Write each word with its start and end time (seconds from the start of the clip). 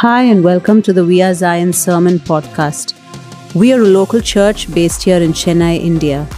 Hi, 0.00 0.24
and 0.24 0.44
welcome 0.44 0.82
to 0.82 0.92
the 0.92 1.06
We 1.06 1.22
Are 1.22 1.32
Zion 1.32 1.72
Sermon 1.72 2.18
Podcast. 2.18 2.92
We 3.54 3.72
are 3.72 3.80
a 3.80 3.92
local 3.98 4.20
church 4.20 4.70
based 4.74 5.02
here 5.02 5.22
in 5.22 5.32
Chennai, 5.32 5.80
India. 5.80 6.28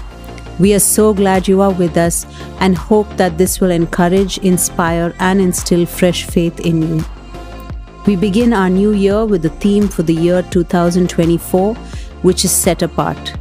We 0.60 0.74
are 0.74 0.78
so 0.78 1.12
glad 1.12 1.48
you 1.48 1.60
are 1.60 1.72
with 1.72 1.96
us 1.96 2.24
and 2.60 2.78
hope 2.78 3.08
that 3.16 3.36
this 3.36 3.60
will 3.60 3.72
encourage, 3.72 4.38
inspire, 4.38 5.12
and 5.18 5.40
instill 5.40 5.86
fresh 5.86 6.22
faith 6.22 6.60
in 6.60 6.82
you. 6.82 7.04
We 8.06 8.14
begin 8.14 8.52
our 8.52 8.70
new 8.70 8.92
year 8.92 9.24
with 9.24 9.42
the 9.42 9.50
theme 9.50 9.88
for 9.88 10.04
the 10.04 10.14
year 10.14 10.42
2024, 10.52 11.74
which 12.22 12.44
is 12.44 12.52
set 12.52 12.82
apart. 12.82 13.32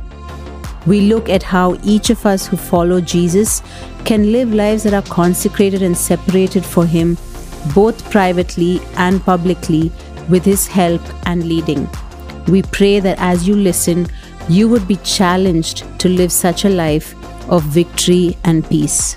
We 0.88 1.02
look 1.02 1.29
at 1.29 1.43
how 1.43 1.77
each 1.84 2.09
of 2.09 2.25
us 2.25 2.47
who 2.47 2.57
follow 2.57 3.02
Jesus 3.02 3.61
can 4.04 4.31
live 4.31 4.52
lives 4.52 4.81
that 4.81 4.95
are 4.95 5.13
consecrated 5.13 5.84
and 5.84 5.95
separated 5.95 6.65
for 6.65 6.88
Him 6.88 7.18
both 7.73 8.09
privately 8.12 8.79
and 8.95 9.23
publicly, 9.23 9.91
with 10.30 10.45
His 10.45 10.67
help 10.67 11.02
and 11.26 11.48
leading. 11.48 11.88
We 12.48 12.62
pray 12.62 12.99
that 12.99 13.18
as 13.20 13.48
you 13.48 13.55
listen, 13.55 14.08
you 14.49 14.70
would 14.70 14.88
be 14.88 14.95
challenged 14.98 15.84
to 15.99 16.09
live 16.09 16.31
such 16.31 16.66
a 16.66 16.70
life 16.70 17.13
of 17.49 17.63
victory 17.63 18.38
and 18.44 18.68
peace. 18.68 19.16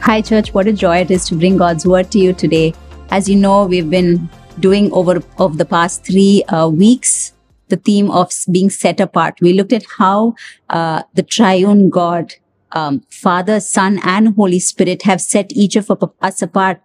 Hi, 0.00 0.20
church. 0.20 0.52
What 0.52 0.66
a 0.66 0.72
joy 0.72 0.98
it 0.98 1.10
is 1.10 1.24
to 1.26 1.34
bring 1.34 1.56
God's 1.56 1.86
word 1.86 2.10
to 2.12 2.18
you 2.18 2.32
today. 2.32 2.74
As 3.10 3.28
you 3.28 3.36
know, 3.36 3.66
we've 3.66 3.90
been 3.90 4.28
doing 4.58 4.92
over 4.92 5.22
of 5.38 5.56
the 5.56 5.64
past 5.64 6.04
three 6.04 6.42
uh, 6.44 6.68
weeks 6.68 7.32
the 7.70 7.76
theme 7.76 8.10
of 8.10 8.32
being 8.50 8.68
set 8.68 9.00
apart. 9.00 9.38
We 9.40 9.52
looked 9.52 9.72
at 9.72 9.84
how 9.98 10.34
uh, 10.68 11.04
the 11.14 11.22
triune 11.22 11.88
God, 11.88 12.34
um, 12.72 13.00
Father, 13.08 13.60
Son, 13.60 14.00
and 14.02 14.34
Holy 14.34 14.58
Spirit 14.58 15.02
have 15.02 15.20
set 15.20 15.52
each 15.52 15.76
of 15.76 15.90
us 16.20 16.42
apart 16.42 16.82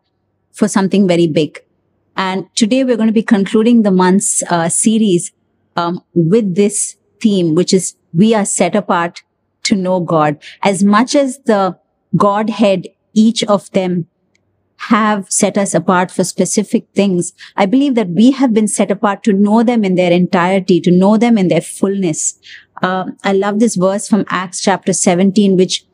for 0.54 0.68
something 0.68 1.08
very 1.08 1.28
big. 1.28 1.65
And 2.16 2.48
today 2.56 2.84
we're 2.84 2.98
going 2.98 3.08
to 3.08 3.14
be 3.14 3.24
concluding 3.24 3.84
the 3.84 3.92
month's 3.92 4.44
uh, 4.44 4.70
series 4.70 5.32
um, 5.76 6.02
with 6.14 6.56
this 6.56 6.98
theme, 7.22 7.56
which 7.56 7.74
is 7.74 7.96
we 8.14 8.34
are 8.34 8.46
set 8.46 8.76
apart 8.76 9.24
to 9.64 9.76
know 9.76 10.00
God. 10.00 10.42
As 10.62 10.84
much 10.84 11.16
as 11.16 11.40
the 11.40 11.78
Godhead, 12.16 12.88
each 13.14 13.44
of 13.44 13.70
them 13.72 14.08
have 14.78 15.30
set 15.32 15.58
us 15.58 15.74
apart 15.74 16.12
for 16.12 16.24
specific 16.24 16.86
things, 16.94 17.34
I 17.56 17.66
believe 17.66 17.96
that 17.96 18.10
we 18.10 18.32
have 18.32 18.54
been 18.54 18.68
set 18.68 18.92
apart 18.92 19.24
to 19.24 19.34
know 19.34 19.64
them 19.64 19.84
in 19.84 19.96
their 19.96 20.12
entirety, 20.12 20.80
to 20.82 20.92
know 20.92 21.18
them 21.18 21.38
in 21.38 21.48
their 21.48 21.62
fullness. 21.62 22.40
Uh, 22.82 23.06
I 23.24 23.34
love 23.34 23.60
this 23.60 23.76
verse 23.76 24.08
from 24.08 24.26
Acts 24.30 24.62
chapter 24.62 24.94
17, 24.94 25.56
which 25.58 25.86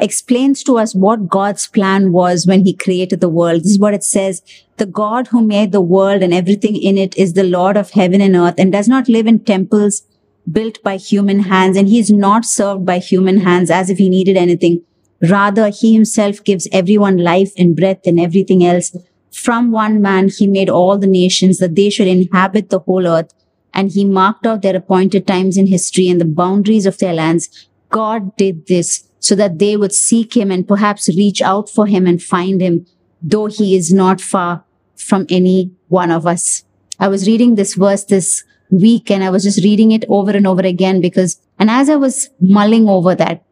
explains 0.00 0.62
to 0.64 0.78
us 0.78 0.94
what 0.94 1.28
God's 1.28 1.66
plan 1.66 2.12
was 2.12 2.46
when 2.46 2.64
he 2.64 2.74
created 2.74 3.20
the 3.20 3.28
world. 3.28 3.62
This 3.62 3.72
is 3.72 3.78
what 3.78 3.94
it 3.94 4.04
says. 4.04 4.42
The 4.78 4.86
God 4.86 5.28
who 5.28 5.46
made 5.46 5.72
the 5.72 5.80
world 5.80 6.22
and 6.22 6.32
everything 6.32 6.76
in 6.76 6.96
it 6.96 7.16
is 7.16 7.34
the 7.34 7.44
Lord 7.44 7.76
of 7.76 7.90
heaven 7.90 8.20
and 8.20 8.34
earth 8.34 8.54
and 8.58 8.72
does 8.72 8.88
not 8.88 9.08
live 9.08 9.26
in 9.26 9.40
temples 9.40 10.02
built 10.50 10.82
by 10.82 10.96
human 10.96 11.40
hands. 11.40 11.76
And 11.76 11.88
he 11.88 11.98
is 11.98 12.10
not 12.10 12.44
served 12.44 12.86
by 12.86 12.98
human 12.98 13.38
hands 13.38 13.70
as 13.70 13.90
if 13.90 13.98
he 13.98 14.08
needed 14.08 14.36
anything. 14.36 14.82
Rather, 15.22 15.68
he 15.68 15.92
himself 15.92 16.42
gives 16.44 16.66
everyone 16.72 17.18
life 17.18 17.52
and 17.58 17.76
breath 17.76 18.06
and 18.06 18.18
everything 18.18 18.64
else. 18.64 18.96
From 19.32 19.70
one 19.70 20.00
man, 20.00 20.28
he 20.28 20.46
made 20.46 20.70
all 20.70 20.98
the 20.98 21.06
nations 21.06 21.58
that 21.58 21.76
they 21.76 21.90
should 21.90 22.08
inhabit 22.08 22.70
the 22.70 22.80
whole 22.80 23.06
earth. 23.06 23.32
And 23.74 23.92
he 23.92 24.04
marked 24.04 24.46
out 24.46 24.62
their 24.62 24.76
appointed 24.76 25.26
times 25.26 25.56
in 25.56 25.66
history 25.66 26.08
and 26.08 26.20
the 26.20 26.24
boundaries 26.24 26.86
of 26.86 26.98
their 26.98 27.12
lands. 27.12 27.68
God 27.90 28.34
did 28.36 28.66
this 28.66 29.09
so 29.20 29.34
that 29.34 29.58
they 29.58 29.76
would 29.76 29.92
seek 29.92 30.36
him 30.36 30.50
and 30.50 30.66
perhaps 30.66 31.08
reach 31.08 31.40
out 31.40 31.68
for 31.68 31.86
him 31.86 32.06
and 32.06 32.22
find 32.22 32.60
him, 32.60 32.86
though 33.22 33.46
he 33.46 33.76
is 33.76 33.92
not 33.92 34.20
far 34.20 34.64
from 34.96 35.26
any 35.28 35.70
one 35.88 36.10
of 36.10 36.26
us. 36.26 36.64
I 36.98 37.08
was 37.08 37.26
reading 37.26 37.54
this 37.54 37.74
verse 37.74 38.04
this 38.04 38.44
week 38.70 39.10
and 39.10 39.22
I 39.22 39.30
was 39.30 39.42
just 39.44 39.62
reading 39.64 39.92
it 39.92 40.04
over 40.08 40.30
and 40.30 40.46
over 40.46 40.62
again 40.62 41.00
because, 41.00 41.40
and 41.58 41.70
as 41.70 41.88
I 41.88 41.96
was 41.96 42.30
mulling 42.40 42.88
over 42.88 43.14
that, 43.14 43.44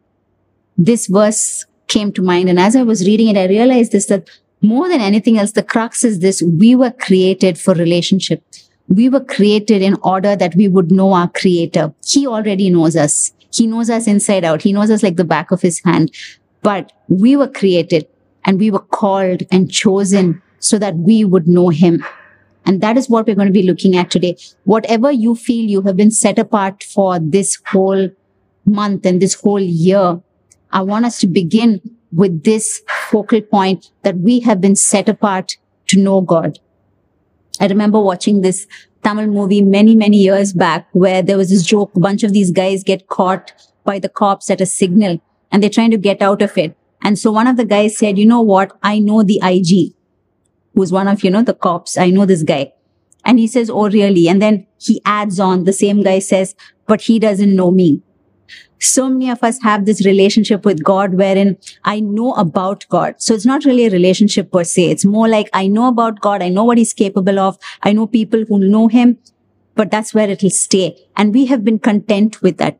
this 0.77 1.07
verse 1.07 1.65
came 1.87 2.11
to 2.13 2.21
mind. 2.21 2.49
And 2.49 2.59
as 2.59 2.75
I 2.75 2.83
was 2.83 3.05
reading 3.05 3.27
it, 3.27 3.37
I 3.37 3.47
realized 3.47 3.91
this 3.91 4.05
that 4.07 4.29
more 4.61 4.87
than 4.87 5.01
anything 5.01 5.37
else, 5.37 5.51
the 5.51 5.63
crux 5.63 6.03
is 6.03 6.19
this 6.19 6.41
we 6.41 6.75
were 6.75 6.91
created 6.91 7.57
for 7.57 7.73
relationship. 7.73 8.43
We 8.87 9.09
were 9.09 9.23
created 9.23 9.81
in 9.81 9.97
order 10.03 10.35
that 10.35 10.55
we 10.55 10.67
would 10.67 10.91
know 10.91 11.13
our 11.13 11.29
creator. 11.29 11.93
He 12.05 12.25
already 12.25 12.69
knows 12.69 12.95
us. 12.95 13.31
He 13.51 13.67
knows 13.67 13.89
us 13.89 14.07
inside 14.07 14.43
out. 14.43 14.61
He 14.61 14.73
knows 14.73 14.89
us 14.89 15.03
like 15.03 15.15
the 15.15 15.23
back 15.23 15.51
of 15.51 15.61
his 15.61 15.81
hand. 15.83 16.11
But 16.61 16.91
we 17.07 17.35
were 17.35 17.47
created 17.47 18.07
and 18.45 18.59
we 18.59 18.71
were 18.71 18.79
called 18.79 19.43
and 19.51 19.71
chosen 19.71 20.41
so 20.59 20.77
that 20.77 20.95
we 20.97 21.23
would 21.23 21.47
know 21.47 21.69
him. 21.69 22.03
And 22.65 22.81
that 22.81 22.97
is 22.97 23.09
what 23.09 23.25
we're 23.25 23.35
going 23.35 23.47
to 23.47 23.53
be 23.53 23.63
looking 23.63 23.95
at 23.95 24.11
today. 24.11 24.37
Whatever 24.65 25.11
you 25.11 25.35
feel 25.35 25.65
you 25.65 25.81
have 25.81 25.97
been 25.97 26.11
set 26.11 26.37
apart 26.37 26.83
for 26.83 27.19
this 27.19 27.57
whole 27.67 28.09
month 28.65 29.05
and 29.05 29.21
this 29.21 29.33
whole 29.33 29.59
year, 29.59 30.21
I 30.71 30.81
want 30.81 31.05
us 31.05 31.19
to 31.19 31.27
begin 31.27 31.81
with 32.11 32.43
this 32.43 32.81
focal 33.09 33.41
point 33.41 33.91
that 34.03 34.17
we 34.17 34.39
have 34.41 34.61
been 34.61 34.75
set 34.75 35.09
apart 35.09 35.57
to 35.87 35.99
know 35.99 36.21
God. 36.21 36.59
I 37.59 37.67
remember 37.67 37.99
watching 37.99 38.41
this 38.41 38.67
Tamil 39.03 39.27
movie 39.27 39.61
many, 39.61 39.95
many 39.95 40.17
years 40.17 40.53
back 40.53 40.87
where 40.93 41.21
there 41.21 41.37
was 41.37 41.49
this 41.49 41.63
joke. 41.63 41.91
A 41.95 41.99
bunch 41.99 42.23
of 42.23 42.33
these 42.33 42.51
guys 42.51 42.83
get 42.83 43.07
caught 43.07 43.53
by 43.83 43.99
the 43.99 44.09
cops 44.09 44.49
at 44.49 44.61
a 44.61 44.65
signal 44.65 45.21
and 45.51 45.63
they're 45.63 45.69
trying 45.69 45.91
to 45.91 45.97
get 45.97 46.21
out 46.21 46.41
of 46.41 46.57
it. 46.57 46.75
And 47.01 47.17
so 47.17 47.31
one 47.31 47.47
of 47.47 47.57
the 47.57 47.65
guys 47.65 47.97
said, 47.97 48.17
you 48.17 48.25
know 48.25 48.41
what? 48.41 48.77
I 48.83 48.99
know 48.99 49.23
the 49.23 49.39
IG 49.41 49.93
who's 50.75 50.91
one 50.91 51.07
of, 51.07 51.23
you 51.23 51.31
know, 51.31 51.43
the 51.43 51.53
cops. 51.53 51.97
I 51.97 52.09
know 52.09 52.25
this 52.25 52.43
guy. 52.43 52.73
And 53.25 53.39
he 53.39 53.47
says, 53.47 53.69
Oh, 53.69 53.89
really? 53.89 54.27
And 54.27 54.41
then 54.41 54.65
he 54.79 55.01
adds 55.05 55.39
on, 55.39 55.65
the 55.65 55.73
same 55.73 56.03
guy 56.03 56.19
says, 56.19 56.55
but 56.87 57.01
he 57.01 57.19
doesn't 57.19 57.55
know 57.55 57.71
me 57.71 58.01
so 58.79 59.09
many 59.09 59.29
of 59.29 59.43
us 59.43 59.61
have 59.61 59.85
this 59.85 60.05
relationship 60.05 60.65
with 60.65 60.83
God 60.83 61.15
wherein 61.15 61.57
I 61.83 61.99
know 61.99 62.33
about 62.33 62.85
God. 62.89 63.15
So 63.17 63.33
it's 63.33 63.45
not 63.45 63.65
really 63.65 63.85
a 63.85 63.89
relationship 63.89 64.51
per 64.51 64.63
se. 64.63 64.89
It's 64.91 65.05
more 65.05 65.27
like 65.27 65.49
I 65.53 65.67
know 65.67 65.87
about 65.87 66.21
God. 66.21 66.41
I 66.41 66.49
know 66.49 66.63
what 66.63 66.77
he's 66.77 66.93
capable 66.93 67.39
of. 67.39 67.57
I 67.83 67.93
know 67.93 68.07
people 68.07 68.45
who 68.47 68.59
know 68.59 68.87
him, 68.87 69.17
but 69.75 69.91
that's 69.91 70.13
where 70.13 70.29
it'll 70.29 70.49
stay. 70.49 70.97
And 71.17 71.33
we 71.33 71.45
have 71.47 71.63
been 71.63 71.79
content 71.79 72.41
with 72.41 72.57
that. 72.57 72.79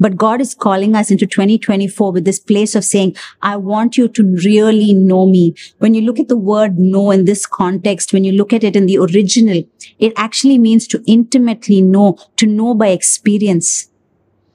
But 0.00 0.16
God 0.16 0.40
is 0.40 0.54
calling 0.54 0.94
us 0.94 1.10
into 1.10 1.26
2024 1.26 2.10
with 2.10 2.24
this 2.24 2.38
place 2.38 2.74
of 2.74 2.84
saying, 2.84 3.14
I 3.42 3.56
want 3.56 3.96
you 3.96 4.08
to 4.08 4.22
really 4.44 4.94
know 4.94 5.26
me. 5.26 5.54
When 5.78 5.94
you 5.94 6.00
look 6.00 6.18
at 6.18 6.28
the 6.28 6.36
word 6.36 6.78
know 6.78 7.10
in 7.10 7.26
this 7.26 7.46
context, 7.46 8.12
when 8.12 8.24
you 8.24 8.32
look 8.32 8.52
at 8.52 8.64
it 8.64 8.74
in 8.74 8.86
the 8.86 8.98
original, 8.98 9.62
it 9.98 10.12
actually 10.16 10.58
means 10.58 10.86
to 10.88 11.02
intimately 11.06 11.82
know, 11.82 12.16
to 12.36 12.46
know 12.46 12.74
by 12.74 12.88
experience. 12.88 13.90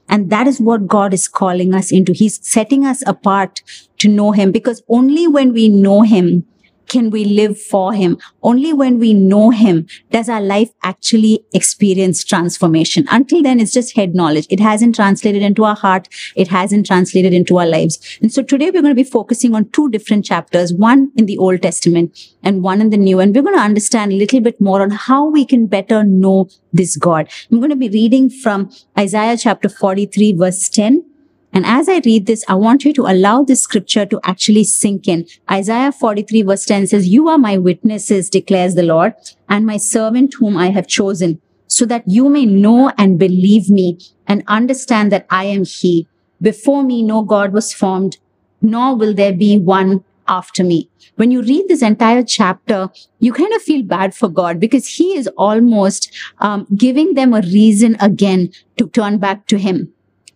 And 0.08 0.30
that 0.30 0.46
is 0.46 0.60
what 0.60 0.86
God 0.86 1.14
is 1.14 1.28
calling 1.28 1.74
us 1.74 1.90
into. 1.90 2.12
He's 2.12 2.46
setting 2.46 2.84
us 2.84 3.02
apart 3.06 3.62
to 3.98 4.08
know 4.08 4.32
him 4.32 4.52
because 4.52 4.82
only 4.88 5.26
when 5.26 5.52
we 5.52 5.68
know 5.68 6.02
him 6.02 6.46
can 6.92 7.08
we 7.10 7.24
live 7.24 7.58
for 7.60 7.94
him. 7.94 8.18
Only 8.42 8.72
when 8.72 8.98
we 8.98 9.14
know 9.14 9.48
him 9.50 9.86
does 10.10 10.28
our 10.28 10.42
life 10.42 10.70
actually 10.82 11.44
experience 11.54 12.22
transformation. 12.22 13.06
Until 13.10 13.42
then, 13.42 13.60
it's 13.60 13.72
just 13.72 13.96
head 13.96 14.14
knowledge. 14.14 14.46
It 14.50 14.60
hasn't 14.60 14.94
translated 14.94 15.42
into 15.42 15.64
our 15.64 15.74
heart. 15.74 16.08
It 16.36 16.48
hasn't 16.48 16.86
translated 16.86 17.32
into 17.32 17.58
our 17.58 17.66
lives. 17.66 18.18
And 18.20 18.32
so 18.32 18.42
today 18.42 18.70
we're 18.70 18.82
going 18.82 18.96
to 18.96 19.02
be 19.04 19.10
focusing 19.10 19.54
on 19.54 19.70
two 19.70 19.88
different 19.88 20.26
chapters, 20.26 20.74
one 20.74 21.10
in 21.16 21.26
the 21.26 21.38
Old 21.38 21.62
Testament 21.62 22.18
and 22.42 22.62
one 22.62 22.82
in 22.82 22.90
the 22.90 22.98
New. 22.98 23.20
And 23.20 23.34
we're 23.34 23.42
going 23.42 23.56
to 23.56 23.62
understand 23.62 24.12
a 24.12 24.16
little 24.16 24.40
bit 24.40 24.60
more 24.60 24.82
on 24.82 24.90
how 24.90 25.24
we 25.28 25.46
can 25.46 25.66
better 25.66 26.04
know 26.04 26.48
this 26.72 26.96
God. 26.96 27.28
I'm 27.50 27.58
going 27.58 27.70
to 27.70 27.76
be 27.76 27.88
reading 27.88 28.28
from 28.28 28.70
Isaiah 28.98 29.38
chapter 29.38 29.70
43 29.70 30.34
verse 30.34 30.68
10 30.68 31.11
and 31.52 31.66
as 31.66 31.88
I 31.88 32.00
read 32.04 32.26
this, 32.26 32.44
I 32.48 32.54
want 32.54 32.84
you 32.84 32.92
to 32.94 33.02
allow 33.02 33.42
this 33.42 33.62
scripture 33.62 34.06
to 34.06 34.20
actually 34.24 34.64
sink 34.64 35.06
in. 35.06 35.26
Isaiah 35.50 35.92
43 35.92 36.42
verse 36.42 36.64
10 36.64 36.86
says, 36.86 37.08
You 37.08 37.28
are 37.28 37.38
my 37.38 37.58
witnesses, 37.58 38.30
declares 38.30 38.74
the 38.74 38.82
Lord, 38.82 39.14
and 39.48 39.66
my 39.66 39.76
servant 39.76 40.34
whom 40.38 40.56
I 40.56 40.70
have 40.70 40.86
chosen, 40.86 41.40
so 41.66 41.84
that 41.86 42.04
you 42.06 42.30
may 42.30 42.46
know 42.46 42.90
and 42.96 43.18
believe 43.18 43.68
me 43.68 43.98
and 44.26 44.42
understand 44.46 45.12
that 45.12 45.26
I 45.28 45.44
am 45.44 45.64
he. 45.64 46.08
Before 46.40 46.82
me, 46.82 47.02
no 47.02 47.22
God 47.22 47.52
was 47.52 47.74
formed, 47.74 48.16
nor 48.62 48.96
will 48.96 49.14
there 49.14 49.32
be 49.32 49.58
one 49.58 50.04
after 50.26 50.64
me. 50.64 50.88
When 51.16 51.30
you 51.30 51.42
read 51.42 51.68
this 51.68 51.82
entire 51.82 52.22
chapter, 52.22 52.88
you 53.20 53.32
kind 53.32 53.52
of 53.52 53.60
feel 53.62 53.82
bad 53.82 54.14
for 54.14 54.28
God 54.28 54.58
because 54.58 54.86
he 54.86 55.16
is 55.16 55.28
almost 55.36 56.10
um, 56.38 56.66
giving 56.74 57.14
them 57.14 57.34
a 57.34 57.42
reason 57.42 57.96
again 58.00 58.52
to 58.78 58.88
turn 58.88 59.18
back 59.18 59.46
to 59.48 59.58
him. 59.58 59.92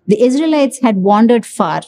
The 0.07 0.23
Israelites 0.23 0.81
had 0.81 0.97
wandered 0.97 1.45
far. 1.45 1.83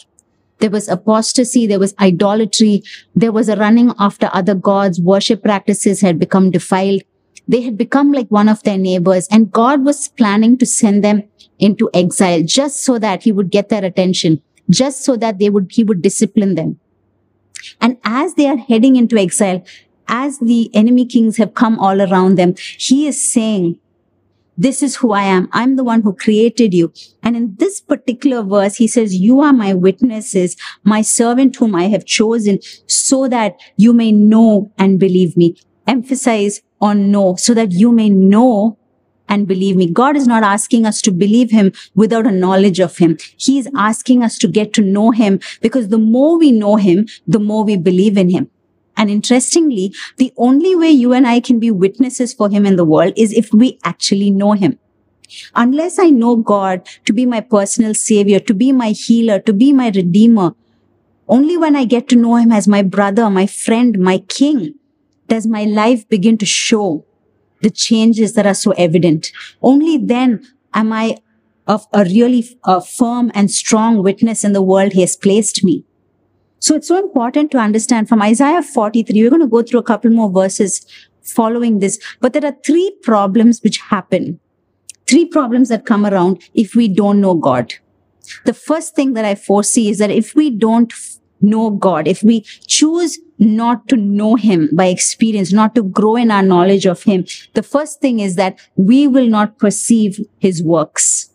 There 0.59 0.71
was 0.71 0.89
apostasy, 0.89 1.67
there 1.67 1.79
was 1.79 1.95
idolatry, 2.01 2.83
there 3.15 3.31
was 3.31 3.49
a 3.49 3.57
running 3.57 3.93
after 3.99 4.29
other 4.33 4.55
gods, 4.55 5.01
worship 5.01 5.43
practices 5.43 6.01
had 6.01 6.19
become 6.19 6.51
defiled. 6.51 7.03
They 7.47 7.63
had 7.63 7.79
become 7.79 8.13
like 8.13 8.29
one 8.29 8.49
of 8.49 8.63
their 8.65 8.77
neighbors, 8.77 9.29
and 9.31 9.53
God 9.53 9.85
was 9.85 10.09
planning 10.09 10.59
to 10.59 10.67
send 10.67 11.05
them 11.05 11.23
into 11.59 11.89
exile 11.95 12.43
just 12.43 12.83
so 12.85 12.99
that 12.99 13.23
He 13.23 13.33
would 13.33 13.51
get 13.51 13.69
their 13.69 13.85
attention, 13.85 14.43
just 14.69 15.05
so 15.05 15.17
that 15.17 15.39
they 15.39 15.49
would, 15.49 15.71
He 15.71 15.85
would 15.85 16.03
discipline 16.03 16.57
them. 16.57 16.81
And 17.81 17.97
as 18.05 18.35
they 18.35 18.49
are 18.49 18.57
heading 18.57 18.97
into 18.97 19.17
exile, 19.17 19.65
as 20.09 20.39
the 20.39 20.71
enemy 20.75 21.07
kings 21.07 21.37
have 21.37 21.55
come 21.55 21.79
all 21.79 22.01
around 22.01 22.37
them, 22.37 22.55
he 22.57 23.07
is 23.07 23.33
saying, 23.33 23.79
this 24.59 24.83
is 24.83 24.97
who 24.97 25.13
I 25.13 25.23
am. 25.23 25.49
I'm 25.53 25.77
the 25.77 25.85
one 25.85 26.03
who 26.03 26.13
created 26.13 26.75
you. 26.75 26.93
And 27.23 27.37
in 27.37 27.55
this 27.59 27.81
particular 27.81 28.43
verse, 28.43 28.75
he 28.75 28.89
says, 28.89 29.15
you 29.15 29.41
are 29.41 29.53
my 29.53 29.73
witnesses, 29.73 30.57
my 30.83 31.01
servant 31.01 31.57
whom 31.57 31.77
I 31.77 31.85
have 31.85 32.05
chosen 32.05 32.59
so 32.87 33.29
that 33.29 33.55
you 33.77 33.93
may 33.93 34.11
know 34.11 34.73
and 34.77 34.99
believe 34.99 35.37
me. 35.37 35.57
Emphasize 35.87 36.61
on 36.81 37.11
know 37.11 37.37
so 37.37 37.55
that 37.55 37.73
you 37.73 37.93
may 37.93 38.11
know 38.11 38.77
and 39.29 39.47
believe 39.47 39.77
me. 39.77 39.87
God 39.91 40.17
is 40.17 40.27
not 40.27 40.43
asking 40.43 40.87
us 40.87 41.01
to 41.03 41.13
believe 41.13 41.51
him 41.51 41.73
without 41.95 42.27
a 42.27 42.33
knowledge 42.33 42.81
of 42.81 42.99
him. 42.99 43.17
He 43.37 43.59
is 43.59 43.69
asking 43.77 44.23
us 44.23 44.39
to 44.39 44.49
get 44.49 44.73
to 44.75 44.83
know 44.83 45.13
him 45.13 45.39
because 45.61 45.89
the 45.89 45.99
more 45.99 46.39
we 46.39 46.51
know 46.51 46.77
him, 46.77 47.07
the 47.27 47.39
more 47.39 47.63
we 47.63 47.77
believe 47.77 48.17
in 48.17 48.31
him. 48.31 48.51
And 48.99 49.09
interestingly, 49.09 49.95
the 50.17 50.33
only 50.37 50.75
way 50.77 50.91
you 50.91 51.15
and 51.15 51.27
I 51.27 51.41
can 51.41 51.59
be 51.59 51.71
witnesses 51.71 52.35
for 52.35 52.51
him 52.51 52.67
in 52.67 52.77
the 52.77 52.85
world 52.85 53.15
is 53.17 53.33
if 53.33 53.55
we 53.55 53.79
actually 53.85 54.31
know 54.31 54.53
him. 54.53 54.79
Unless 55.55 55.99
I 55.99 56.11
know 56.11 56.37
God 56.37 56.87
to 57.05 57.13
be 57.13 57.25
my 57.25 57.41
personal 57.41 57.95
savior, 57.95 58.41
to 58.41 58.55
be 58.55 58.73
my 58.73 58.91
healer, 58.91 59.39
to 59.41 59.53
be 59.53 59.73
my 59.73 59.91
redeemer, 59.95 60.55
only 61.29 61.57
when 61.57 61.77
I 61.77 61.85
get 61.85 62.09
to 62.09 62.17
know 62.17 62.37
him 62.37 62.51
as 62.51 62.67
my 62.67 62.83
brother, 62.83 63.31
my 63.31 63.47
friend, 63.47 63.99
my 63.99 64.19
king, 64.19 64.75
does 65.29 65.47
my 65.47 65.65
life 65.65 66.09
begin 66.09 66.39
to 66.39 66.47
show 66.47 67.05
the 67.61 67.71
changes 67.71 68.33
that 68.35 68.47
are 68.47 68.55
so 68.55 68.73
evident. 68.73 69.31
Only 69.61 69.99
then 69.99 70.45
am 70.73 70.93
I 70.93 71.19
of 71.67 71.87
a 71.93 72.05
really 72.05 72.43
firm 72.97 73.31
and 73.35 73.51
strong 73.51 74.03
witness 74.03 74.43
in 74.43 74.55
the 74.55 74.63
world 74.63 74.95
he 74.95 75.03
has 75.03 75.17
placed 75.17 75.63
me. 75.63 75.85
So 76.61 76.75
it's 76.75 76.89
so 76.89 76.99
important 76.99 77.51
to 77.53 77.59
understand 77.59 78.09
from 78.09 78.23
Isaiah 78.23 78.63
43, 78.63 79.23
we're 79.23 79.31
going 79.31 79.43
to 79.43 79.47
go 79.47 79.63
through 79.63 79.81
a 79.81 79.85
couple 79.85 80.11
more 80.11 80.31
verses 80.31 80.85
following 81.23 81.79
this, 81.79 81.99
but 82.21 82.33
there 82.33 82.45
are 82.45 82.57
three 82.65 82.97
problems 83.03 83.61
which 83.63 83.79
happen. 83.79 84.41
Three 85.07 85.25
problems 85.25 85.69
that 85.69 85.87
come 85.87 86.05
around 86.05 86.43
if 86.55 86.75
we 86.75 86.89
don't 86.89 87.21
know 87.21 87.35
God. 87.35 87.75
The 88.45 88.53
first 88.55 88.95
thing 88.95 89.15
that 89.15 89.25
I 89.25 89.35
foresee 89.35 89.89
is 89.89 89.99
that 89.99 90.11
if 90.11 90.35
we 90.35 90.51
don't 90.51 90.93
know 91.41 91.71
God, 91.71 92.09
if 92.09 92.23
we 92.23 92.43
choose 92.67 93.19
not 93.39 93.87
to 93.89 93.97
know 93.97 94.35
Him 94.35 94.69
by 94.73 94.87
experience, 94.87 95.53
not 95.53 95.75
to 95.77 95.83
grow 95.83 96.17
in 96.17 96.31
our 96.31 96.43
knowledge 96.43 96.87
of 96.87 97.03
Him, 97.05 97.25
the 97.55 97.63
first 97.63 98.01
thing 98.01 98.21
is 98.21 98.35
that 98.35 98.59
we 98.77 99.07
will 99.07 99.29
not 99.29 99.59
perceive 99.59 100.21
His 100.39 100.63
works. 100.63 101.31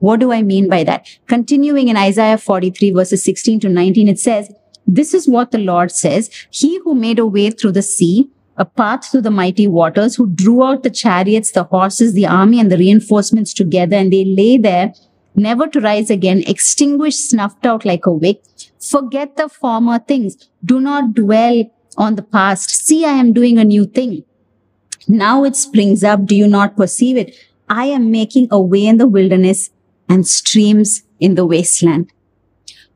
What 0.00 0.20
do 0.20 0.32
I 0.32 0.42
mean 0.42 0.68
by 0.68 0.84
that? 0.84 1.06
Continuing 1.26 1.88
in 1.88 1.96
Isaiah 1.96 2.38
43 2.38 2.90
verses 2.90 3.22
16 3.24 3.60
to 3.60 3.68
19, 3.68 4.08
it 4.08 4.18
says, 4.18 4.52
this 4.86 5.14
is 5.14 5.28
what 5.28 5.52
the 5.52 5.58
Lord 5.58 5.92
says. 5.92 6.30
He 6.50 6.80
who 6.82 6.94
made 6.94 7.18
a 7.18 7.26
way 7.26 7.50
through 7.50 7.72
the 7.72 7.82
sea, 7.82 8.28
a 8.56 8.64
path 8.64 9.10
through 9.10 9.20
the 9.20 9.30
mighty 9.30 9.66
waters, 9.66 10.16
who 10.16 10.26
drew 10.26 10.64
out 10.64 10.82
the 10.82 10.90
chariots, 10.90 11.52
the 11.52 11.64
horses, 11.64 12.12
the 12.12 12.26
army, 12.26 12.58
and 12.58 12.72
the 12.72 12.76
reinforcements 12.76 13.54
together, 13.54 13.96
and 13.96 14.12
they 14.12 14.24
lay 14.24 14.58
there, 14.58 14.92
never 15.36 15.68
to 15.68 15.80
rise 15.80 16.10
again, 16.10 16.42
extinguished, 16.46 17.30
snuffed 17.30 17.64
out 17.64 17.84
like 17.84 18.04
a 18.04 18.12
wick. 18.12 18.42
Forget 18.80 19.36
the 19.36 19.48
former 19.48 19.98
things. 19.98 20.48
Do 20.64 20.80
not 20.80 21.14
dwell 21.14 21.70
on 21.96 22.16
the 22.16 22.22
past. 22.22 22.70
See, 22.70 23.04
I 23.04 23.12
am 23.12 23.32
doing 23.32 23.58
a 23.58 23.64
new 23.64 23.86
thing. 23.86 24.24
Now 25.06 25.44
it 25.44 25.56
springs 25.56 26.02
up. 26.02 26.24
Do 26.24 26.34
you 26.34 26.48
not 26.48 26.76
perceive 26.76 27.16
it? 27.16 27.36
I 27.68 27.84
am 27.84 28.10
making 28.10 28.48
a 28.50 28.60
way 28.60 28.86
in 28.86 28.96
the 28.96 29.06
wilderness 29.06 29.70
and 30.10 30.26
streams 30.28 31.02
in 31.20 31.36
the 31.36 31.46
wasteland. 31.46 32.12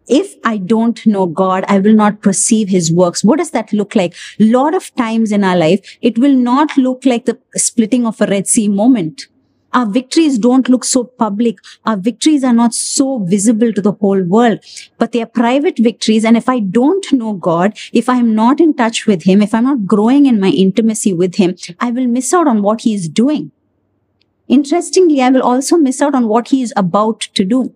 If 0.07 0.35
I 0.45 0.59
don't 0.59 1.07
know 1.07 1.25
God, 1.27 1.65
I 1.67 1.79
will 1.79 1.95
not 1.95 2.21
perceive 2.21 2.69
his 2.69 2.93
works. 2.93 3.25
What 3.25 3.39
does 3.39 3.53
that 3.53 3.73
look 3.73 3.95
like? 3.95 4.15
A 4.39 4.45
lot 4.45 4.75
of 4.75 4.95
times 4.97 5.33
in 5.33 5.45
our 5.45 5.57
life, 5.57 5.97
it 6.03 6.19
will 6.19 6.35
not 6.35 6.77
look 6.77 7.07
like 7.07 7.25
the 7.25 7.39
splitting 7.55 8.07
of 8.07 8.21
a 8.21 8.27
Red 8.27 8.47
Sea 8.47 8.69
moment. 8.69 9.29
Our 9.73 9.87
victories 9.87 10.39
don't 10.39 10.69
look 10.69 10.85
so 10.85 11.05
public. 11.05 11.57
Our 11.85 11.97
victories 11.97 12.45
are 12.45 12.53
not 12.53 12.75
so 12.75 13.19
visible 13.19 13.73
to 13.73 13.81
the 13.81 13.93
whole 13.93 14.23
world, 14.23 14.61
but 14.99 15.11
they 15.13 15.23
are 15.23 15.27
private 15.27 15.79
victories. 15.79 16.25
And 16.25 16.37
if 16.37 16.49
I 16.49 16.61
don't 16.61 17.13
know 17.13 17.33
God, 17.33 17.77
if 17.93 18.09
I'm 18.09 18.35
not 18.35 18.61
in 18.61 18.75
touch 18.75 19.07
with 19.07 19.25
him, 19.25 19.43
if 19.43 19.53
I'm 19.53 19.65
not 19.65 19.85
growing 19.87 20.27
in 20.27 20.39
my 20.39 20.51
intimacy 20.51 21.13
with 21.13 21.37
him, 21.37 21.57
I 21.81 21.91
will 21.91 22.07
miss 22.07 22.33
out 22.33 22.47
on 22.47 22.63
what 22.63 22.83
he 22.83 22.95
is 22.95 23.09
doing. 23.09 23.51
Interestingly, 24.49 25.23
I 25.23 25.31
will 25.31 25.43
also 25.43 25.77
miss 25.77 26.03
out 26.03 26.15
on 26.15 26.29
what 26.29 26.49
he 26.49 26.63
is 26.63 26.73
about 26.77 27.21
to 27.35 27.45
do. 27.45 27.75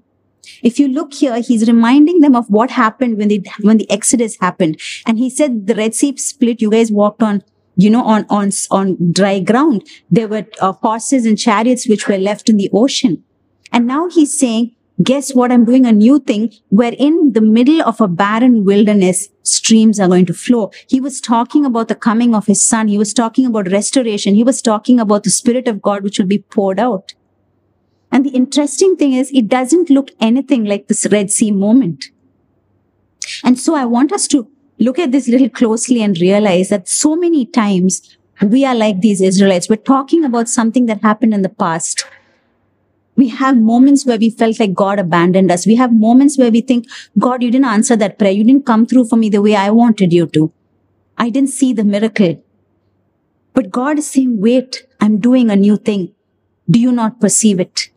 If 0.62 0.78
you 0.78 0.88
look 0.88 1.14
here, 1.14 1.40
he's 1.40 1.68
reminding 1.68 2.20
them 2.20 2.34
of 2.34 2.48
what 2.48 2.70
happened 2.70 3.18
when 3.18 3.28
the 3.28 3.46
when 3.62 3.78
the 3.78 3.90
Exodus 3.90 4.36
happened. 4.40 4.80
And 5.06 5.18
he 5.18 5.30
said 5.30 5.66
the 5.66 5.74
Red 5.74 5.94
Sea 5.94 6.16
split, 6.16 6.62
you 6.62 6.70
guys 6.70 6.90
walked 6.90 7.22
on, 7.22 7.42
you 7.76 7.90
know, 7.90 8.04
on, 8.04 8.26
on, 8.28 8.50
on 8.70 9.12
dry 9.12 9.40
ground. 9.40 9.86
There 10.10 10.28
were 10.28 10.46
uh, 10.60 10.72
horses 10.72 11.26
and 11.26 11.38
chariots 11.38 11.88
which 11.88 12.08
were 12.08 12.18
left 12.18 12.48
in 12.48 12.56
the 12.56 12.70
ocean. 12.72 13.24
And 13.72 13.86
now 13.86 14.08
he's 14.08 14.38
saying, 14.38 14.74
guess 15.02 15.34
what? 15.34 15.52
I'm 15.52 15.64
doing 15.64 15.86
a 15.86 15.92
new 15.92 16.18
thing 16.18 16.52
where 16.68 16.94
in 16.98 17.32
the 17.32 17.40
middle 17.40 17.82
of 17.82 18.00
a 18.00 18.08
barren 18.08 18.64
wilderness, 18.64 19.28
streams 19.42 20.00
are 20.00 20.08
going 20.08 20.26
to 20.26 20.34
flow. 20.34 20.70
He 20.88 21.00
was 21.00 21.20
talking 21.20 21.64
about 21.64 21.88
the 21.88 21.94
coming 21.94 22.34
of 22.34 22.46
his 22.46 22.62
son. 22.62 22.88
He 22.88 22.98
was 22.98 23.14
talking 23.14 23.46
about 23.46 23.70
restoration. 23.70 24.34
He 24.34 24.44
was 24.44 24.60
talking 24.60 24.98
about 25.00 25.24
the 25.24 25.30
spirit 25.30 25.68
of 25.68 25.80
God, 25.80 26.02
which 26.02 26.18
will 26.18 26.26
be 26.26 26.38
poured 26.38 26.80
out. 26.80 27.14
And 28.10 28.24
the 28.24 28.30
interesting 28.30 28.96
thing 28.96 29.12
is 29.12 29.30
it 29.32 29.48
doesn't 29.48 29.90
look 29.90 30.10
anything 30.20 30.64
like 30.64 30.88
this 30.88 31.06
Red 31.10 31.30
Sea 31.30 31.50
moment. 31.50 32.06
And 33.44 33.58
so 33.58 33.74
I 33.74 33.84
want 33.84 34.12
us 34.12 34.26
to 34.28 34.48
look 34.78 34.98
at 34.98 35.12
this 35.12 35.28
little 35.28 35.50
closely 35.50 36.02
and 36.02 36.18
realize 36.18 36.70
that 36.70 36.88
so 36.88 37.16
many 37.16 37.44
times 37.44 38.16
we 38.40 38.64
are 38.64 38.74
like 38.74 39.00
these 39.00 39.20
Israelites. 39.20 39.68
We're 39.68 39.76
talking 39.76 40.24
about 40.24 40.48
something 40.48 40.86
that 40.86 41.02
happened 41.02 41.34
in 41.34 41.42
the 41.42 41.48
past 41.48 42.04
we 43.18 43.28
have 43.28 43.56
moments 43.58 44.06
where 44.06 44.16
we 44.16 44.30
felt 44.30 44.60
like 44.60 44.74
God 44.74 45.00
abandoned 45.00 45.50
us. 45.50 45.66
We 45.66 45.74
have 45.74 45.92
moments 45.92 46.38
where 46.38 46.52
we 46.52 46.60
think, 46.60 46.86
God, 47.18 47.42
you 47.42 47.50
didn't 47.50 47.66
answer 47.66 47.96
that 47.96 48.16
prayer. 48.16 48.30
You 48.30 48.44
didn't 48.44 48.64
come 48.64 48.86
through 48.86 49.06
for 49.08 49.16
me 49.16 49.28
the 49.28 49.42
way 49.42 49.56
I 49.56 49.70
wanted 49.70 50.12
you 50.12 50.26
to. 50.28 50.52
I 51.18 51.28
didn't 51.28 51.50
see 51.50 51.72
the 51.72 51.82
miracle. 51.82 52.40
But 53.54 53.72
God 53.72 53.98
is 53.98 54.08
saying, 54.08 54.40
wait, 54.40 54.86
I'm 55.00 55.18
doing 55.18 55.50
a 55.50 55.56
new 55.56 55.76
thing. 55.76 56.14
Do 56.70 56.78
you 56.78 56.92
not 56.92 57.20
perceive 57.20 57.58
it? 57.58 57.90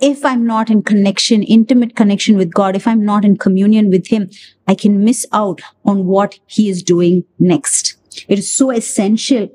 If 0.00 0.22
I'm 0.22 0.46
not 0.46 0.68
in 0.68 0.82
connection, 0.82 1.42
intimate 1.42 1.96
connection 1.96 2.36
with 2.36 2.52
God, 2.52 2.76
if 2.76 2.86
I'm 2.86 3.06
not 3.06 3.24
in 3.24 3.38
communion 3.38 3.88
with 3.88 4.08
Him, 4.08 4.28
I 4.68 4.74
can 4.74 5.02
miss 5.02 5.24
out 5.32 5.62
on 5.86 6.04
what 6.04 6.38
He 6.44 6.68
is 6.68 6.82
doing 6.82 7.24
next. 7.38 7.96
It 8.28 8.38
is 8.38 8.54
so 8.54 8.70
essential 8.70 9.48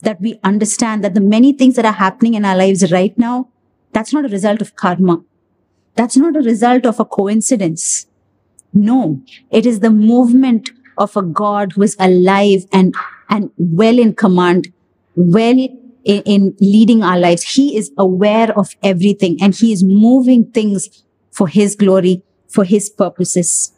that 0.00 0.20
we 0.20 0.40
understand 0.42 1.04
that 1.04 1.14
the 1.14 1.20
many 1.20 1.52
things 1.52 1.76
that 1.76 1.84
are 1.84 1.92
happening 1.92 2.34
in 2.34 2.44
our 2.44 2.56
lives 2.56 2.90
right 2.90 3.16
now 3.16 3.51
that's 3.92 4.12
not 4.12 4.24
a 4.24 4.28
result 4.28 4.60
of 4.60 4.74
karma. 4.76 5.22
That's 5.94 6.16
not 6.16 6.36
a 6.36 6.40
result 6.40 6.86
of 6.86 6.98
a 6.98 7.04
coincidence. 7.04 8.06
No, 8.72 9.20
it 9.50 9.66
is 9.66 9.80
the 9.80 9.90
movement 9.90 10.70
of 10.96 11.16
a 11.16 11.22
God 11.22 11.72
who 11.72 11.82
is 11.82 11.96
alive 11.98 12.64
and, 12.72 12.94
and 13.28 13.50
well 13.56 13.98
in 13.98 14.14
command, 14.14 14.72
well 15.14 15.58
in, 16.04 16.22
in 16.24 16.56
leading 16.60 17.02
our 17.02 17.18
lives. 17.18 17.42
He 17.54 17.76
is 17.76 17.92
aware 17.98 18.56
of 18.58 18.74
everything 18.82 19.38
and 19.42 19.54
he 19.54 19.72
is 19.72 19.84
moving 19.84 20.50
things 20.50 21.04
for 21.30 21.48
his 21.48 21.76
glory, 21.76 22.22
for 22.48 22.64
his 22.64 22.88
purposes. 22.88 23.72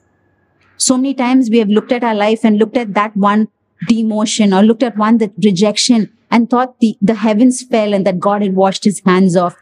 So 0.77 0.97
many 0.97 1.15
times 1.15 1.51
we 1.51 1.59
have 1.59 1.69
looked 1.69 1.93
at 1.93 2.05
our 2.05 2.15
life 2.15 2.45
and 2.45 2.59
looked 2.59 2.77
at 2.77 2.95
that 2.95 3.17
one 3.17 3.49
demotion 3.89 4.57
or 4.57 4.63
looked 4.65 4.83
at 4.83 4.97
one 4.97 5.19
that 5.19 5.33
rejection 5.43 6.13
and 6.31 6.49
thought 6.51 6.79
the, 6.81 6.97
the 7.01 7.15
heavens 7.15 7.63
fell 7.63 7.93
and 7.93 8.07
that 8.07 8.19
God 8.19 8.43
had 8.43 8.55
washed 8.55 8.85
his 8.85 9.01
hands 9.05 9.37
off 9.37 9.57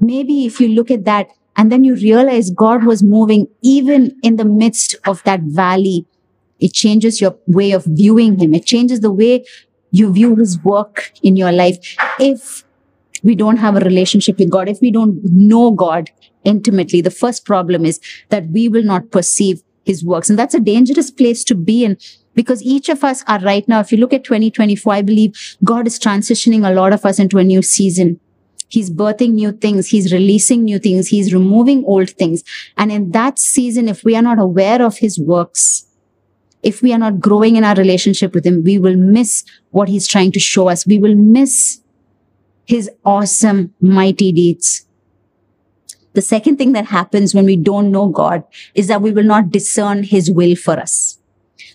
maybe 0.00 0.46
if 0.46 0.60
you 0.60 0.68
look 0.68 0.90
at 0.90 1.04
that 1.04 1.28
and 1.56 1.70
then 1.70 1.84
you 1.84 1.94
realize 1.94 2.50
God 2.50 2.84
was 2.84 3.02
moving 3.02 3.48
even 3.62 4.16
in 4.22 4.36
the 4.36 4.44
midst 4.44 4.96
of 5.06 5.22
that 5.24 5.40
valley, 5.40 6.06
it 6.60 6.72
changes 6.72 7.20
your 7.20 7.36
way 7.46 7.72
of 7.72 7.84
viewing 7.84 8.38
Him. 8.38 8.54
It 8.54 8.66
changes 8.66 9.00
the 9.00 9.12
way 9.12 9.44
you 9.90 10.12
view 10.12 10.36
His 10.36 10.58
work 10.62 11.12
in 11.22 11.36
your 11.36 11.52
life. 11.52 11.96
If 12.18 12.64
we 13.22 13.34
don't 13.34 13.58
have 13.58 13.76
a 13.76 13.80
relationship 13.80 14.38
with 14.38 14.50
God, 14.50 14.68
if 14.68 14.80
we 14.80 14.90
don't 14.90 15.20
know 15.24 15.70
God 15.70 16.10
intimately, 16.44 17.00
the 17.00 17.10
first 17.10 17.44
problem 17.44 17.84
is 17.84 18.00
that 18.28 18.48
we 18.48 18.68
will 18.68 18.82
not 18.82 19.10
perceive 19.10 19.62
His 19.84 20.04
works. 20.04 20.28
And 20.28 20.38
that's 20.38 20.54
a 20.54 20.60
dangerous 20.60 21.10
place 21.10 21.44
to 21.44 21.54
be 21.54 21.84
in 21.84 21.96
because 22.34 22.62
each 22.62 22.88
of 22.88 23.04
us 23.04 23.22
are 23.26 23.38
right 23.40 23.66
now, 23.68 23.80
if 23.80 23.92
you 23.92 23.98
look 23.98 24.12
at 24.12 24.24
2024, 24.24 24.92
I 24.92 25.02
believe 25.02 25.56
God 25.62 25.86
is 25.86 25.98
transitioning 25.98 26.68
a 26.68 26.74
lot 26.74 26.92
of 26.92 27.04
us 27.06 27.18
into 27.18 27.38
a 27.38 27.44
new 27.44 27.62
season. 27.62 28.20
He's 28.74 28.90
birthing 28.90 29.34
new 29.34 29.52
things. 29.52 29.88
He's 29.88 30.12
releasing 30.12 30.64
new 30.64 30.78
things. 30.78 31.08
He's 31.08 31.32
removing 31.32 31.84
old 31.84 32.10
things. 32.10 32.42
And 32.76 32.90
in 32.90 33.12
that 33.12 33.38
season, 33.38 33.88
if 33.88 34.04
we 34.04 34.16
are 34.16 34.22
not 34.22 34.38
aware 34.38 34.82
of 34.82 34.98
his 34.98 35.18
works, 35.18 35.86
if 36.62 36.82
we 36.82 36.92
are 36.92 36.98
not 36.98 37.20
growing 37.20 37.56
in 37.56 37.64
our 37.64 37.74
relationship 37.74 38.34
with 38.34 38.44
him, 38.44 38.64
we 38.64 38.78
will 38.78 38.96
miss 38.96 39.44
what 39.70 39.88
he's 39.88 40.06
trying 40.06 40.32
to 40.32 40.40
show 40.40 40.68
us. 40.68 40.86
We 40.86 40.98
will 40.98 41.14
miss 41.14 41.80
his 42.66 42.90
awesome, 43.04 43.74
mighty 43.80 44.32
deeds. 44.32 44.86
The 46.14 46.22
second 46.22 46.56
thing 46.56 46.72
that 46.72 46.86
happens 46.86 47.34
when 47.34 47.44
we 47.44 47.56
don't 47.56 47.90
know 47.90 48.08
God 48.08 48.44
is 48.74 48.86
that 48.88 49.02
we 49.02 49.12
will 49.12 49.24
not 49.24 49.50
discern 49.50 50.04
his 50.04 50.30
will 50.30 50.56
for 50.56 50.78
us. 50.78 51.18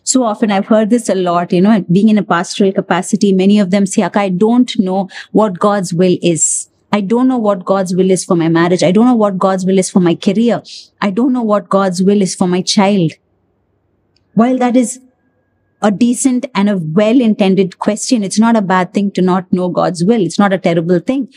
So 0.04 0.24
often 0.24 0.52
I've 0.52 0.68
heard 0.68 0.90
this 0.90 1.08
a 1.08 1.16
lot, 1.16 1.54
you 1.54 1.62
know, 1.62 1.86
being 1.92 2.10
in 2.10 2.18
a 2.18 2.24
pastoral 2.24 2.72
capacity, 2.74 3.32
many 3.32 3.60
of 3.60 3.70
them 3.70 3.86
say, 3.86 4.02
I 4.02 4.30
don't 4.30 4.72
know 4.80 5.08
what 5.32 5.60
God's 5.60 5.94
will 5.94 6.18
is. 6.22 6.69
I 6.92 7.02
don't 7.02 7.28
know 7.28 7.38
what 7.38 7.66
God's 7.66 7.96
will 7.96 8.10
is 8.10 8.26
for 8.26 8.36
my 8.36 8.50
marriage. 8.50 8.84
I 8.84 8.92
don't 8.92 9.06
know 9.06 9.16
what 9.16 9.38
God's 9.38 9.66
will 9.66 9.78
is 9.78 9.90
for 9.90 10.00
my 10.00 10.16
career. 10.16 10.64
I 11.02 11.12
don't 11.12 11.34
know 11.34 11.44
what 11.44 11.70
God's 11.70 12.02
will 12.02 12.22
is 12.22 12.34
for 12.36 12.48
my 12.48 12.62
child. 12.62 13.14
While 14.34 14.58
that 14.58 14.76
is 14.76 15.00
a 15.82 15.92
decent 15.92 16.46
and 16.56 16.70
a 16.70 16.78
well-intended 16.78 17.80
question, 17.80 18.24
it's 18.24 18.40
not 18.40 18.56
a 18.56 18.62
bad 18.62 18.94
thing 18.94 19.12
to 19.12 19.22
not 19.22 19.52
know 19.54 19.70
God's 19.70 20.04
will. 20.04 20.22
It's 20.22 20.40
not 20.40 20.52
a 20.52 20.58
terrible 20.58 21.00
thing. 21.00 21.32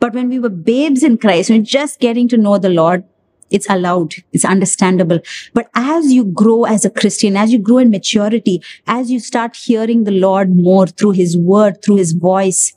But 0.00 0.14
when 0.14 0.28
we 0.28 0.38
were 0.38 0.48
babes 0.48 1.02
in 1.02 1.18
Christ, 1.18 1.50
when 1.50 1.64
just 1.64 2.00
getting 2.00 2.28
to 2.28 2.36
know 2.36 2.58
the 2.58 2.70
Lord, 2.70 3.04
it's 3.50 3.68
allowed. 3.68 4.14
It's 4.32 4.44
understandable. 4.44 5.20
But 5.54 5.70
as 5.74 6.12
you 6.12 6.24
grow 6.24 6.64
as 6.64 6.84
a 6.84 6.90
Christian, 6.90 7.36
as 7.36 7.52
you 7.52 7.58
grow 7.58 7.78
in 7.78 7.90
maturity, 7.90 8.62
as 8.86 9.10
you 9.10 9.20
start 9.20 9.56
hearing 9.56 10.04
the 10.04 10.12
Lord 10.12 10.54
more 10.54 10.86
through 10.86 11.12
his 11.12 11.36
word, 11.36 11.82
through 11.82 11.96
his 11.96 12.12
voice, 12.12 12.74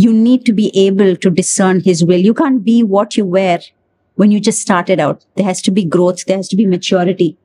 you 0.00 0.12
need 0.12 0.46
to 0.46 0.52
be 0.52 0.70
able 0.86 1.16
to 1.16 1.30
discern 1.30 1.80
his 1.80 2.02
will. 2.04 2.20
You 2.28 2.32
can't 2.34 2.64
be 2.64 2.82
what 2.82 3.16
you 3.16 3.24
were 3.24 3.60
when 4.14 4.30
you 4.30 4.40
just 4.40 4.60
started 4.60 5.00
out. 5.00 5.26
There 5.34 5.44
has 5.44 5.60
to 5.62 5.70
be 5.70 5.84
growth. 5.84 6.24
There 6.24 6.36
has 6.36 6.48
to 6.48 6.56
be 6.56 6.66
maturity. 6.66 7.36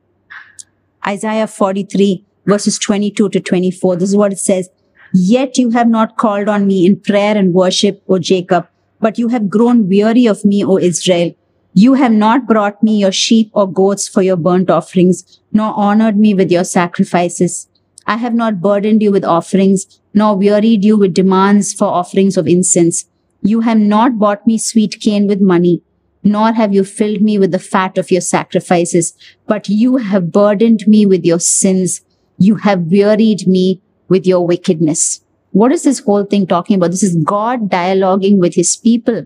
Isaiah 1.05 1.47
43 1.47 2.23
verses 2.45 2.77
22 2.79 3.29
to 3.29 3.39
24. 3.39 3.95
This 3.97 4.09
is 4.09 4.15
what 4.15 4.31
it 4.31 4.39
says. 4.39 4.69
Yet 5.13 5.57
you 5.57 5.71
have 5.71 5.87
not 5.87 6.17
called 6.17 6.49
on 6.49 6.67
me 6.67 6.85
in 6.85 6.99
prayer 6.99 7.37
and 7.37 7.53
worship, 7.53 8.01
O 8.07 8.19
Jacob, 8.19 8.67
but 8.99 9.17
you 9.17 9.27
have 9.29 9.49
grown 9.49 9.87
weary 9.89 10.25
of 10.25 10.45
me, 10.45 10.63
O 10.63 10.77
Israel. 10.77 11.33
You 11.73 11.93
have 11.95 12.11
not 12.11 12.47
brought 12.47 12.81
me 12.81 12.97
your 12.97 13.11
sheep 13.11 13.49
or 13.53 13.69
goats 13.69 14.07
for 14.07 14.21
your 14.21 14.37
burnt 14.37 14.69
offerings, 14.69 15.41
nor 15.51 15.73
honored 15.75 16.17
me 16.17 16.33
with 16.33 16.51
your 16.51 16.63
sacrifices. 16.63 17.67
I 18.07 18.17
have 18.17 18.33
not 18.33 18.61
burdened 18.61 19.01
you 19.01 19.11
with 19.11 19.25
offerings, 19.25 19.99
nor 20.15 20.35
wearied 20.35 20.83
you 20.83 20.97
with 20.97 21.13
demands 21.13 21.73
for 21.73 21.85
offerings 21.85 22.37
of 22.37 22.47
incense. 22.47 23.05
You 23.41 23.59
have 23.59 23.77
not 23.77 24.17
bought 24.17 24.47
me 24.47 24.57
sweet 24.57 24.99
cane 24.99 25.27
with 25.27 25.41
money, 25.41 25.83
nor 26.23 26.53
have 26.53 26.73
you 26.73 26.83
filled 26.83 27.21
me 27.21 27.37
with 27.37 27.51
the 27.51 27.59
fat 27.59 27.99
of 27.99 28.09
your 28.09 28.21
sacrifices, 28.21 29.13
but 29.45 29.69
you 29.69 29.97
have 29.97 30.31
burdened 30.31 30.87
me 30.87 31.05
with 31.05 31.23
your 31.25 31.39
sins. 31.39 32.01
You 32.39 32.55
have 32.55 32.91
wearied 32.91 33.45
me 33.45 33.81
with 34.07 34.25
your 34.25 34.47
wickedness. 34.47 35.21
What 35.51 35.71
is 35.71 35.83
this 35.83 35.99
whole 35.99 36.23
thing 36.25 36.47
talking 36.47 36.77
about? 36.77 36.91
This 36.91 37.03
is 37.03 37.15
God 37.23 37.69
dialoguing 37.69 38.39
with 38.39 38.55
his 38.55 38.75
people. 38.75 39.25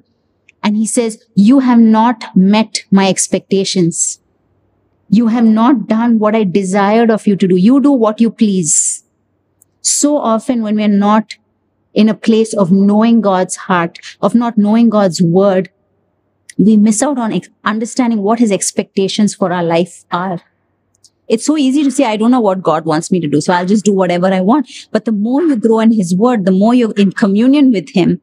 And 0.61 0.75
he 0.75 0.85
says, 0.85 1.23
you 1.35 1.59
have 1.59 1.79
not 1.79 2.35
met 2.35 2.83
my 2.91 3.07
expectations. 3.07 4.19
You 5.09 5.27
have 5.27 5.45
not 5.45 5.87
done 5.87 6.19
what 6.19 6.35
I 6.35 6.43
desired 6.43 7.09
of 7.09 7.25
you 7.25 7.35
to 7.35 7.47
do. 7.47 7.55
You 7.55 7.79
do 7.79 7.91
what 7.91 8.19
you 8.19 8.29
please. 8.29 8.98
So 9.81 10.17
often 10.17 10.61
when 10.61 10.75
we're 10.75 10.87
not 10.87 11.35
in 11.93 12.09
a 12.09 12.13
place 12.13 12.53
of 12.53 12.71
knowing 12.71 13.21
God's 13.21 13.55
heart, 13.55 13.99
of 14.21 14.35
not 14.35 14.57
knowing 14.57 14.89
God's 14.89 15.21
word, 15.21 15.69
we 16.57 16.77
miss 16.77 17.01
out 17.01 17.17
on 17.17 17.33
ex- 17.33 17.49
understanding 17.63 18.21
what 18.21 18.39
his 18.39 18.51
expectations 18.51 19.33
for 19.33 19.51
our 19.51 19.63
life 19.63 20.03
are. 20.11 20.41
It's 21.27 21.45
so 21.45 21.57
easy 21.57 21.83
to 21.83 21.91
say, 21.91 22.05
I 22.05 22.17
don't 22.17 22.31
know 22.31 22.39
what 22.39 22.61
God 22.61 22.85
wants 22.85 23.11
me 23.11 23.19
to 23.19 23.27
do. 23.27 23.39
So 23.39 23.53
I'll 23.53 23.65
just 23.65 23.85
do 23.85 23.93
whatever 23.93 24.27
I 24.27 24.41
want. 24.41 24.69
But 24.91 25.05
the 25.05 25.11
more 25.11 25.41
you 25.41 25.55
grow 25.55 25.79
in 25.79 25.91
his 25.91 26.15
word, 26.15 26.45
the 26.45 26.51
more 26.51 26.73
you're 26.73 26.93
in 26.93 27.11
communion 27.11 27.71
with 27.71 27.89
him, 27.89 28.19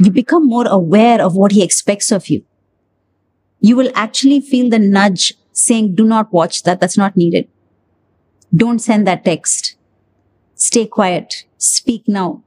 you 0.00 0.10
become 0.10 0.46
more 0.46 0.66
aware 0.66 1.22
of 1.22 1.36
what 1.36 1.52
he 1.52 1.62
expects 1.62 2.10
of 2.10 2.28
you. 2.28 2.44
You 3.60 3.76
will 3.76 3.92
actually 3.94 4.40
feel 4.40 4.68
the 4.68 4.78
nudge 4.78 5.34
saying, 5.52 5.94
do 5.94 6.04
not 6.04 6.32
watch 6.32 6.64
that. 6.64 6.80
That's 6.80 6.98
not 6.98 7.16
needed. 7.16 7.48
Don't 8.54 8.80
send 8.80 9.06
that 9.06 9.24
text. 9.24 9.76
Stay 10.72 10.86
quiet. 10.86 11.44
Speak 11.58 12.08
now. 12.08 12.42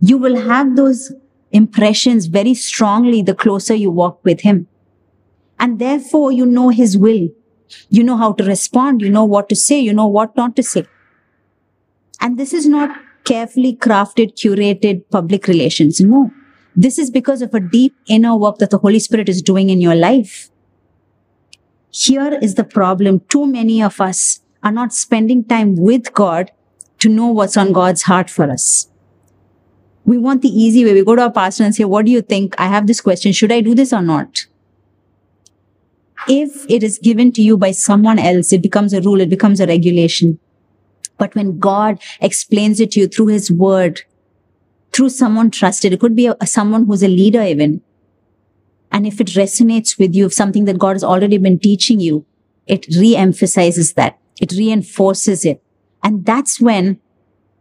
You 0.00 0.18
will 0.18 0.34
have 0.34 0.74
those 0.74 1.12
impressions 1.52 2.26
very 2.26 2.54
strongly 2.54 3.22
the 3.22 3.36
closer 3.36 3.72
you 3.72 3.88
walk 3.88 4.18
with 4.24 4.40
him. 4.40 4.66
And 5.60 5.78
therefore 5.78 6.32
you 6.32 6.44
know 6.44 6.70
his 6.70 6.98
will. 6.98 7.28
You 7.88 8.02
know 8.02 8.16
how 8.16 8.32
to 8.32 8.42
respond. 8.42 9.00
You 9.00 9.10
know 9.10 9.24
what 9.24 9.48
to 9.50 9.54
say. 9.54 9.78
You 9.78 9.92
know 9.92 10.08
what 10.08 10.36
not 10.36 10.56
to 10.56 10.64
say. 10.64 10.88
And 12.20 12.36
this 12.36 12.52
is 12.52 12.66
not 12.66 12.90
carefully 13.22 13.76
crafted, 13.76 14.34
curated 14.34 15.04
public 15.12 15.46
relations. 15.46 16.00
No. 16.00 16.32
This 16.74 16.98
is 16.98 17.12
because 17.12 17.42
of 17.42 17.54
a 17.54 17.60
deep 17.60 17.94
inner 18.08 18.34
work 18.34 18.58
that 18.58 18.70
the 18.70 18.78
Holy 18.78 18.98
Spirit 18.98 19.28
is 19.28 19.40
doing 19.40 19.70
in 19.70 19.80
your 19.80 19.94
life. 19.94 20.50
Here 21.92 22.40
is 22.42 22.56
the 22.56 22.64
problem. 22.64 23.20
Too 23.28 23.46
many 23.46 23.80
of 23.80 24.00
us 24.00 24.40
are 24.64 24.72
not 24.72 24.92
spending 24.92 25.44
time 25.44 25.76
with 25.76 26.12
God 26.12 26.50
to 26.98 27.08
know 27.08 27.26
what's 27.26 27.56
on 27.56 27.72
God's 27.72 28.02
heart 28.02 28.30
for 28.30 28.50
us. 28.50 28.88
We 30.04 30.18
want 30.18 30.42
the 30.42 30.48
easy 30.48 30.84
way. 30.84 30.94
We 30.94 31.04
go 31.04 31.16
to 31.16 31.22
our 31.22 31.32
pastor 31.32 31.64
and 31.64 31.74
say, 31.74 31.84
what 31.84 32.06
do 32.06 32.12
you 32.12 32.22
think? 32.22 32.54
I 32.58 32.66
have 32.66 32.86
this 32.86 33.00
question. 33.00 33.32
Should 33.32 33.52
I 33.52 33.60
do 33.60 33.74
this 33.74 33.92
or 33.92 34.02
not? 34.02 34.46
If 36.28 36.64
it 36.70 36.82
is 36.82 36.98
given 36.98 37.32
to 37.32 37.42
you 37.42 37.56
by 37.56 37.72
someone 37.72 38.18
else, 38.18 38.52
it 38.52 38.62
becomes 38.62 38.92
a 38.92 39.00
rule. 39.00 39.20
It 39.20 39.28
becomes 39.28 39.60
a 39.60 39.66
regulation. 39.66 40.38
But 41.18 41.34
when 41.34 41.58
God 41.58 42.00
explains 42.20 42.80
it 42.80 42.92
to 42.92 43.00
you 43.00 43.08
through 43.08 43.28
his 43.28 43.50
word, 43.50 44.02
through 44.96 45.10
someone 45.10 45.50
trusted. 45.50 45.92
It 45.92 46.00
could 46.00 46.16
be 46.16 46.26
a, 46.26 46.46
someone 46.46 46.86
who's 46.86 47.02
a 47.02 47.08
leader 47.08 47.42
even. 47.42 47.82
And 48.90 49.06
if 49.06 49.20
it 49.20 49.26
resonates 49.28 49.98
with 49.98 50.14
you, 50.14 50.26
if 50.26 50.32
something 50.32 50.64
that 50.64 50.78
God 50.78 50.94
has 50.94 51.04
already 51.04 51.36
been 51.36 51.58
teaching 51.58 52.00
you, 52.00 52.24
it 52.66 52.86
re-emphasizes 52.96 53.92
that. 53.92 54.18
It 54.40 54.52
reinforces 54.52 55.44
it. 55.44 55.62
And 56.06 56.24
that's 56.24 56.60
when 56.60 57.00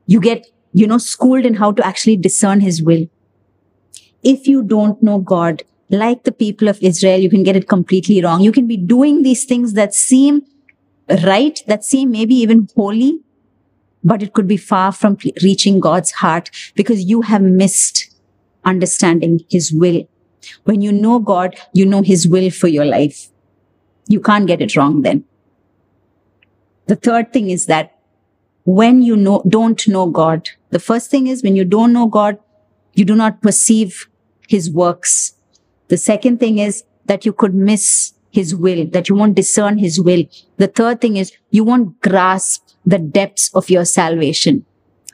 you 0.06 0.20
get, 0.20 0.46
you 0.72 0.86
know, 0.86 1.00
schooled 1.00 1.48
in 1.48 1.56
how 1.56 1.72
to 1.72 1.84
actually 1.84 2.16
discern 2.16 2.60
his 2.60 2.80
will. 2.80 3.08
If 4.22 4.48
you 4.48 4.62
don't 4.62 5.02
know 5.02 5.18
God, 5.18 5.64
like 5.90 6.26
the 6.26 6.32
people 6.32 6.68
of 6.68 6.78
Israel, 6.80 7.20
you 7.20 7.30
can 7.30 7.42
get 7.42 7.56
it 7.56 7.68
completely 7.68 8.22
wrong. 8.22 8.42
You 8.42 8.52
can 8.52 8.68
be 8.68 8.78
doing 8.78 9.24
these 9.24 9.46
things 9.46 9.74
that 9.74 9.96
seem 9.96 10.44
right, 11.24 11.60
that 11.66 11.84
seem 11.84 12.12
maybe 12.12 12.36
even 12.36 12.70
holy, 12.76 13.20
but 14.04 14.22
it 14.22 14.34
could 14.34 14.48
be 14.48 14.58
far 14.58 14.92
from 14.92 15.18
reaching 15.42 15.80
God's 15.80 16.12
heart 16.12 16.52
because 16.76 17.04
you 17.04 17.22
have 17.22 17.42
missed 17.42 18.16
understanding 18.64 19.44
his 19.50 19.74
will. 19.74 20.08
When 20.66 20.82
you 20.82 20.92
know 20.92 21.18
God, 21.18 21.56
you 21.74 21.88
know 21.88 22.04
his 22.04 22.28
will 22.28 22.52
for 22.52 22.68
your 22.68 22.86
life. 22.86 23.28
You 24.08 24.20
can't 24.20 24.46
get 24.46 24.62
it 24.62 24.76
wrong 24.76 25.02
then. 25.02 25.24
The 26.86 26.96
third 26.96 27.34
thing 27.34 27.50
is 27.50 27.66
that 27.66 27.95
when 28.66 29.02
you 29.02 29.16
know, 29.16 29.44
don't 29.48 29.88
know 29.88 30.08
God, 30.08 30.50
the 30.72 30.80
first 30.80 31.10
thing 31.10 31.28
is 31.28 31.44
when 31.44 31.56
you 31.56 31.64
don't 31.66 31.94
know 31.94 32.08
God, 32.08 32.38
you 32.94 33.06
do 33.06 33.16
not 33.16 33.42
perceive 33.42 34.10
his 34.48 34.70
works. 34.72 35.34
The 35.88 35.98
second 35.98 36.40
thing 36.40 36.58
is 36.58 36.84
that 37.06 37.26
you 37.26 37.34
could 37.34 37.54
miss 37.54 38.14
his 38.32 38.56
will, 38.56 38.86
that 38.88 39.08
you 39.08 39.16
won't 39.16 39.36
discern 39.36 39.78
his 39.78 40.00
will. 40.02 40.26
The 40.58 40.68
third 40.68 41.00
thing 41.00 41.16
is 41.18 41.32
you 41.52 41.64
won't 41.64 42.02
grasp 42.02 42.68
the 42.86 43.00
depths 43.00 43.54
of 43.54 43.70
your 43.70 43.86
salvation. 43.86 44.66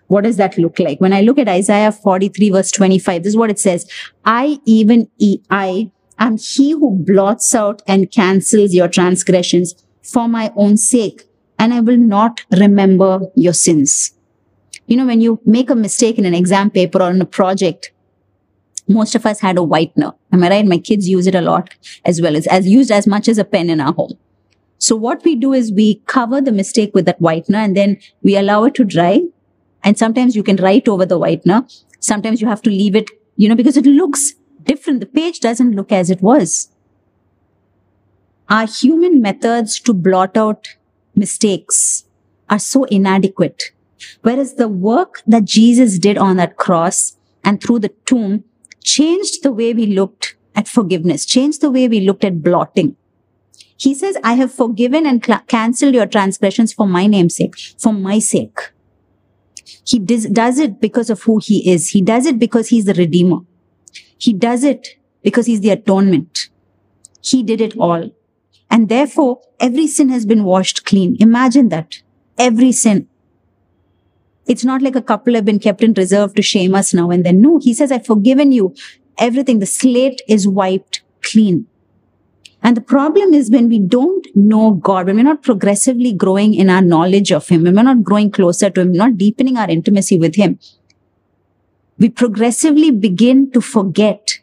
What 0.08 0.24
does 0.24 0.38
that 0.38 0.58
look 0.58 0.79
like? 0.79 1.00
When 1.00 1.13
I 1.13 1.22
look 1.22 1.38
at 1.38 1.48
Isaiah 1.48 1.91
43 1.91 2.50
verse 2.50 2.72
25, 2.72 3.24
this 3.24 3.31
is 3.31 3.38
what 3.38 3.50
it 3.50 3.60
says. 3.60 3.89
I 4.25 4.60
even, 4.65 5.10
I 5.50 5.91
am 6.20 6.38
he 6.38 6.72
who 6.72 6.91
blots 6.91 7.53
out 7.53 7.81
and 7.88 8.12
cancels 8.12 8.74
your 8.74 8.88
transgressions 8.88 9.75
for 10.01 10.27
my 10.27 10.51
own 10.55 10.77
sake, 10.77 11.24
and 11.62 11.75
I 11.75 11.80
will 11.80 11.98
not 11.98 12.41
remember 12.60 13.20
your 13.36 13.53
sins. 13.53 14.13
You 14.88 14.98
know, 14.98 15.06
when 15.06 15.22
you 15.22 15.39
make 15.46 15.70
a 15.70 15.75
mistake 15.75 16.18
in 16.18 16.25
an 16.25 16.34
exam 16.34 16.72
paper 16.72 17.03
or 17.03 17.12
in 17.12 17.22
a 17.22 17.25
project, 17.25 17.91
most 18.88 19.13
of 19.13 19.27
us 19.27 19.41
had 19.41 19.60
a 19.60 19.62
whitener. 19.62 20.15
Am 20.34 20.44
I 20.44 20.50
right? 20.50 20.65
My 20.65 20.80
kids 20.80 21.08
use 21.08 21.27
it 21.27 21.36
a 21.36 21.41
lot 21.41 21.70
as 22.03 22.20
well 22.20 22.36
as, 22.36 22.48
as 22.48 22.68
used 22.68 22.89
as 22.89 23.06
much 23.06 23.27
as 23.27 23.38
a 23.38 23.46
pen 23.46 23.70
in 23.70 23.80
our 23.80 23.94
home. 23.94 24.18
So 24.80 24.96
what 24.96 25.24
we 25.24 25.36
do 25.36 25.53
is 25.53 25.72
we 25.72 26.01
cover 26.08 26.41
the 26.41 26.51
mistake 26.51 26.96
with 26.96 27.06
that 27.06 27.22
whitener 27.22 27.63
and 27.63 27.77
then 27.77 28.00
we 28.24 28.36
allow 28.36 28.63
it 28.63 28.74
to 28.75 28.84
dry. 28.84 29.22
And 29.84 30.00
sometimes 30.00 30.36
you 30.36 30.41
can 30.41 30.56
write 30.56 30.88
over 30.88 31.06
the 31.06 31.20
whitener. 31.20 31.72
Sometimes 32.00 32.41
you 32.41 32.48
have 32.48 32.63
to 32.63 32.72
leave 32.72 32.96
it, 32.96 33.12
you 33.36 33.48
know, 33.48 33.56
because 33.56 33.77
it 33.77 33.86
looks 33.86 34.34
different. 34.63 35.00
The 35.00 35.06
page 35.06 35.39
doesn't 35.39 35.75
look 35.75 35.91
as 35.91 36.10
it 36.10 36.24
was. 36.24 36.70
Our 38.50 38.65
human 38.65 39.22
methods 39.22 39.80
to 39.82 39.94
blot 39.94 40.36
out 40.36 40.68
mistakes 41.21 42.05
are 42.49 42.59
so 42.59 42.83
inadequate. 42.85 43.71
Whereas 44.23 44.55
the 44.55 44.67
work 44.67 45.21
that 45.25 45.45
Jesus 45.45 45.99
did 45.99 46.17
on 46.17 46.37
that 46.37 46.57
cross 46.57 47.15
and 47.45 47.61
through 47.61 47.79
the 47.79 47.93
tomb 48.05 48.43
changed 48.83 49.43
the 49.43 49.53
way 49.59 49.73
we 49.73 49.85
looked 49.85 50.35
at 50.55 50.67
forgiveness, 50.67 51.25
changed 51.25 51.61
the 51.61 51.71
way 51.71 51.87
we 51.87 52.01
looked 52.01 52.25
at 52.25 52.43
blotting. 52.43 52.95
He 53.77 53.95
says, 53.95 54.17
I 54.23 54.33
have 54.33 54.53
forgiven 54.53 55.07
and 55.07 55.25
cl- 55.25 55.43
canceled 55.47 55.95
your 55.95 56.05
transgressions 56.05 56.73
for 56.73 56.87
my 56.87 57.07
name's 57.07 57.35
sake, 57.37 57.55
for 57.79 57.93
my 57.93 58.19
sake. 58.19 58.59
He 59.85 59.97
does, 59.97 60.25
does 60.27 60.59
it 60.59 60.79
because 60.79 61.09
of 61.09 61.23
who 61.23 61.39
he 61.43 61.71
is. 61.71 61.89
He 61.89 62.01
does 62.01 62.25
it 62.25 62.37
because 62.37 62.67
he's 62.69 62.85
the 62.85 62.93
redeemer. 62.93 63.39
He 64.17 64.33
does 64.33 64.63
it 64.63 64.99
because 65.23 65.47
he's 65.47 65.61
the 65.61 65.71
atonement. 65.71 66.49
He 67.21 67.41
did 67.43 67.61
it 67.61 67.75
all. 67.77 68.11
And 68.71 68.89
therefore, 68.89 69.41
every 69.59 69.85
sin 69.85 70.09
has 70.09 70.25
been 70.25 70.43
washed 70.45 70.85
clean. 70.85 71.17
Imagine 71.19 71.69
that. 71.69 72.01
every 72.37 72.71
sin. 72.71 73.07
It's 74.47 74.65
not 74.65 74.81
like 74.81 74.95
a 74.95 75.01
couple 75.01 75.35
have 75.35 75.45
been 75.45 75.59
kept 75.59 75.83
in 75.83 75.93
reserve 75.93 76.33
to 76.35 76.41
shame 76.41 76.73
us 76.75 76.93
now 76.93 77.11
and 77.11 77.25
then. 77.25 77.41
No, 77.41 77.59
he 77.59 77.73
says, 77.73 77.91
I've 77.91 78.05
forgiven 78.05 78.51
you. 78.51 78.73
Everything, 79.17 79.59
the 79.59 79.65
slate 79.67 80.21
is 80.27 80.47
wiped 80.47 81.03
clean. 81.21 81.67
And 82.63 82.77
the 82.77 82.81
problem 82.81 83.33
is 83.33 83.51
when 83.51 83.69
we 83.69 83.79
don't 83.79 84.27
know 84.35 84.71
God, 84.71 85.07
when 85.07 85.17
we're 85.17 85.23
not 85.23 85.43
progressively 85.43 86.13
growing 86.13 86.53
in 86.53 86.69
our 86.69 86.81
knowledge 86.81 87.31
of 87.31 87.47
Him, 87.47 87.63
when 87.63 87.75
we're 87.75 87.83
not 87.83 88.03
growing 88.03 88.31
closer 88.31 88.69
to 88.69 88.81
Him, 88.81 88.91
not 88.91 89.17
deepening 89.17 89.57
our 89.57 89.69
intimacy 89.69 90.17
with 90.17 90.35
Him, 90.35 90.59
we 91.97 92.09
progressively 92.09 92.91
begin 92.91 93.51
to 93.51 93.61
forget 93.61 94.39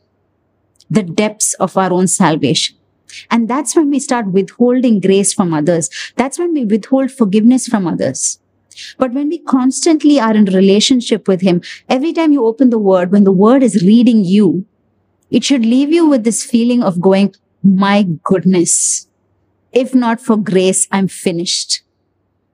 the 0.91 1.03
depths 1.03 1.55
of 1.55 1.77
our 1.77 1.93
own 1.93 2.07
salvation. 2.07 2.78
And 3.31 3.49
that's 3.49 3.75
when 3.75 3.91
we 3.91 4.01
start 4.01 4.27
withholding 4.27 5.01
grace 5.01 5.33
from 5.33 5.55
others. 5.55 5.91
That's 6.17 6.39
when 6.39 6.53
we 6.55 6.65
withhold 6.65 7.11
forgiveness 7.11 7.67
from 7.67 7.87
others. 7.87 8.39
But 8.99 9.13
when 9.13 9.29
we 9.29 9.39
constantly 9.39 10.21
are 10.21 10.35
in 10.35 10.45
relationship 10.45 11.27
with 11.27 11.41
Him, 11.41 11.63
every 11.89 12.13
time 12.13 12.33
you 12.33 12.45
open 12.45 12.71
the 12.71 12.79
Word, 12.79 13.11
when 13.11 13.25
the 13.25 13.33
Word 13.33 13.63
is 13.63 13.83
reading 13.83 14.25
you, 14.25 14.67
it 15.31 15.45
should 15.45 15.65
leave 15.65 15.93
you 15.93 16.09
with 16.09 16.25
this 16.25 16.45
feeling 16.45 16.83
of 16.83 17.01
going, 17.01 17.35
my 17.63 18.07
goodness, 18.23 19.09
if 19.73 19.95
not 19.95 20.21
for 20.21 20.37
grace, 20.37 20.87
I'm 20.91 21.09
finished. 21.09 21.83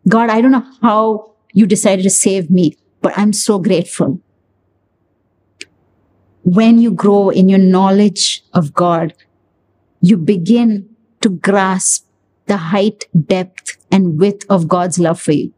God, 0.09 0.31
I 0.31 0.41
don't 0.41 0.51
know 0.51 0.67
how 0.83 1.35
you 1.53 1.67
decided 1.67 2.03
to 2.03 2.11
save 2.11 2.51
me, 2.51 2.77
but 3.01 3.17
I'm 3.17 3.33
so 3.33 3.59
grateful. 3.59 4.21
When 6.43 6.79
you 6.79 6.91
grow 6.91 7.31
in 7.31 7.49
your 7.49 7.59
knowledge 7.59 8.43
of 8.53 8.75
God, 8.75 9.15
you 10.05 10.19
begin 10.19 10.87
to 11.23 11.31
grasp 11.31 12.05
the 12.45 12.59
height, 12.59 13.07
depth, 13.27 13.79
and 13.91 14.19
width 14.19 14.45
of 14.51 14.69
God's 14.69 14.99
love 14.99 15.19
for 15.19 15.33
you. 15.33 15.55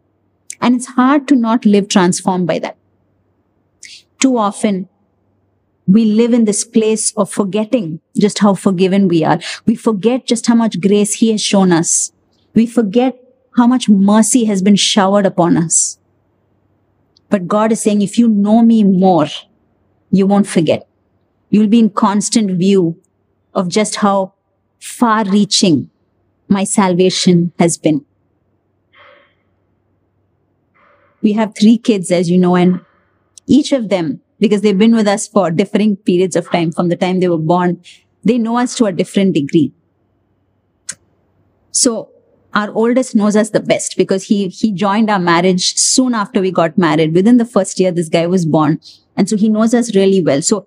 And 0.60 0.76
it's 0.76 0.86
hard 0.86 1.26
to 1.28 1.34
not 1.34 1.66
live 1.66 1.88
transformed 1.88 2.46
by 2.46 2.60
that. 2.60 2.76
Too 4.20 4.38
often, 4.38 4.88
we 5.88 6.04
live 6.04 6.32
in 6.32 6.44
this 6.44 6.64
place 6.64 7.12
of 7.16 7.28
forgetting 7.28 8.00
just 8.16 8.38
how 8.38 8.54
forgiven 8.54 9.08
we 9.08 9.24
are. 9.24 9.40
We 9.66 9.74
forget 9.74 10.26
just 10.26 10.46
how 10.46 10.54
much 10.54 10.80
grace 10.80 11.14
He 11.14 11.32
has 11.32 11.42
shown 11.42 11.72
us. 11.72 12.12
We 12.54 12.66
forget 12.66 13.18
how 13.56 13.66
much 13.66 13.88
mercy 13.88 14.44
has 14.44 14.62
been 14.62 14.76
showered 14.76 15.26
upon 15.26 15.56
us. 15.56 15.98
But 17.30 17.48
God 17.48 17.72
is 17.72 17.82
saying, 17.82 18.02
if 18.02 18.16
you 18.16 18.28
know 18.28 18.62
me 18.62 18.84
more, 18.84 19.26
you 20.12 20.24
won't 20.24 20.46
forget. 20.46 20.86
You'll 21.50 21.66
be 21.66 21.80
in 21.80 21.90
constant 21.90 22.52
view 22.52 23.02
of 23.52 23.68
just 23.68 23.96
how 23.96 24.34
far 24.86 25.24
reaching 25.24 25.90
my 26.48 26.64
salvation 26.64 27.52
has 27.58 27.76
been. 27.76 28.04
We 31.22 31.32
have 31.32 31.54
three 31.58 31.76
kids, 31.76 32.10
as 32.10 32.30
you 32.30 32.38
know, 32.38 32.54
and 32.54 32.80
each 33.46 33.72
of 33.72 33.88
them 33.88 34.20
because 34.38 34.60
they've 34.60 34.78
been 34.78 34.94
with 34.94 35.08
us 35.08 35.26
for 35.26 35.50
differing 35.50 35.96
periods 35.96 36.36
of 36.36 36.50
time 36.50 36.70
from 36.70 36.88
the 36.88 36.96
time 36.96 37.20
they 37.20 37.28
were 37.28 37.38
born. 37.38 37.82
They 38.22 38.38
know 38.38 38.58
us 38.58 38.76
to 38.76 38.84
a 38.86 38.92
different 38.92 39.34
degree. 39.34 39.72
So 41.72 42.10
our 42.54 42.70
oldest 42.70 43.14
knows 43.14 43.34
us 43.34 43.50
the 43.50 43.60
best 43.60 43.96
because 43.96 44.24
he, 44.24 44.48
he 44.48 44.72
joined 44.72 45.10
our 45.10 45.18
marriage 45.18 45.74
soon 45.76 46.14
after 46.14 46.40
we 46.40 46.50
got 46.50 46.78
married. 46.78 47.14
Within 47.14 47.38
the 47.38 47.44
first 47.44 47.80
year, 47.80 47.90
this 47.90 48.08
guy 48.08 48.26
was 48.26 48.46
born. 48.46 48.80
And 49.16 49.28
so 49.28 49.36
he 49.36 49.48
knows 49.48 49.74
us 49.74 49.94
really 49.96 50.22
well. 50.22 50.42
So 50.42 50.66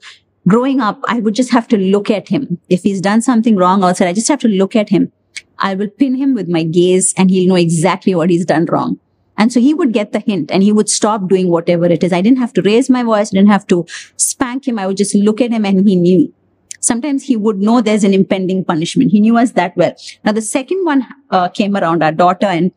growing 0.49 0.81
up, 0.81 0.99
I 1.07 1.19
would 1.19 1.35
just 1.35 1.51
have 1.51 1.67
to 1.69 1.77
look 1.77 2.09
at 2.09 2.27
him. 2.27 2.59
If 2.69 2.83
he's 2.83 3.01
done 3.01 3.21
something 3.21 3.55
wrong 3.55 3.83
outside, 3.83 4.07
I 4.07 4.13
just 4.13 4.27
have 4.27 4.39
to 4.41 4.47
look 4.47 4.75
at 4.75 4.89
him. 4.89 5.11
I 5.59 5.75
will 5.75 5.89
pin 5.89 6.15
him 6.15 6.33
with 6.33 6.49
my 6.49 6.63
gaze 6.63 7.13
and 7.17 7.29
he'll 7.29 7.47
know 7.49 7.55
exactly 7.55 8.15
what 8.15 8.29
he's 8.29 8.45
done 8.45 8.65
wrong. 8.65 8.99
And 9.37 9.53
so 9.53 9.59
he 9.59 9.73
would 9.73 9.93
get 9.93 10.11
the 10.11 10.19
hint 10.19 10.51
and 10.51 10.63
he 10.63 10.71
would 10.73 10.89
stop 10.89 11.29
doing 11.29 11.49
whatever 11.49 11.85
it 11.85 12.03
is. 12.03 12.11
I 12.11 12.21
didn't 12.21 12.39
have 12.39 12.53
to 12.53 12.61
raise 12.61 12.89
my 12.89 13.03
voice. 13.03 13.29
I 13.31 13.37
didn't 13.37 13.49
have 13.49 13.67
to 13.67 13.85
spank 14.17 14.67
him. 14.67 14.77
I 14.77 14.87
would 14.87 14.97
just 14.97 15.15
look 15.15 15.39
at 15.39 15.51
him 15.51 15.65
and 15.65 15.87
he 15.87 15.95
knew. 15.95 16.33
Sometimes 16.81 17.23
he 17.23 17.35
would 17.35 17.57
know 17.57 17.81
there's 17.81 18.03
an 18.03 18.13
impending 18.13 18.65
punishment. 18.65 19.11
He 19.11 19.19
knew 19.19 19.37
us 19.37 19.51
that 19.51 19.75
well. 19.77 19.93
Now 20.25 20.31
the 20.31 20.41
second 20.41 20.83
one 20.85 21.05
uh, 21.29 21.49
came 21.49 21.75
around 21.75 22.03
our 22.03 22.11
daughter. 22.11 22.47
And 22.47 22.71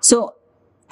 so 0.00 0.34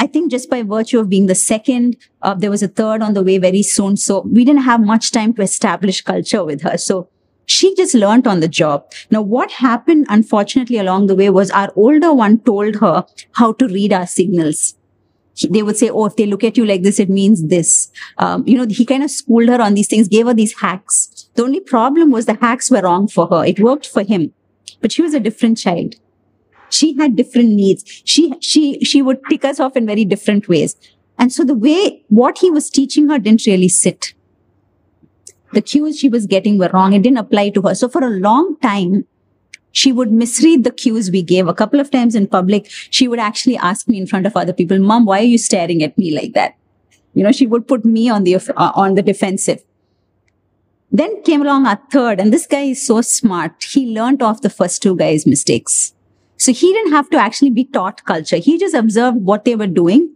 I 0.00 0.06
think 0.06 0.30
just 0.30 0.48
by 0.48 0.62
virtue 0.62 0.98
of 0.98 1.10
being 1.10 1.26
the 1.26 1.34
second, 1.34 1.96
uh, 2.22 2.34
there 2.34 2.50
was 2.50 2.62
a 2.62 2.68
third 2.68 3.02
on 3.02 3.12
the 3.12 3.22
way 3.22 3.36
very 3.36 3.62
soon. 3.62 3.98
So 3.98 4.22
we 4.22 4.44
didn't 4.44 4.62
have 4.62 4.80
much 4.80 5.12
time 5.12 5.34
to 5.34 5.42
establish 5.42 6.00
culture 6.00 6.42
with 6.42 6.62
her. 6.62 6.78
So 6.78 7.08
she 7.44 7.74
just 7.74 7.94
learned 7.94 8.26
on 8.26 8.40
the 8.40 8.48
job. 8.48 8.90
Now, 9.10 9.20
what 9.20 9.50
happened, 9.50 10.06
unfortunately, 10.08 10.78
along 10.78 11.08
the 11.08 11.14
way 11.14 11.28
was 11.28 11.50
our 11.50 11.70
older 11.76 12.14
one 12.14 12.40
told 12.40 12.76
her 12.76 13.04
how 13.32 13.52
to 13.54 13.68
read 13.68 13.92
our 13.92 14.06
signals 14.06 14.74
they 15.48 15.62
would 15.62 15.76
say, 15.76 15.88
oh, 15.88 16.06
if 16.06 16.16
they 16.16 16.26
look 16.26 16.44
at 16.44 16.56
you 16.56 16.66
like 16.66 16.82
this, 16.82 16.98
it 16.98 17.08
means 17.08 17.46
this. 17.46 17.90
Um, 18.18 18.44
you 18.46 18.56
know, 18.58 18.66
he 18.68 18.84
kind 18.84 19.02
of 19.02 19.10
schooled 19.10 19.48
her 19.48 19.60
on 19.60 19.74
these 19.74 19.86
things, 19.86 20.08
gave 20.08 20.26
her 20.26 20.34
these 20.34 20.60
hacks. 20.60 21.28
The 21.34 21.42
only 21.42 21.60
problem 21.60 22.10
was 22.10 22.26
the 22.26 22.34
hacks 22.34 22.70
were 22.70 22.82
wrong 22.82 23.08
for 23.08 23.26
her. 23.28 23.44
It 23.44 23.60
worked 23.60 23.86
for 23.86 24.02
him, 24.02 24.32
but 24.80 24.92
she 24.92 25.02
was 25.02 25.14
a 25.14 25.20
different 25.20 25.58
child. 25.58 25.94
She 26.70 26.96
had 26.96 27.16
different 27.16 27.50
needs. 27.50 27.84
She, 28.04 28.34
she, 28.40 28.80
she 28.80 29.02
would 29.02 29.20
tick 29.28 29.44
us 29.44 29.60
off 29.60 29.76
in 29.76 29.86
very 29.86 30.04
different 30.04 30.48
ways. 30.48 30.76
And 31.18 31.32
so 31.32 31.44
the 31.44 31.54
way, 31.54 32.02
what 32.08 32.38
he 32.38 32.50
was 32.50 32.70
teaching 32.70 33.08
her 33.08 33.18
didn't 33.18 33.46
really 33.46 33.68
sit. 33.68 34.14
The 35.52 35.60
cues 35.60 35.98
she 35.98 36.08
was 36.08 36.26
getting 36.26 36.58
were 36.58 36.70
wrong. 36.72 36.92
It 36.92 37.02
didn't 37.02 37.18
apply 37.18 37.50
to 37.50 37.62
her. 37.62 37.74
So 37.74 37.88
for 37.88 38.02
a 38.02 38.10
long 38.10 38.56
time, 38.60 39.06
she 39.72 39.92
would 39.92 40.10
misread 40.10 40.64
the 40.64 40.70
cues 40.70 41.10
we 41.10 41.22
gave. 41.22 41.46
A 41.46 41.54
couple 41.54 41.80
of 41.80 41.90
times 41.90 42.14
in 42.14 42.26
public, 42.26 42.66
she 42.68 43.06
would 43.08 43.18
actually 43.18 43.56
ask 43.56 43.88
me 43.88 43.98
in 43.98 44.06
front 44.06 44.26
of 44.26 44.36
other 44.36 44.52
people, 44.52 44.78
Mom, 44.78 45.04
why 45.04 45.20
are 45.20 45.24
you 45.24 45.38
staring 45.38 45.82
at 45.82 45.96
me 45.98 46.14
like 46.14 46.32
that? 46.34 46.56
You 47.14 47.24
know, 47.24 47.32
she 47.32 47.46
would 47.46 47.66
put 47.66 47.84
me 47.84 48.08
on 48.08 48.24
the, 48.24 48.36
uh, 48.36 48.72
on 48.74 48.94
the 48.94 49.02
defensive. 49.02 49.62
Then 50.92 51.22
came 51.22 51.42
along 51.42 51.66
our 51.66 51.80
third, 51.92 52.20
and 52.20 52.32
this 52.32 52.46
guy 52.46 52.62
is 52.62 52.84
so 52.84 53.00
smart. 53.00 53.62
He 53.62 53.94
learned 53.94 54.22
off 54.22 54.40
the 54.40 54.50
first 54.50 54.82
two 54.82 54.96
guys' 54.96 55.26
mistakes. 55.26 55.94
So 56.40 56.54
he 56.54 56.72
didn't 56.72 56.92
have 56.92 57.10
to 57.10 57.18
actually 57.18 57.50
be 57.50 57.66
taught 57.66 58.02
culture. 58.06 58.38
He 58.38 58.56
just 58.56 58.74
observed 58.74 59.18
what 59.18 59.44
they 59.44 59.54
were 59.54 59.66
doing, 59.66 60.14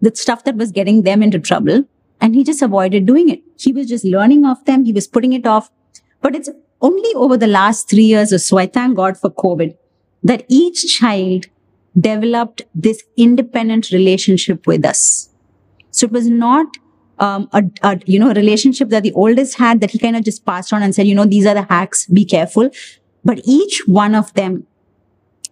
the 0.00 0.14
stuff 0.14 0.44
that 0.44 0.54
was 0.54 0.70
getting 0.70 1.02
them 1.02 1.20
into 1.20 1.40
trouble, 1.40 1.82
and 2.20 2.36
he 2.36 2.44
just 2.44 2.62
avoided 2.62 3.06
doing 3.06 3.28
it. 3.28 3.42
He 3.58 3.72
was 3.72 3.88
just 3.88 4.04
learning 4.04 4.44
off 4.44 4.64
them. 4.66 4.84
He 4.84 4.92
was 4.92 5.08
putting 5.08 5.32
it 5.32 5.48
off. 5.48 5.70
But 6.20 6.36
it's 6.36 6.48
only 6.80 7.12
over 7.14 7.36
the 7.36 7.48
last 7.48 7.90
three 7.90 8.04
years 8.04 8.32
or 8.32 8.38
so, 8.38 8.56
I 8.58 8.66
thank 8.66 8.94
God 8.94 9.18
for 9.18 9.30
COVID, 9.30 9.76
that 10.22 10.44
each 10.48 10.96
child 10.96 11.46
developed 11.98 12.62
this 12.72 13.02
independent 13.16 13.90
relationship 13.90 14.68
with 14.68 14.84
us. 14.84 15.28
So 15.90 16.06
it 16.06 16.12
was 16.12 16.28
not 16.28 16.68
um, 17.18 17.48
a, 17.52 17.64
a, 17.82 17.98
you 18.06 18.20
know 18.20 18.30
a 18.30 18.34
relationship 18.34 18.90
that 18.90 19.02
the 19.02 19.12
oldest 19.12 19.56
had 19.56 19.80
that 19.80 19.90
he 19.90 19.98
kind 19.98 20.14
of 20.14 20.22
just 20.22 20.46
passed 20.46 20.72
on 20.72 20.84
and 20.84 20.94
said, 20.94 21.08
you 21.08 21.16
know, 21.16 21.24
these 21.24 21.46
are 21.46 21.54
the 21.54 21.62
hacks, 21.62 22.06
be 22.06 22.24
careful. 22.24 22.70
But 23.24 23.40
each 23.44 23.82
one 23.86 24.14
of 24.14 24.32
them 24.34 24.68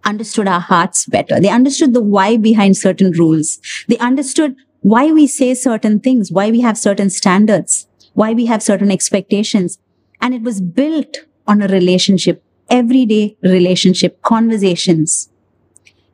understood 0.05 0.49
our 0.49 0.61
hearts 0.61 1.07
better. 1.07 1.41
They 1.41 1.49
understood 1.49 1.95
the 1.95 2.03
why 2.03 2.37
behind 2.37 2.77
certain 2.77 3.13
rules. 3.13 3.61
They 3.89 3.99
understood 3.99 4.57
why 4.81 5.13
we 5.13 5.27
say 5.27 5.55
certain 5.55 6.01
things, 6.01 6.33
why 6.33 6.51
we 6.51 6.61
have 6.61 6.77
certain 6.77 7.11
standards, 7.11 7.87
why 8.15 8.33
we 8.33 8.47
have 8.47 8.63
certain 8.63 8.91
expectations. 8.91 9.79
And 10.21 10.35
it 10.35 10.43
was 10.43 10.61
built 10.61 11.19
on 11.47 11.63
a 11.63 11.69
relationship, 11.69 12.45
everyday 12.69 13.37
relationship, 13.43 14.23
conversations. 14.23 15.29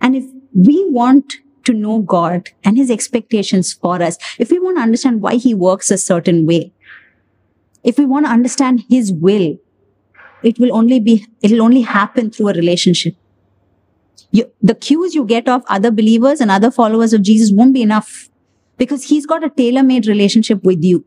And 0.00 0.16
if 0.16 0.24
we 0.54 0.86
want 0.90 1.34
to 1.64 1.72
know 1.72 2.00
God 2.00 2.50
and 2.64 2.76
his 2.76 2.90
expectations 2.90 3.72
for 3.72 4.02
us, 4.02 4.16
if 4.38 4.50
we 4.50 4.58
want 4.58 4.76
to 4.76 4.82
understand 4.82 5.20
why 5.20 5.34
he 5.36 5.54
works 5.54 5.90
a 5.90 5.98
certain 5.98 6.46
way, 6.46 6.72
if 7.84 7.98
we 7.98 8.06
want 8.06 8.26
to 8.26 8.32
understand 8.32 8.84
his 8.88 9.12
will, 9.12 9.56
it 10.42 10.58
will 10.58 10.74
only 10.74 11.00
be, 11.00 11.26
it'll 11.42 11.62
only 11.62 11.82
happen 11.82 12.30
through 12.30 12.48
a 12.48 12.54
relationship. 12.54 13.14
You, 14.30 14.50
the 14.62 14.74
cues 14.74 15.14
you 15.14 15.24
get 15.24 15.48
of 15.48 15.62
other 15.68 15.90
believers 15.90 16.40
and 16.40 16.50
other 16.50 16.70
followers 16.70 17.12
of 17.12 17.22
Jesus 17.22 17.50
won't 17.52 17.72
be 17.72 17.82
enough 17.82 18.28
because 18.76 19.04
he's 19.04 19.26
got 19.26 19.44
a 19.44 19.50
tailor-made 19.50 20.06
relationship 20.06 20.62
with 20.64 20.82
you. 20.84 21.04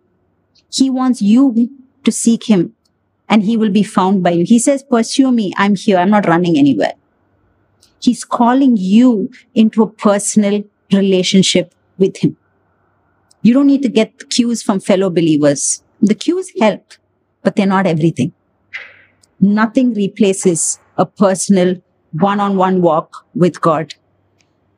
He 0.72 0.90
wants 0.90 1.22
you 1.22 1.70
to 2.04 2.12
seek 2.12 2.46
him 2.50 2.74
and 3.30 3.44
he 3.44 3.58
will 3.58 3.70
be 3.70 3.84
found 3.84 4.24
by 4.24 4.32
you. 4.32 4.46
He 4.46 4.60
says, 4.60 4.84
pursue 4.84 5.32
me. 5.32 5.54
I'm 5.58 5.76
here. 5.76 5.98
I'm 5.98 6.10
not 6.10 6.28
running 6.28 6.58
anywhere. 6.58 6.94
He's 8.02 8.24
calling 8.24 8.76
you 8.78 9.30
into 9.54 9.84
a 9.84 9.88
personal 9.88 10.64
relationship 10.92 11.76
with 11.98 12.18
him. 12.18 12.36
You 13.44 13.54
don't 13.54 13.68
need 13.68 13.84
to 13.84 13.90
get 13.90 14.30
cues 14.30 14.62
from 14.64 14.80
fellow 14.80 15.10
believers. 15.10 15.84
The 16.02 16.16
cues 16.16 16.52
help, 16.60 16.94
but 17.44 17.56
they're 17.56 17.66
not 17.66 17.86
everything. 17.86 18.34
Nothing 19.40 19.94
replaces 19.94 20.80
a 20.98 21.06
personal 21.06 21.82
one-on-one 22.14 22.82
walk 22.82 23.26
with 23.34 23.62
God. 23.62 23.96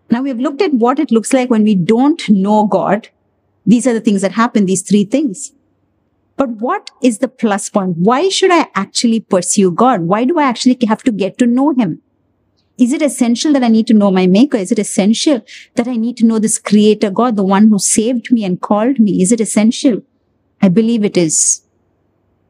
Now 0.10 0.22
we've 0.22 0.39
looked 0.39 0.62
at 0.62 0.74
what 0.74 1.00
it 1.00 1.12
looks 1.12 1.34
like 1.34 1.50
when 1.50 1.63
we 1.63 1.76
don't 1.76 2.30
know 2.30 2.67
God. 2.67 3.10
These 3.65 3.88
are 3.88 3.93
the 3.93 4.02
things 4.02 4.22
that 4.22 4.34
happen, 4.34 4.65
these 4.65 4.82
three 4.82 5.06
things. 5.06 5.54
But 6.36 6.50
what 6.50 6.89
is 7.02 7.19
the 7.19 7.28
plus 7.28 7.69
point? 7.69 7.98
Why 7.98 8.30
should 8.30 8.52
I 8.52 8.67
actually 8.76 9.22
pursue 9.22 9.72
God? 9.72 10.02
Why 10.02 10.26
do 10.26 10.39
I 10.39 10.43
actually 10.43 10.78
have 10.88 11.04
to 11.04 11.12
get 11.12 11.38
to 11.38 11.46
know 11.46 11.72
Him? 11.72 12.02
Is 12.78 12.91
it 12.91 13.04
essential 13.04 13.54
that 13.54 13.63
I 13.63 13.67
need 13.67 13.88
to 13.88 13.93
know 13.93 14.10
my 14.10 14.26
maker? 14.26 14.58
Is 14.58 14.72
it 14.72 14.80
essential 14.80 15.46
that 15.76 15.88
I 15.88 15.96
need 15.96 16.17
to 16.17 16.26
know 16.26 16.39
this 16.39 16.58
creator 16.58 17.12
God, 17.12 17.36
the 17.36 17.43
one 17.43 17.69
who 17.69 17.78
saved 17.78 18.32
me 18.32 18.43
and 18.43 18.60
called 18.60 19.00
me? 19.00 19.22
Is 19.22 19.32
it 19.32 19.39
essential? 19.39 20.02
I 20.62 20.69
believe 20.69 21.04
it 21.04 21.15
is. 21.15 21.62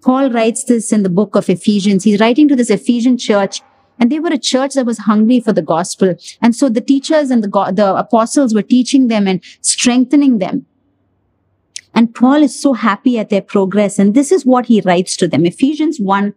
Paul 0.01 0.31
writes 0.31 0.63
this 0.63 0.91
in 0.91 1.03
the 1.03 1.09
book 1.09 1.35
of 1.35 1.49
Ephesians. 1.49 2.03
He's 2.03 2.19
writing 2.19 2.47
to 2.47 2.55
this 2.55 2.69
Ephesian 2.69 3.17
church 3.17 3.61
and 3.99 4.11
they 4.11 4.19
were 4.19 4.33
a 4.33 4.37
church 4.37 4.73
that 4.73 4.85
was 4.85 4.99
hungry 4.99 5.39
for 5.39 5.53
the 5.53 5.61
gospel. 5.61 6.15
And 6.41 6.55
so 6.55 6.69
the 6.69 6.81
teachers 6.81 7.29
and 7.31 7.43
the, 7.43 7.71
the 7.73 7.95
apostles 7.95 8.53
were 8.53 8.61
teaching 8.61 9.07
them 9.07 9.27
and 9.27 9.43
strengthening 9.61 10.39
them. 10.39 10.65
And 11.93 12.13
Paul 12.13 12.41
is 12.41 12.59
so 12.59 12.73
happy 12.73 13.19
at 13.19 13.29
their 13.29 13.41
progress. 13.41 13.99
And 13.99 14.15
this 14.15 14.31
is 14.31 14.45
what 14.45 14.65
he 14.65 14.81
writes 14.81 15.15
to 15.17 15.27
them. 15.27 15.45
Ephesians 15.45 15.99
1 15.99 16.33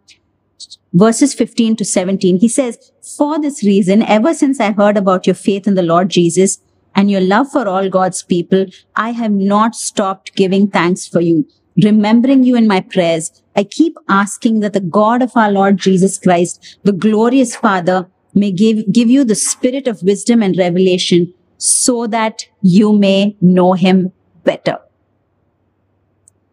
verses 0.93 1.35
15 1.35 1.77
to 1.77 1.85
17. 1.85 2.39
He 2.39 2.49
says, 2.49 2.93
for 3.17 3.41
this 3.41 3.63
reason, 3.63 4.03
ever 4.03 4.35
since 4.35 4.61
I 4.61 4.73
heard 4.73 4.97
about 4.97 5.27
your 5.27 5.35
faith 5.35 5.67
in 5.67 5.75
the 5.75 5.83
Lord 5.83 6.09
Jesus 6.09 6.59
and 6.95 7.11
your 7.11 7.21
love 7.21 7.51
for 7.51 7.69
all 7.69 7.89
God's 7.91 8.23
people, 8.23 8.67
I 8.95 9.11
have 9.11 9.33
not 9.33 9.75
stopped 9.75 10.35
giving 10.35 10.69
thanks 10.69 11.07
for 11.07 11.21
you, 11.21 11.47
remembering 11.85 12.45
you 12.45 12.57
in 12.57 12.67
my 12.67 12.81
prayers. 12.81 13.43
I 13.57 13.65
keep 13.65 13.97
asking 14.09 14.61
that 14.61 14.75
the 14.75 14.81
God 14.81 15.23
of 15.23 15.33
our 15.35 15.51
Lord 15.51 15.79
Jesus 15.79 16.19
Christ, 16.19 16.79
the 16.85 16.93
glorious 16.93 17.57
Father, 17.57 18.09
may 18.35 18.53
give, 18.53 18.93
give 18.93 19.09
you 19.09 19.25
the 19.25 19.35
spirit 19.35 19.89
of 19.89 20.03
wisdom 20.03 20.43
and 20.43 20.57
revelation 20.59 21.33
so 21.57 22.07
that 22.09 22.45
you 22.61 22.93
may 22.93 23.35
know 23.41 23.73
him 23.73 24.13
better. 24.45 24.79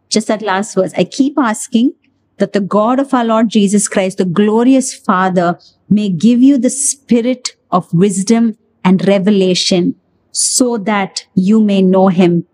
Just 0.09 0.27
that 0.27 0.41
last 0.41 0.75
verse. 0.75 0.93
I 0.97 1.03
keep 1.03 1.37
asking 1.37 1.93
that 2.37 2.53
the 2.53 2.61
God 2.61 2.99
of 2.99 3.13
our 3.13 3.25
Lord 3.25 3.49
Jesus 3.49 3.87
Christ, 3.87 4.17
the 4.17 4.25
glorious 4.25 4.95
Father, 4.95 5.59
may 5.89 6.09
give 6.09 6.41
you 6.41 6.57
the 6.57 6.69
spirit 6.69 7.55
of 7.71 7.93
wisdom 7.93 8.57
and 8.83 9.05
revelation 9.07 9.95
so 10.31 10.77
that 10.77 11.25
you 11.35 11.61
may 11.61 11.81
know 11.81 12.07
him 12.07 12.45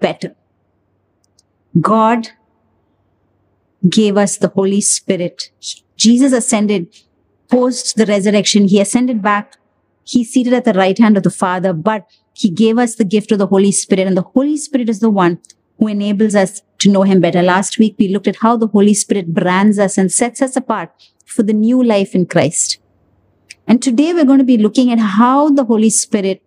better. 0.00 0.34
God 1.80 2.28
gave 3.88 4.16
us 4.16 4.36
the 4.36 4.48
Holy 4.48 4.80
Spirit. 4.80 5.50
Jesus 5.96 6.32
ascended 6.32 6.94
post 7.52 7.96
the 7.96 8.06
resurrection. 8.06 8.66
He 8.66 8.80
ascended 8.80 9.20
back. 9.20 9.56
He 10.04 10.24
seated 10.24 10.54
at 10.54 10.64
the 10.64 10.72
right 10.72 10.98
hand 10.98 11.16
of 11.16 11.22
the 11.22 11.30
Father, 11.30 11.72
but 11.72 12.06
he 12.32 12.50
gave 12.50 12.78
us 12.78 12.94
the 12.94 13.04
gift 13.04 13.30
of 13.30 13.38
the 13.38 13.46
Holy 13.46 13.72
Spirit. 13.72 14.06
And 14.06 14.16
the 14.16 14.22
Holy 14.22 14.56
Spirit 14.56 14.88
is 14.88 15.00
the 15.00 15.10
one 15.10 15.38
who 15.78 15.88
enables 15.88 16.34
us 16.34 16.62
to 16.78 16.90
know 16.90 17.02
him 17.02 17.20
better. 17.20 17.42
Last 17.42 17.78
week, 17.78 17.96
we 17.98 18.08
looked 18.08 18.26
at 18.26 18.36
how 18.36 18.56
the 18.56 18.68
Holy 18.68 18.94
Spirit 18.94 19.34
brands 19.34 19.78
us 19.78 19.98
and 19.98 20.10
sets 20.10 20.40
us 20.40 20.56
apart 20.56 20.90
for 21.26 21.42
the 21.42 21.52
new 21.52 21.82
life 21.82 22.14
in 22.14 22.26
Christ. 22.26 22.78
And 23.66 23.82
today 23.82 24.12
we're 24.12 24.24
going 24.24 24.38
to 24.38 24.44
be 24.44 24.58
looking 24.58 24.90
at 24.90 24.98
how 24.98 25.50
the 25.50 25.64
Holy 25.64 25.90
Spirit, 25.90 26.42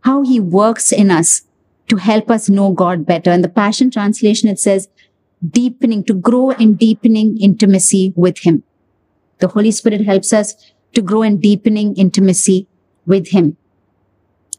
how 0.00 0.22
he 0.22 0.40
works 0.40 0.90
in 0.90 1.10
us 1.10 1.42
to 1.88 1.96
help 1.96 2.30
us 2.30 2.48
know 2.48 2.72
God 2.72 3.06
better. 3.06 3.30
In 3.30 3.42
the 3.42 3.48
Passion 3.48 3.90
Translation, 3.90 4.48
it 4.48 4.58
says, 4.58 4.88
deepening, 5.50 6.04
to 6.04 6.14
grow 6.14 6.50
in 6.50 6.74
deepening 6.74 7.38
intimacy 7.40 8.12
with 8.16 8.38
him. 8.38 8.62
The 9.38 9.48
Holy 9.48 9.70
Spirit 9.70 10.02
helps 10.02 10.32
us 10.32 10.54
to 10.94 11.02
grow 11.02 11.22
in 11.22 11.40
deepening 11.40 11.94
intimacy 11.96 12.68
with 13.06 13.28
him. 13.28 13.56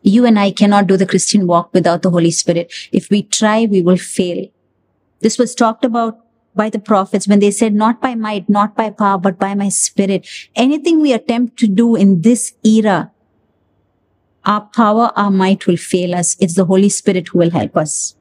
You 0.04 0.26
and 0.26 0.38
I 0.38 0.52
cannot 0.52 0.88
do 0.88 0.98
the 0.98 1.08
Christian 1.08 1.48
walk 1.48 1.74
without 1.74 2.04
the 2.04 2.12
Holy 2.12 2.32
Spirit. 2.32 2.72
If 2.92 3.10
we 3.10 3.24
try, 3.24 3.66
we 3.66 3.82
will 3.82 3.98
fail. 3.98 4.48
This 5.22 5.40
was 5.40 5.56
talked 5.56 5.84
about 5.84 6.20
by 6.54 6.70
the 6.70 6.80
prophets 6.80 7.28
when 7.28 7.40
they 7.40 7.52
said, 7.52 7.74
not 7.74 8.02
by 8.02 8.16
might, 8.16 8.48
not 8.48 8.76
by 8.76 8.90
power, 8.90 9.18
but 9.18 9.40
by 9.40 9.56
my 9.56 9.70
spirit. 9.70 10.28
Anything 10.56 11.02
we 11.02 11.12
attempt 11.12 11.58
to 11.58 11.68
do 11.68 11.96
in 11.96 12.22
this 12.22 12.54
era, 12.64 13.12
our 14.46 14.62
power, 14.76 15.12
our 15.16 15.32
might 15.32 15.66
will 15.68 15.78
fail 15.78 16.14
us. 16.16 16.38
It's 16.40 16.56
the 16.56 16.66
Holy 16.66 16.90
Spirit 16.90 17.30
who 17.30 17.40
will 17.40 17.52
help 17.52 17.76
us. 17.76 18.15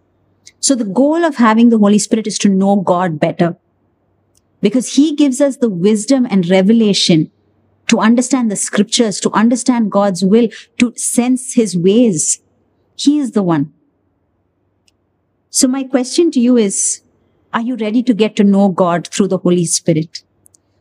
So 0.65 0.75
the 0.75 0.93
goal 0.99 1.27
of 1.27 1.37
having 1.37 1.69
the 1.69 1.77
Holy 1.77 1.99
Spirit 1.99 2.27
is 2.27 2.39
to 2.39 2.49
know 2.49 2.77
God 2.77 3.21
better 3.21 3.59
because 4.63 4.95
he 4.95 5.15
gives 5.15 5.39
us 5.39 5.59
the 5.59 5.69
wisdom 5.69 6.27
and 6.31 6.49
revelation 6.49 7.31
to 7.89 7.99
understand 7.99 8.51
the 8.51 8.57
scriptures, 8.57 9.21
to 9.21 9.31
understand 9.33 9.93
God's 9.93 10.25
will, 10.25 10.49
to 10.79 10.95
sense 10.97 11.53
his 11.53 11.77
ways. 11.77 12.41
He 12.97 13.19
is 13.19 13.33
the 13.33 13.43
one. 13.43 13.75
So 15.51 15.69
my 15.69 15.85
question 15.85 16.31
to 16.31 16.41
you 16.41 16.57
is, 16.57 17.03
are 17.53 17.61
you 17.61 17.77
ready 17.77 18.03
to 18.03 18.15
get 18.15 18.35
to 18.37 18.43
know 18.43 18.71
God 18.71 19.09
through 19.09 19.29
the 19.29 19.37
Holy 19.37 19.67
Spirit? 19.67 20.23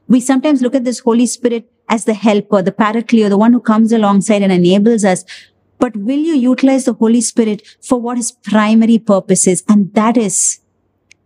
We 0.08 0.22
sometimes 0.22 0.62
look 0.62 0.76
at 0.76 0.86
this 0.86 1.00
Holy 1.00 1.26
Spirit 1.26 1.70
as 1.90 2.06
the 2.06 2.14
helper, 2.14 2.62
the 2.62 2.72
paraclete, 2.72 3.28
the 3.28 3.38
one 3.38 3.52
who 3.52 3.60
comes 3.60 3.92
alongside 3.92 4.44
and 4.44 4.54
enables 4.54 5.04
us. 5.04 5.26
But 5.84 5.98
will 5.98 6.20
you 6.20 6.38
utilize 6.38 6.86
the 6.86 6.94
Holy 6.94 7.20
Spirit 7.20 7.62
for 7.82 8.00
what 8.00 8.16
his 8.16 8.32
primary 8.32 8.98
purpose 8.98 9.46
is? 9.46 9.66
And 9.68 9.94
that 9.96 10.16
is 10.16 10.62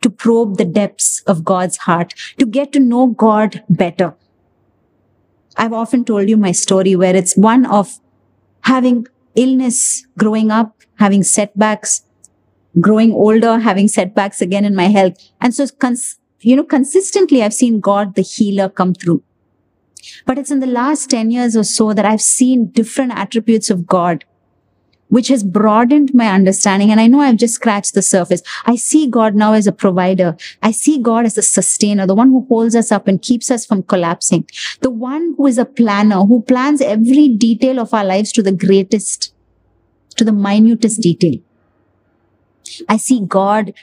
to 0.01 0.09
probe 0.09 0.57
the 0.57 0.65
depths 0.65 1.21
of 1.27 1.43
God's 1.43 1.77
heart, 1.77 2.15
to 2.39 2.45
get 2.47 2.71
to 2.71 2.79
know 2.79 3.05
God 3.05 3.63
better. 3.69 4.15
I've 5.57 5.73
often 5.73 6.03
told 6.03 6.27
you 6.27 6.37
my 6.37 6.53
story 6.53 6.95
where 6.95 7.15
it's 7.15 7.37
one 7.37 7.67
of 7.67 7.99
having 8.61 9.05
illness 9.35 10.07
growing 10.17 10.49
up, 10.49 10.81
having 10.95 11.21
setbacks, 11.21 12.01
growing 12.81 13.11
older, 13.11 13.59
having 13.59 13.87
setbacks 13.87 14.41
again 14.41 14.65
in 14.65 14.73
my 14.73 14.87
health. 14.87 15.17
And 15.39 15.53
so, 15.53 15.67
cons- 15.67 16.17
you 16.39 16.55
know, 16.55 16.63
consistently 16.63 17.43
I've 17.43 17.53
seen 17.53 17.79
God, 17.79 18.15
the 18.15 18.23
healer, 18.23 18.69
come 18.69 18.95
through. 18.95 19.21
But 20.25 20.39
it's 20.39 20.49
in 20.49 20.61
the 20.61 20.65
last 20.65 21.11
10 21.11 21.29
years 21.29 21.55
or 21.55 21.63
so 21.63 21.93
that 21.93 22.05
I've 22.05 22.23
seen 22.23 22.71
different 22.71 23.11
attributes 23.11 23.69
of 23.69 23.85
God, 23.85 24.25
which 25.09 25.29
has 25.29 25.43
broadened 25.43 26.13
my 26.13 26.27
understanding. 26.27 26.91
And 26.91 26.99
I 26.99 27.07
know 27.07 27.21
I've 27.21 27.37
just 27.37 27.55
scratched 27.55 27.93
the 27.93 28.01
surface. 28.01 28.41
I 28.65 28.75
see 28.75 29.07
God 29.07 29.35
now 29.35 29.53
as 29.53 29.67
a 29.67 29.71
provider. 29.71 30.35
I 30.61 30.71
see 30.71 30.99
God 30.99 31.25
as 31.25 31.37
a 31.37 31.41
sustainer, 31.41 32.05
the 32.05 32.15
one 32.15 32.29
who 32.29 32.45
holds 32.47 32.75
us 32.75 32.91
up 32.91 33.07
and 33.07 33.21
keeps 33.21 33.49
us 33.49 33.65
from 33.65 33.83
collapsing, 33.83 34.49
the 34.81 34.89
one 34.89 35.33
who 35.37 35.47
is 35.47 35.57
a 35.57 35.65
planner, 35.65 36.25
who 36.25 36.41
plans 36.41 36.81
every 36.81 37.29
detail 37.29 37.79
of 37.79 37.93
our 37.93 38.05
lives 38.05 38.31
to 38.33 38.43
the 38.43 38.51
greatest, 38.51 39.33
to 40.15 40.23
the 40.23 40.33
minutest 40.33 41.01
detail. 41.01 41.39
I 42.89 42.97
see 42.97 43.21
God 43.21 43.73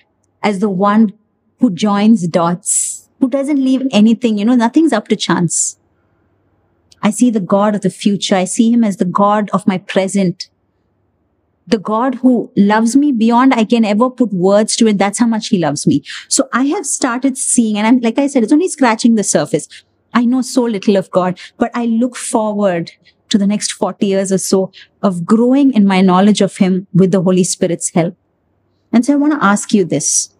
as 0.42 0.58
the 0.58 0.68
one 0.68 1.14
who 1.60 1.70
joins 1.70 2.28
dots, 2.28 3.08
who 3.20 3.30
doesn't 3.30 3.64
leave 3.64 3.86
anything, 3.90 4.36
you 4.36 4.44
know, 4.44 4.54
nothing's 4.54 4.92
up 4.92 5.08
to 5.08 5.16
chance. 5.16 5.78
I 7.02 7.10
see 7.10 7.30
the 7.30 7.40
God 7.40 7.74
of 7.74 7.82
the 7.82 7.90
future. 7.90 8.34
I 8.34 8.44
see 8.44 8.70
him 8.72 8.82
as 8.82 8.96
the 8.96 9.04
God 9.04 9.50
of 9.52 9.66
my 9.66 9.78
present. 9.78 10.48
The 11.66 11.78
God 11.78 12.16
who 12.16 12.52
loves 12.56 12.94
me 12.94 13.10
beyond 13.10 13.54
I 13.54 13.64
can 13.64 13.84
ever 13.84 14.10
put 14.10 14.32
words 14.32 14.76
to 14.76 14.86
it. 14.86 14.98
That's 14.98 15.18
how 15.18 15.26
much 15.26 15.48
he 15.48 15.58
loves 15.58 15.86
me. 15.86 16.02
So 16.28 16.48
I 16.52 16.64
have 16.64 16.84
started 16.84 17.38
seeing, 17.38 17.78
and 17.78 17.86
I'm, 17.86 18.00
like 18.00 18.18
I 18.18 18.26
said, 18.26 18.42
it's 18.42 18.52
only 18.52 18.68
scratching 18.68 19.14
the 19.14 19.24
surface. 19.24 19.68
I 20.12 20.24
know 20.24 20.42
so 20.42 20.62
little 20.62 20.96
of 20.96 21.10
God, 21.10 21.38
but 21.58 21.70
I 21.74 21.86
look 21.86 22.16
forward 22.16 22.92
to 23.30 23.38
the 23.38 23.46
next 23.46 23.72
40 23.72 24.06
years 24.06 24.30
or 24.30 24.38
so 24.38 24.70
of 25.02 25.24
growing 25.24 25.72
in 25.72 25.86
my 25.86 26.00
knowledge 26.00 26.40
of 26.40 26.56
him 26.58 26.86
with 26.94 27.10
the 27.10 27.22
Holy 27.22 27.44
Spirit's 27.44 27.90
help. 27.92 28.16
And 28.92 29.04
so 29.04 29.12
I 29.12 29.16
want 29.16 29.32
to 29.32 29.44
ask 29.44 29.72
you 29.74 29.84
this. 29.84 30.30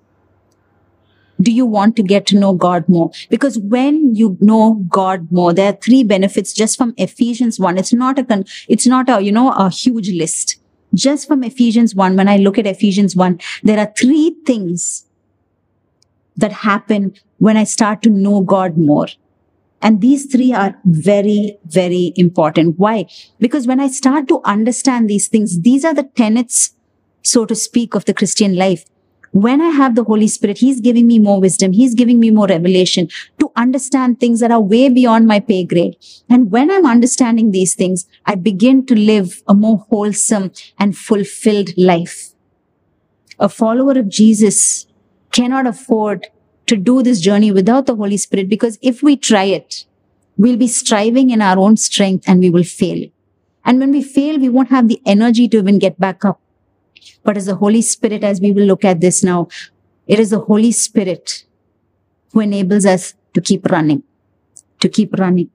Do 1.41 1.51
you 1.51 1.67
want 1.67 1.97
to 1.97 2.05
get 2.05 2.27
to 2.27 2.39
know 2.39 2.53
God 2.53 2.89
more? 2.89 3.11
Because 3.29 3.59
when 3.59 4.15
you 4.15 4.39
know 4.41 4.85
God 4.89 5.33
more, 5.33 5.53
there 5.53 5.73
are 5.73 5.77
three 5.77 6.05
benefits 6.05 6.53
just 6.53 6.79
from 6.79 6.95
Ephesians 6.97 7.59
1. 7.59 7.77
It's 7.77 7.93
not 7.93 8.21
a, 8.21 8.25
con- 8.25 8.45
it's 8.69 8.87
not 8.87 9.09
a, 9.09 9.21
you 9.21 9.33
know, 9.33 9.51
a 9.51 9.69
huge 9.69 10.11
list. 10.11 10.61
Just 10.95 11.27
from 11.29 11.43
Ephesians 11.43 11.95
1, 11.95 12.17
when 12.17 12.29
I 12.29 12.37
look 12.37 12.59
at 12.59 12.67
Ephesians 12.67 13.17
1, 13.17 13.41
there 13.63 13.79
are 13.79 13.93
three 13.99 14.37
things 14.47 15.07
that 16.37 16.53
happen 16.53 17.15
when 17.39 17.57
I 17.57 17.65
start 17.65 18.03
to 18.03 18.11
know 18.11 18.41
God 18.41 18.77
more. 18.77 19.09
And 19.83 20.01
these 20.01 20.27
three 20.27 20.53
are 20.53 20.79
very, 20.85 21.59
very 21.67 22.13
important. 22.17 22.79
Why? 22.79 23.07
Because 23.39 23.67
when 23.67 23.81
I 23.81 23.89
start 23.89 24.29
to 24.29 24.41
understand 24.45 25.11
these 25.11 25.29
things, 25.29 25.61
these 25.61 25.85
are 25.85 25.93
the 25.93 26.05
tenets 26.05 26.75
so 27.25 27.45
to 27.47 27.55
speak, 27.55 27.95
of 27.95 28.05
the 28.05 28.15
Christian 28.15 28.55
life. 28.55 28.85
When 29.35 29.61
I 29.61 29.71
have 29.71 29.97
the 29.97 30.05
Holy 30.05 30.29
Spirit, 30.29 30.59
He's 30.59 30.81
giving 30.81 31.09
me 31.09 31.19
more 31.19 31.41
wisdom. 31.41 31.73
He's 31.73 31.97
giving 31.97 32.21
me 32.21 32.31
more 32.31 32.47
revelation 32.47 33.09
to 33.41 33.51
understand 33.57 34.21
things 34.21 34.39
that 34.39 34.53
are 34.53 34.61
way 34.61 34.89
beyond 34.89 35.27
my 35.27 35.41
pay 35.41 35.65
grade. 35.65 35.97
And 36.29 36.53
when 36.53 36.71
I'm 36.71 36.87
understanding 36.87 37.51
these 37.51 37.75
things, 37.75 38.07
I 38.27 38.37
begin 38.37 38.87
to 38.87 38.95
live 38.95 39.43
a 39.49 39.53
more 39.53 39.79
wholesome 39.91 40.53
and 40.79 40.97
fulfilled 40.97 41.71
life. 41.77 42.33
A 43.41 43.49
follower 43.49 43.99
of 43.99 44.09
Jesus 44.09 44.87
cannot 45.33 45.67
afford 45.67 46.29
to 46.67 46.77
do 46.77 47.03
this 47.03 47.21
journey 47.21 47.51
without 47.51 47.87
the 47.87 47.97
Holy 47.97 48.17
Spirit 48.17 48.49
because 48.49 48.79
if 48.83 49.03
we 49.03 49.17
try 49.17 49.45
it, 49.45 49.85
we'll 50.37 50.57
be 50.57 50.69
striving 50.69 51.31
in 51.31 51.43
our 51.43 51.59
own 51.59 51.77
strength 51.77 52.29
and 52.29 52.39
we 52.39 52.51
will 52.51 52.63
fail. 52.63 53.09
And 53.65 53.81
when 53.81 53.91
we 53.91 54.01
fail, 54.01 54.39
we 54.39 54.49
won't 54.49 54.71
have 54.71 54.87
the 54.87 55.03
energy 55.05 55.49
to 55.49 55.59
even 55.59 55.81
get 55.81 55.99
back 55.99 56.25
up 56.25 56.41
but 57.23 57.37
as 57.37 57.47
the 57.47 57.57
Holy 57.57 57.83
Spirit, 57.83 58.25
as 58.25 58.41
we 58.41 58.53
will 58.53 58.65
look 58.65 58.85
at 58.85 59.01
this 59.01 59.23
now, 59.23 59.49
it 60.07 60.19
is 60.19 60.31
the 60.31 60.41
Holy 60.41 60.73
Spirit 60.73 61.45
who 62.33 62.41
enables 62.41 62.85
us 62.85 63.15
to 63.33 63.41
keep 63.41 63.67
running, 63.67 64.03
to 64.81 64.89
keep 64.89 65.15
running. 65.15 65.51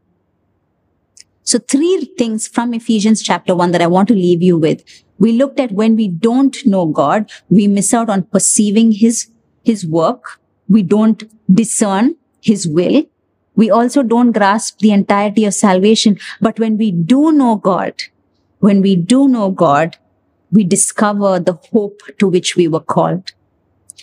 So 1.43 1.57
three 1.57 2.13
things 2.17 2.47
from 2.47 2.73
Ephesians 2.73 3.21
chapter 3.21 3.55
one 3.55 3.71
that 3.71 3.81
I 3.81 3.87
want 3.87 4.07
to 4.09 4.13
leave 4.13 4.41
you 4.41 4.57
with. 4.57 4.83
We 5.17 5.31
looked 5.33 5.59
at 5.59 5.71
when 5.71 5.95
we 5.95 6.07
don't 6.07 6.55
know 6.65 6.85
God, 6.85 7.31
we 7.49 7.67
miss 7.67 7.93
out 7.93 8.09
on 8.09 8.23
perceiving 8.23 8.91
his, 8.91 9.29
his 9.63 9.85
work. 9.85 10.39
We 10.67 10.83
don't 10.83 11.23
discern 11.53 12.15
his 12.41 12.67
will. 12.67 13.03
We 13.55 13.69
also 13.69 14.03
don't 14.03 14.31
grasp 14.31 14.79
the 14.79 14.91
entirety 14.91 15.43
of 15.45 15.53
salvation. 15.53 16.19
But 16.39 16.59
when 16.59 16.77
we 16.77 16.91
do 16.91 17.31
know 17.31 17.55
God, 17.55 18.03
when 18.59 18.81
we 18.81 18.95
do 18.95 19.27
know 19.27 19.49
God, 19.49 19.97
we 20.51 20.63
discover 20.63 21.39
the 21.39 21.59
hope 21.71 22.01
to 22.17 22.27
which 22.27 22.55
we 22.55 22.67
were 22.67 22.79
called. 22.79 23.31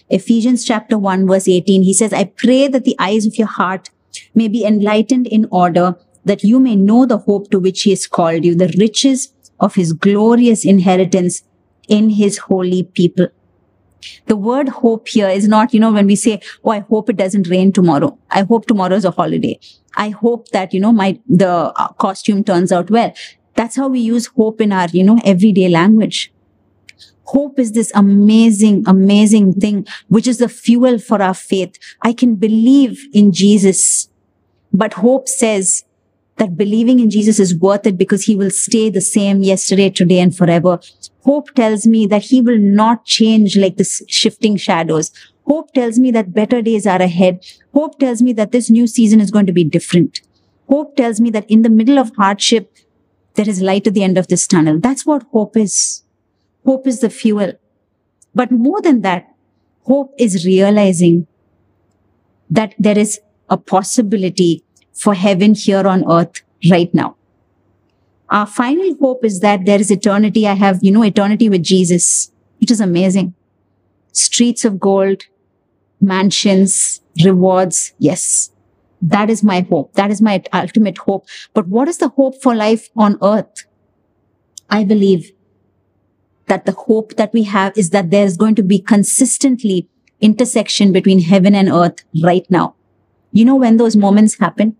Ephesians 0.08 0.64
chapter 0.64 0.98
1 0.98 1.26
verse 1.26 1.48
18, 1.48 1.82
he 1.82 1.92
says, 1.92 2.12
I 2.12 2.24
pray 2.24 2.68
that 2.68 2.84
the 2.84 2.96
eyes 2.98 3.26
of 3.26 3.36
your 3.36 3.48
heart 3.48 3.90
may 4.34 4.48
be 4.48 4.64
enlightened 4.64 5.26
in 5.26 5.48
order 5.50 5.96
that 6.24 6.44
you 6.44 6.60
may 6.60 6.76
know 6.76 7.06
the 7.06 7.18
hope 7.18 7.50
to 7.50 7.58
which 7.58 7.82
he 7.82 7.90
has 7.90 8.06
called 8.06 8.44
you, 8.44 8.54
the 8.54 8.74
riches 8.78 9.32
of 9.60 9.74
his 9.74 9.92
glorious 9.92 10.64
inheritance 10.64 11.42
in 11.88 12.10
his 12.10 12.38
holy 12.38 12.82
people. 12.82 13.28
The 14.26 14.36
word 14.36 14.68
hope 14.68 15.08
here 15.08 15.28
is 15.28 15.48
not, 15.48 15.72
you 15.72 15.80
know, 15.80 15.92
when 15.92 16.06
we 16.06 16.16
say, 16.16 16.40
Oh, 16.62 16.70
I 16.70 16.80
hope 16.80 17.10
it 17.10 17.16
doesn't 17.16 17.48
rain 17.48 17.72
tomorrow. 17.72 18.18
I 18.30 18.42
hope 18.42 18.66
tomorrow 18.66 18.94
is 18.94 19.04
a 19.04 19.10
holiday. 19.10 19.58
I 19.96 20.10
hope 20.10 20.48
that, 20.48 20.74
you 20.74 20.80
know, 20.80 20.92
my, 20.92 21.18
the 21.26 21.72
costume 21.98 22.44
turns 22.44 22.70
out 22.70 22.90
well. 22.90 23.12
That's 23.54 23.76
how 23.76 23.88
we 23.88 24.00
use 24.00 24.26
hope 24.26 24.60
in 24.60 24.72
our, 24.72 24.88
you 24.88 25.02
know, 25.02 25.18
everyday 25.24 25.68
language. 25.68 26.32
Hope 27.26 27.58
is 27.58 27.72
this 27.72 27.90
amazing, 27.94 28.84
amazing 28.86 29.54
thing, 29.54 29.86
which 30.08 30.26
is 30.26 30.38
the 30.38 30.48
fuel 30.48 30.98
for 30.98 31.20
our 31.20 31.34
faith. 31.34 31.76
I 32.02 32.12
can 32.12 32.36
believe 32.36 33.04
in 33.12 33.32
Jesus, 33.32 34.08
but 34.72 34.94
hope 34.94 35.28
says 35.28 35.84
that 36.36 36.56
believing 36.56 37.00
in 37.00 37.10
Jesus 37.10 37.40
is 37.40 37.58
worth 37.58 37.86
it 37.86 37.98
because 37.98 38.24
he 38.24 38.36
will 38.36 38.50
stay 38.50 38.90
the 38.90 39.00
same 39.00 39.42
yesterday, 39.42 39.90
today, 39.90 40.20
and 40.20 40.36
forever. 40.36 40.78
Hope 41.24 41.52
tells 41.54 41.86
me 41.86 42.06
that 42.06 42.22
he 42.22 42.40
will 42.40 42.58
not 42.58 43.04
change 43.04 43.56
like 43.56 43.76
the 43.76 44.04
shifting 44.08 44.56
shadows. 44.56 45.10
Hope 45.46 45.72
tells 45.72 45.98
me 45.98 46.10
that 46.12 46.34
better 46.34 46.62
days 46.62 46.86
are 46.86 47.00
ahead. 47.00 47.44
Hope 47.72 47.98
tells 47.98 48.22
me 48.22 48.32
that 48.34 48.52
this 48.52 48.70
new 48.70 48.86
season 48.86 49.20
is 49.20 49.30
going 49.30 49.46
to 49.46 49.52
be 49.52 49.64
different. 49.64 50.20
Hope 50.68 50.96
tells 50.96 51.20
me 51.20 51.30
that 51.30 51.48
in 51.50 51.62
the 51.62 51.70
middle 51.70 51.98
of 51.98 52.12
hardship, 52.16 52.76
there 53.34 53.48
is 53.48 53.60
light 53.62 53.86
at 53.86 53.94
the 53.94 54.02
end 54.02 54.18
of 54.18 54.28
this 54.28 54.46
tunnel. 54.46 54.78
That's 54.78 55.06
what 55.06 55.24
hope 55.32 55.56
is. 55.56 56.02
Hope 56.66 56.86
is 56.86 57.00
the 57.00 57.10
fuel. 57.10 57.52
But 58.34 58.50
more 58.50 58.82
than 58.82 59.00
that, 59.02 59.34
hope 59.84 60.12
is 60.18 60.44
realizing 60.44 61.26
that 62.50 62.74
there 62.78 62.98
is 62.98 63.20
a 63.48 63.56
possibility 63.56 64.64
for 64.92 65.14
heaven 65.14 65.54
here 65.54 65.86
on 65.86 66.04
earth 66.10 66.42
right 66.70 66.92
now. 66.92 67.16
Our 68.28 68.46
final 68.46 68.96
hope 69.00 69.24
is 69.24 69.40
that 69.40 69.64
there 69.64 69.80
is 69.80 69.90
eternity. 69.90 70.46
I 70.48 70.54
have, 70.54 70.80
you 70.82 70.90
know, 70.90 71.04
eternity 71.04 71.48
with 71.48 71.62
Jesus. 71.62 72.32
It 72.60 72.70
is 72.70 72.80
amazing. 72.80 73.34
Streets 74.12 74.64
of 74.64 74.80
gold, 74.80 75.22
mansions, 76.00 77.00
rewards. 77.24 77.94
Yes. 77.98 78.50
That 79.00 79.30
is 79.30 79.44
my 79.44 79.60
hope. 79.60 79.92
That 79.92 80.10
is 80.10 80.20
my 80.20 80.42
ultimate 80.52 80.98
hope. 80.98 81.26
But 81.54 81.68
what 81.68 81.86
is 81.86 81.98
the 81.98 82.08
hope 82.08 82.42
for 82.42 82.54
life 82.56 82.88
on 82.96 83.18
earth? 83.22 83.66
I 84.68 84.82
believe 84.82 85.30
that 86.46 86.64
the 86.64 86.72
hope 86.72 87.16
that 87.16 87.32
we 87.32 87.42
have 87.44 87.76
is 87.76 87.90
that 87.90 88.10
there's 88.10 88.36
going 88.36 88.54
to 88.54 88.62
be 88.62 88.78
consistently 88.78 89.88
intersection 90.20 90.92
between 90.92 91.20
heaven 91.20 91.54
and 91.54 91.68
earth 91.68 92.04
right 92.22 92.46
now. 92.50 92.74
You 93.32 93.44
know 93.44 93.56
when 93.56 93.76
those 93.76 93.96
moments 93.96 94.38
happen? 94.38 94.76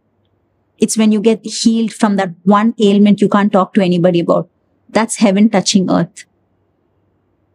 It's 0.78 0.96
when 0.96 1.12
you 1.12 1.20
get 1.20 1.44
healed 1.44 1.92
from 1.92 2.16
that 2.16 2.30
one 2.44 2.74
ailment 2.80 3.20
you 3.20 3.28
can't 3.28 3.52
talk 3.52 3.74
to 3.74 3.82
anybody 3.82 4.20
about. 4.20 4.48
That's 4.88 5.16
heaven 5.16 5.50
touching 5.50 5.90
earth. 5.90 6.24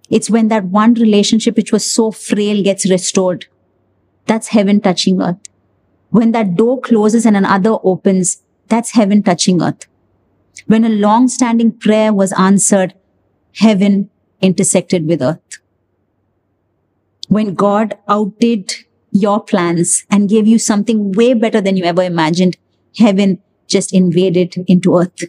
It's 0.10 0.30
when 0.30 0.50
that 0.50 0.66
one 0.66 0.94
relationship 0.96 1.56
which 1.56 1.72
was 1.72 1.90
so 1.90 2.12
frail 2.12 2.62
gets 2.62 2.90
restored. 2.90 3.46
That's 4.26 4.50
heaven 4.50 4.82
touching 4.82 5.22
earth. 5.22 5.38
When 6.10 6.34
that 6.34 6.56
door 6.56 6.82
closes 6.82 7.26
and 7.26 7.38
another 7.38 7.78
opens, 7.84 8.42
that's 8.68 8.92
heaven 8.92 9.24
touching 9.24 9.62
earth. 9.62 9.88
When 10.68 10.84
a 10.84 10.90
long 10.90 11.30
standing 11.30 11.72
prayer 11.72 12.14
was 12.14 12.34
answered, 12.34 12.94
heaven 13.56 14.10
intersected 14.42 15.08
with 15.08 15.22
earth. 15.22 15.40
When 17.28 17.54
God 17.54 17.98
outdid 18.10 18.74
your 19.12 19.42
plans 19.44 20.06
and 20.10 20.30
gave 20.30 20.48
you 20.48 20.60
something 20.60 21.12
way 21.12 21.34
better 21.34 21.62
than 21.62 21.78
you 21.78 21.84
ever 21.84 22.04
imagined, 22.04 22.58
heaven 22.98 23.42
just 23.68 23.94
invaded 23.94 24.56
into 24.68 24.98
earth. 24.98 25.24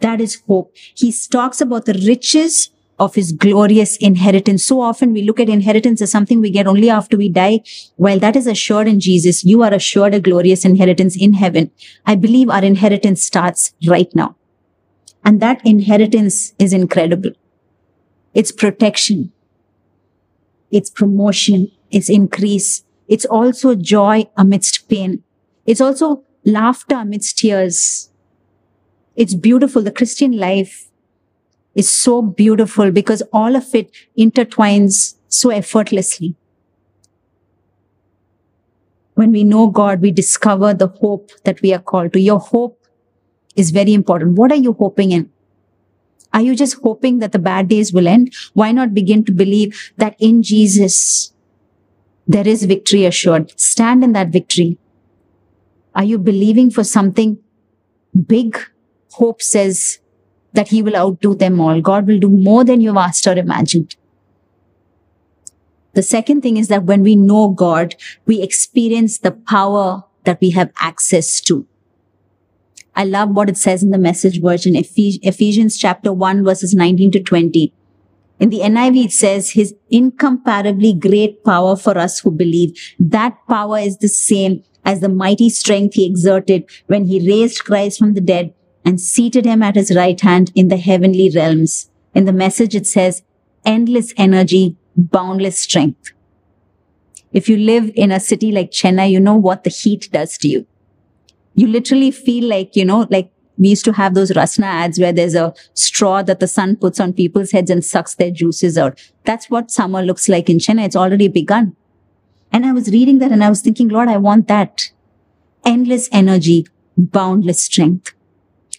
That 0.00 0.20
is 0.20 0.42
hope. 0.46 0.74
He 0.94 1.12
talks 1.12 1.60
about 1.60 1.86
the 1.86 1.94
riches 2.06 2.70
of 2.98 3.14
his 3.14 3.32
glorious 3.32 3.96
inheritance. 3.96 4.64
So 4.64 4.80
often 4.80 5.12
we 5.12 5.22
look 5.22 5.40
at 5.40 5.48
inheritance 5.48 6.00
as 6.00 6.10
something 6.10 6.40
we 6.40 6.50
get 6.50 6.66
only 6.66 6.90
after 6.90 7.16
we 7.16 7.28
die. 7.28 7.60
While 7.96 8.18
that 8.20 8.36
is 8.36 8.46
assured 8.46 8.86
in 8.86 9.00
Jesus, 9.00 9.44
you 9.44 9.62
are 9.62 9.74
assured 9.74 10.14
a 10.14 10.20
glorious 10.20 10.64
inheritance 10.64 11.16
in 11.16 11.34
heaven. 11.34 11.70
I 12.06 12.14
believe 12.14 12.48
our 12.50 12.64
inheritance 12.64 13.22
starts 13.24 13.74
right 13.86 14.14
now. 14.14 14.36
And 15.24 15.40
that 15.40 15.64
inheritance 15.64 16.52
is 16.58 16.72
incredible. 16.72 17.32
It's 18.34 18.52
protection. 18.52 19.32
It's 20.70 20.90
promotion. 20.90 21.70
It's 21.90 22.10
increase. 22.10 22.84
It's 23.08 23.24
also 23.24 23.74
joy 23.74 24.24
amidst 24.36 24.88
pain. 24.88 25.22
It's 25.66 25.80
also 25.80 26.24
laughter 26.44 26.96
amidst 26.96 27.38
tears. 27.38 28.10
It's 29.16 29.34
beautiful. 29.34 29.82
The 29.82 29.92
Christian 29.92 30.36
life 30.36 30.90
is 31.74 31.88
so 31.88 32.20
beautiful 32.20 32.90
because 32.90 33.22
all 33.32 33.56
of 33.56 33.74
it 33.74 33.90
intertwines 34.18 35.14
so 35.28 35.50
effortlessly. 35.50 36.36
When 39.14 39.30
we 39.30 39.44
know 39.44 39.68
God, 39.68 40.00
we 40.00 40.10
discover 40.10 40.74
the 40.74 40.88
hope 40.88 41.30
that 41.44 41.62
we 41.62 41.72
are 41.72 41.80
called 41.80 42.12
to. 42.14 42.20
Your 42.20 42.40
hope 42.40 42.83
is 43.56 43.70
very 43.70 43.94
important. 43.94 44.38
What 44.38 44.52
are 44.52 44.56
you 44.56 44.72
hoping 44.72 45.12
in? 45.12 45.30
Are 46.32 46.42
you 46.42 46.56
just 46.56 46.78
hoping 46.82 47.20
that 47.20 47.32
the 47.32 47.38
bad 47.38 47.68
days 47.68 47.92
will 47.92 48.08
end? 48.08 48.34
Why 48.54 48.72
not 48.72 48.92
begin 48.92 49.24
to 49.24 49.32
believe 49.32 49.92
that 49.96 50.16
in 50.18 50.42
Jesus, 50.42 51.32
there 52.26 52.46
is 52.46 52.64
victory 52.64 53.04
assured? 53.04 53.58
Stand 53.58 54.02
in 54.02 54.12
that 54.14 54.30
victory. 54.30 54.76
Are 55.94 56.02
you 56.02 56.18
believing 56.18 56.70
for 56.70 56.82
something 56.82 57.38
big? 58.26 58.58
Hope 59.12 59.40
says 59.40 60.00
that 60.54 60.68
he 60.68 60.82
will 60.82 60.96
outdo 60.96 61.36
them 61.36 61.60
all. 61.60 61.80
God 61.80 62.08
will 62.08 62.18
do 62.18 62.28
more 62.28 62.64
than 62.64 62.80
you've 62.80 62.96
asked 62.96 63.28
or 63.28 63.38
imagined. 63.38 63.94
The 65.92 66.02
second 66.02 66.40
thing 66.42 66.56
is 66.56 66.66
that 66.66 66.82
when 66.82 67.02
we 67.02 67.14
know 67.14 67.48
God, 67.48 67.94
we 68.26 68.42
experience 68.42 69.18
the 69.18 69.30
power 69.30 70.02
that 70.24 70.40
we 70.40 70.50
have 70.50 70.72
access 70.80 71.40
to. 71.42 71.66
I 72.96 73.04
love 73.04 73.30
what 73.30 73.48
it 73.48 73.56
says 73.56 73.82
in 73.82 73.90
the 73.90 73.98
message 73.98 74.40
version, 74.40 74.76
Ephesians 74.76 75.76
chapter 75.76 76.12
1 76.12 76.44
verses 76.44 76.74
19 76.74 77.10
to 77.12 77.22
20. 77.22 77.72
In 78.40 78.50
the 78.50 78.60
NIV, 78.60 79.06
it 79.06 79.12
says 79.12 79.50
his 79.50 79.74
incomparably 79.90 80.92
great 80.92 81.44
power 81.44 81.76
for 81.76 81.96
us 81.98 82.20
who 82.20 82.30
believe. 82.30 82.76
That 82.98 83.36
power 83.48 83.78
is 83.78 83.98
the 83.98 84.08
same 84.08 84.62
as 84.84 85.00
the 85.00 85.08
mighty 85.08 85.48
strength 85.48 85.94
he 85.94 86.06
exerted 86.06 86.68
when 86.86 87.06
he 87.06 87.26
raised 87.26 87.64
Christ 87.64 87.98
from 87.98 88.14
the 88.14 88.20
dead 88.20 88.52
and 88.84 89.00
seated 89.00 89.44
him 89.44 89.62
at 89.62 89.76
his 89.76 89.94
right 89.94 90.20
hand 90.20 90.52
in 90.54 90.68
the 90.68 90.76
heavenly 90.76 91.30
realms. 91.34 91.90
In 92.14 92.26
the 92.26 92.32
message, 92.32 92.74
it 92.74 92.86
says 92.86 93.22
endless 93.64 94.12
energy, 94.16 94.76
boundless 94.96 95.58
strength. 95.58 96.12
If 97.32 97.48
you 97.48 97.56
live 97.56 97.90
in 97.94 98.12
a 98.12 98.20
city 98.20 98.52
like 98.52 98.70
Chennai, 98.70 99.10
you 99.10 99.20
know 99.20 99.34
what 99.36 99.64
the 99.64 99.70
heat 99.70 100.08
does 100.12 100.38
to 100.38 100.48
you. 100.48 100.66
You 101.54 101.68
literally 101.68 102.10
feel 102.10 102.48
like, 102.48 102.76
you 102.76 102.84
know, 102.84 103.06
like 103.10 103.30
we 103.56 103.68
used 103.68 103.84
to 103.84 103.92
have 103.92 104.14
those 104.14 104.32
Rasna 104.32 104.64
ads 104.64 104.98
where 104.98 105.12
there's 105.12 105.34
a 105.34 105.54
straw 105.74 106.22
that 106.22 106.40
the 106.40 106.48
sun 106.48 106.76
puts 106.76 106.98
on 106.98 107.12
people's 107.12 107.52
heads 107.52 107.70
and 107.70 107.84
sucks 107.84 108.14
their 108.14 108.30
juices 108.30 108.76
out. 108.76 109.00
That's 109.24 109.48
what 109.48 109.70
summer 109.70 110.02
looks 110.02 110.28
like 110.28 110.50
in 110.50 110.58
Chennai. 110.58 110.86
It's 110.86 110.96
already 110.96 111.28
begun. 111.28 111.76
And 112.52 112.66
I 112.66 112.72
was 112.72 112.90
reading 112.90 113.18
that 113.20 113.32
and 113.32 113.44
I 113.44 113.48
was 113.48 113.60
thinking, 113.60 113.88
Lord, 113.88 114.08
I 114.08 114.16
want 114.16 114.48
that. 114.48 114.90
Endless 115.64 116.08
energy, 116.12 116.66
boundless 116.96 117.62
strength. 117.62 118.12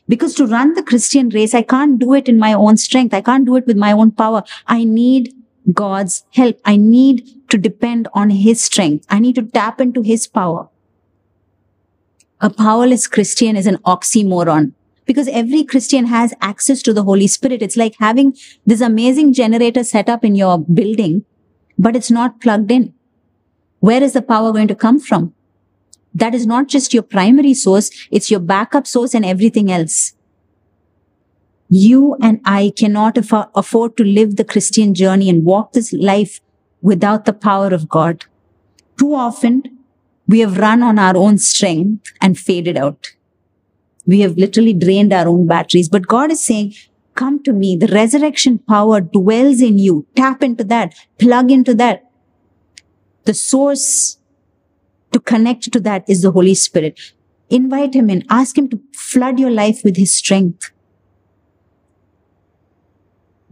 Because 0.07 0.35
to 0.35 0.45
run 0.45 0.73
the 0.73 0.83
Christian 0.83 1.29
race, 1.29 1.53
I 1.53 1.61
can't 1.61 1.97
do 1.97 2.13
it 2.13 2.29
in 2.29 2.37
my 2.37 2.53
own 2.53 2.77
strength. 2.77 3.13
I 3.13 3.21
can't 3.21 3.45
do 3.45 3.55
it 3.55 3.65
with 3.65 3.77
my 3.77 3.91
own 3.91 4.11
power. 4.11 4.43
I 4.67 4.83
need 4.83 5.33
God's 5.73 6.25
help. 6.33 6.59
I 6.63 6.77
need 6.77 7.25
to 7.49 7.57
depend 7.57 8.07
on 8.13 8.29
his 8.29 8.63
strength. 8.63 9.05
I 9.09 9.19
need 9.19 9.35
to 9.35 9.41
tap 9.41 9.81
into 9.81 10.01
his 10.03 10.27
power. 10.27 10.69
A 12.41 12.49
powerless 12.49 13.07
Christian 13.07 13.55
is 13.55 13.67
an 13.67 13.77
oxymoron 13.77 14.73
because 15.05 15.27
every 15.29 15.63
Christian 15.63 16.05
has 16.05 16.33
access 16.41 16.81
to 16.83 16.93
the 16.93 17.03
Holy 17.03 17.27
Spirit. 17.27 17.61
It's 17.61 17.77
like 17.77 17.95
having 17.99 18.35
this 18.65 18.81
amazing 18.81 19.33
generator 19.33 19.83
set 19.83 20.09
up 20.09 20.25
in 20.25 20.35
your 20.35 20.59
building, 20.59 21.25
but 21.77 21.95
it's 21.95 22.11
not 22.11 22.41
plugged 22.41 22.71
in. 22.71 22.93
Where 23.79 24.03
is 24.03 24.13
the 24.13 24.21
power 24.21 24.51
going 24.51 24.67
to 24.67 24.75
come 24.75 24.99
from? 24.99 25.33
that 26.15 26.33
is 26.33 26.47
not 26.47 26.67
just 26.67 26.93
your 26.93 27.03
primary 27.03 27.53
source, 27.53 27.91
it's 28.09 28.31
your 28.31 28.39
backup 28.39 28.87
source 28.87 29.13
and 29.13 29.25
everything 29.25 29.69
else. 29.69 30.13
You 31.69 32.15
and 32.21 32.39
I 32.45 32.71
cannot 32.75 33.17
aff- 33.17 33.49
afford 33.53 33.97
to 33.97 34.03
live 34.03 34.37
the 34.37 34.45
Christian 34.45 34.93
journey 34.93 35.29
and 35.29 35.43
walk 35.43 35.73
this 35.73 35.91
life 35.91 36.39
without 36.81 37.25
the 37.25 37.33
power 37.33 37.67
of 37.73 37.89
God. 37.89 38.25
Too 38.97 39.13
often, 39.13 39.74
we 40.27 40.39
have 40.39 40.57
run 40.57 40.81
on 40.81 40.97
our 40.97 41.15
own 41.15 41.37
strength 41.37 42.11
and 42.21 42.37
faded 42.37 42.77
out. 42.77 43.11
We 44.07 44.21
have 44.21 44.37
literally 44.37 44.73
drained 44.73 45.13
our 45.13 45.27
own 45.27 45.47
batteries. 45.47 45.89
But 45.89 46.07
God 46.07 46.31
is 46.31 46.43
saying, 46.43 46.73
come 47.15 47.41
to 47.43 47.53
me. 47.53 47.75
The 47.75 47.87
resurrection 47.87 48.59
power 48.59 49.01
dwells 49.01 49.61
in 49.61 49.77
you. 49.77 50.05
Tap 50.15 50.43
into 50.43 50.63
that. 50.65 50.95
Plug 51.19 51.51
into 51.51 51.73
that. 51.75 52.09
The 53.25 53.33
source 53.33 54.17
to 55.11 55.19
connect 55.19 55.71
to 55.73 55.79
that 55.79 56.03
is 56.07 56.21
the 56.21 56.31
Holy 56.31 56.55
Spirit. 56.55 56.99
Invite 57.49 57.93
him 57.95 58.09
in. 58.09 58.23
Ask 58.29 58.57
him 58.57 58.69
to 58.69 58.79
flood 58.93 59.39
your 59.39 59.51
life 59.51 59.81
with 59.83 59.97
his 59.97 60.13
strength. 60.13 60.71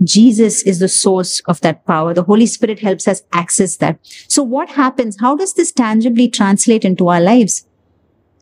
Jesus 0.04 0.64
is 0.64 0.80
the 0.80 0.88
source 0.88 1.40
of 1.42 1.62
that 1.62 1.86
power. 1.86 2.14
The 2.14 2.24
Holy 2.24 2.46
Spirit 2.46 2.80
helps 2.80 3.08
us 3.08 3.24
access 3.32 3.78
that. 3.78 4.00
So 4.28 4.44
what 4.44 4.70
happens? 4.70 5.18
How 5.20 5.36
does 5.36 5.54
this 5.54 5.72
tangibly 5.72 6.28
translate 6.28 6.84
into 6.84 7.08
our 7.08 7.22
lives? 7.22 7.68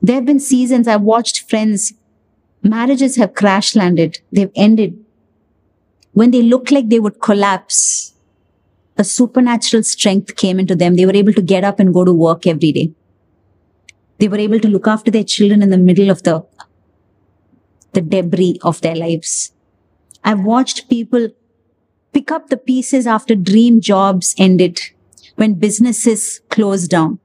There 0.01 0.15
have 0.15 0.25
been 0.25 0.39
seasons 0.39 0.87
I've 0.87 1.01
watched 1.01 1.49
friends, 1.49 1.93
marriages 2.63 3.15
have 3.17 3.33
crash 3.33 3.75
landed. 3.75 4.19
They've 4.31 4.51
ended. 4.55 5.03
When 6.13 6.31
they 6.31 6.41
looked 6.41 6.71
like 6.71 6.89
they 6.89 6.99
would 6.99 7.21
collapse, 7.21 8.13
a 8.97 9.03
supernatural 9.03 9.83
strength 9.83 10.35
came 10.35 10.59
into 10.59 10.75
them. 10.75 10.95
They 10.95 11.05
were 11.05 11.15
able 11.15 11.33
to 11.33 11.41
get 11.41 11.63
up 11.63 11.79
and 11.79 11.93
go 11.93 12.03
to 12.03 12.13
work 12.13 12.45
every 12.45 12.71
day. 12.71 12.93
They 14.19 14.27
were 14.27 14.37
able 14.37 14.59
to 14.59 14.67
look 14.67 14.87
after 14.87 15.09
their 15.09 15.23
children 15.23 15.63
in 15.63 15.69
the 15.69 15.77
middle 15.77 16.09
of 16.09 16.23
the, 16.23 16.45
the 17.93 18.01
debris 18.01 18.59
of 18.61 18.81
their 18.81 18.95
lives. 18.95 19.53
I've 20.23 20.41
watched 20.41 20.89
people 20.89 21.29
pick 22.13 22.31
up 22.31 22.49
the 22.49 22.57
pieces 22.57 23.07
after 23.07 23.35
dream 23.35 23.81
jobs 23.81 24.35
ended, 24.37 24.79
when 25.35 25.53
businesses 25.55 26.41
closed 26.49 26.89
down. 26.89 27.19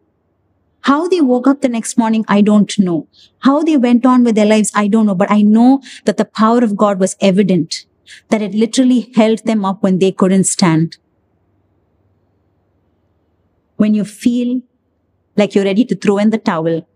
How 0.82 1.08
they 1.08 1.20
woke 1.20 1.48
up 1.48 1.62
the 1.62 1.68
next 1.68 1.98
morning, 1.98 2.24
I 2.28 2.42
don't 2.42 2.78
know. 2.78 3.08
How 3.40 3.62
they 3.62 3.76
went 3.76 4.06
on 4.06 4.22
with 4.22 4.36
their 4.36 4.46
lives, 4.46 4.70
I 4.74 4.86
don't 4.86 5.06
know. 5.06 5.16
But 5.16 5.30
I 5.30 5.42
know 5.42 5.82
that 6.04 6.16
the 6.16 6.24
power 6.24 6.62
of 6.62 6.76
God 6.76 7.00
was 7.00 7.16
evident, 7.20 7.86
that 8.28 8.40
it 8.40 8.54
literally 8.54 9.10
held 9.16 9.44
them 9.44 9.64
up 9.64 9.82
when 9.82 9.98
they 9.98 10.12
couldn't 10.12 10.44
stand. 10.44 10.98
When 13.76 13.94
you 13.94 14.04
feel 14.04 14.62
like 15.36 15.54
you're 15.54 15.64
ready 15.64 15.84
to 15.84 15.96
throw 15.96 16.18
in 16.18 16.30
the 16.30 16.38
towel, 16.38 16.86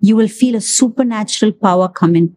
you 0.00 0.14
will 0.14 0.28
feel 0.28 0.54
a 0.54 0.60
supernatural 0.60 1.52
power 1.52 1.88
come 1.88 2.14
in 2.14 2.36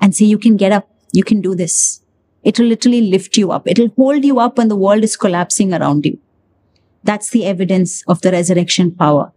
and 0.00 0.14
say, 0.14 0.24
you 0.24 0.38
can 0.38 0.56
get 0.56 0.72
up. 0.72 0.88
You 1.12 1.22
can 1.22 1.40
do 1.40 1.54
this. 1.54 2.00
It'll 2.42 2.66
literally 2.66 3.02
lift 3.02 3.36
you 3.36 3.52
up. 3.52 3.66
It'll 3.66 3.92
hold 3.96 4.24
you 4.24 4.38
up 4.40 4.58
when 4.58 4.68
the 4.68 4.76
world 4.76 5.04
is 5.04 5.16
collapsing 5.16 5.72
around 5.72 6.04
you. 6.06 6.18
That's 7.04 7.30
the 7.30 7.44
evidence 7.44 8.02
of 8.06 8.20
the 8.20 8.32
resurrection 8.32 8.92
power. 8.92 9.32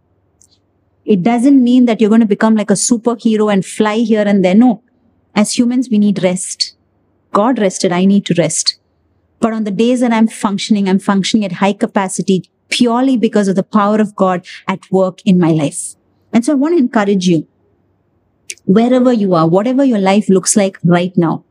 It 1.04 1.22
doesn't 1.22 1.62
mean 1.62 1.86
that 1.86 2.00
you're 2.00 2.10
going 2.10 2.20
to 2.20 2.26
become 2.26 2.56
like 2.56 2.70
a 2.70 2.74
superhero 2.74 3.52
and 3.52 3.64
fly 3.64 3.98
here 3.98 4.24
and 4.26 4.44
there. 4.44 4.54
No. 4.54 4.82
As 5.34 5.56
humans, 5.56 5.88
we 5.88 5.98
need 5.98 6.22
rest. 6.22 6.76
God 7.32 7.58
rested. 7.58 7.92
I 7.92 8.04
need 8.06 8.26
to 8.26 8.34
rest. 8.34 8.78
But 9.38 9.52
on 9.52 9.64
the 9.64 9.70
days 9.70 10.00
that 10.00 10.12
I'm 10.12 10.26
functioning, 10.26 10.88
I'm 10.88 10.98
functioning 10.98 11.44
at 11.44 11.52
high 11.52 11.74
capacity 11.74 12.50
purely 12.68 13.16
because 13.16 13.46
of 13.46 13.54
the 13.54 13.62
power 13.62 14.00
of 14.00 14.16
God 14.16 14.44
at 14.66 14.90
work 14.90 15.20
in 15.24 15.38
my 15.38 15.52
life. 15.52 15.94
And 16.32 16.44
so 16.44 16.52
I 16.52 16.56
want 16.56 16.74
to 16.74 16.78
encourage 16.78 17.28
you, 17.28 17.46
wherever 18.64 19.12
you 19.12 19.34
are, 19.34 19.46
whatever 19.46 19.84
your 19.84 20.00
life 20.00 20.28
looks 20.28 20.56
like 20.56 20.78
right 20.84 21.16
now, 21.16 21.44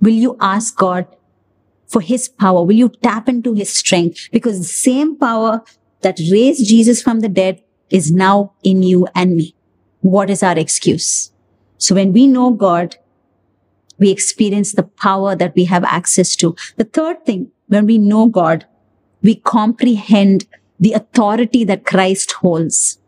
Will 0.00 0.14
you 0.14 0.36
ask 0.40 0.76
God 0.76 1.06
for 1.86 2.00
his 2.00 2.28
power? 2.28 2.62
Will 2.62 2.76
you 2.76 2.88
tap 2.88 3.28
into 3.28 3.54
his 3.54 3.72
strength? 3.72 4.28
Because 4.32 4.58
the 4.58 4.64
same 4.64 5.16
power 5.16 5.62
that 6.02 6.18
raised 6.30 6.68
Jesus 6.68 7.02
from 7.02 7.20
the 7.20 7.28
dead 7.28 7.62
is 7.90 8.10
now 8.10 8.52
in 8.62 8.82
you 8.82 9.06
and 9.14 9.36
me. 9.36 9.54
What 10.00 10.30
is 10.30 10.42
our 10.42 10.58
excuse? 10.58 11.32
So 11.78 11.94
when 11.94 12.12
we 12.12 12.26
know 12.26 12.50
God, 12.50 12.96
we 13.98 14.10
experience 14.10 14.72
the 14.72 14.82
power 14.82 15.36
that 15.36 15.54
we 15.54 15.64
have 15.66 15.84
access 15.84 16.36
to. 16.36 16.56
The 16.76 16.84
third 16.84 17.24
thing, 17.24 17.50
when 17.68 17.86
we 17.86 17.98
know 17.98 18.26
God, 18.26 18.66
we 19.22 19.36
comprehend 19.36 20.46
the 20.78 20.92
authority 20.92 21.64
that 21.64 21.86
Christ 21.86 22.32
holds. 22.32 22.98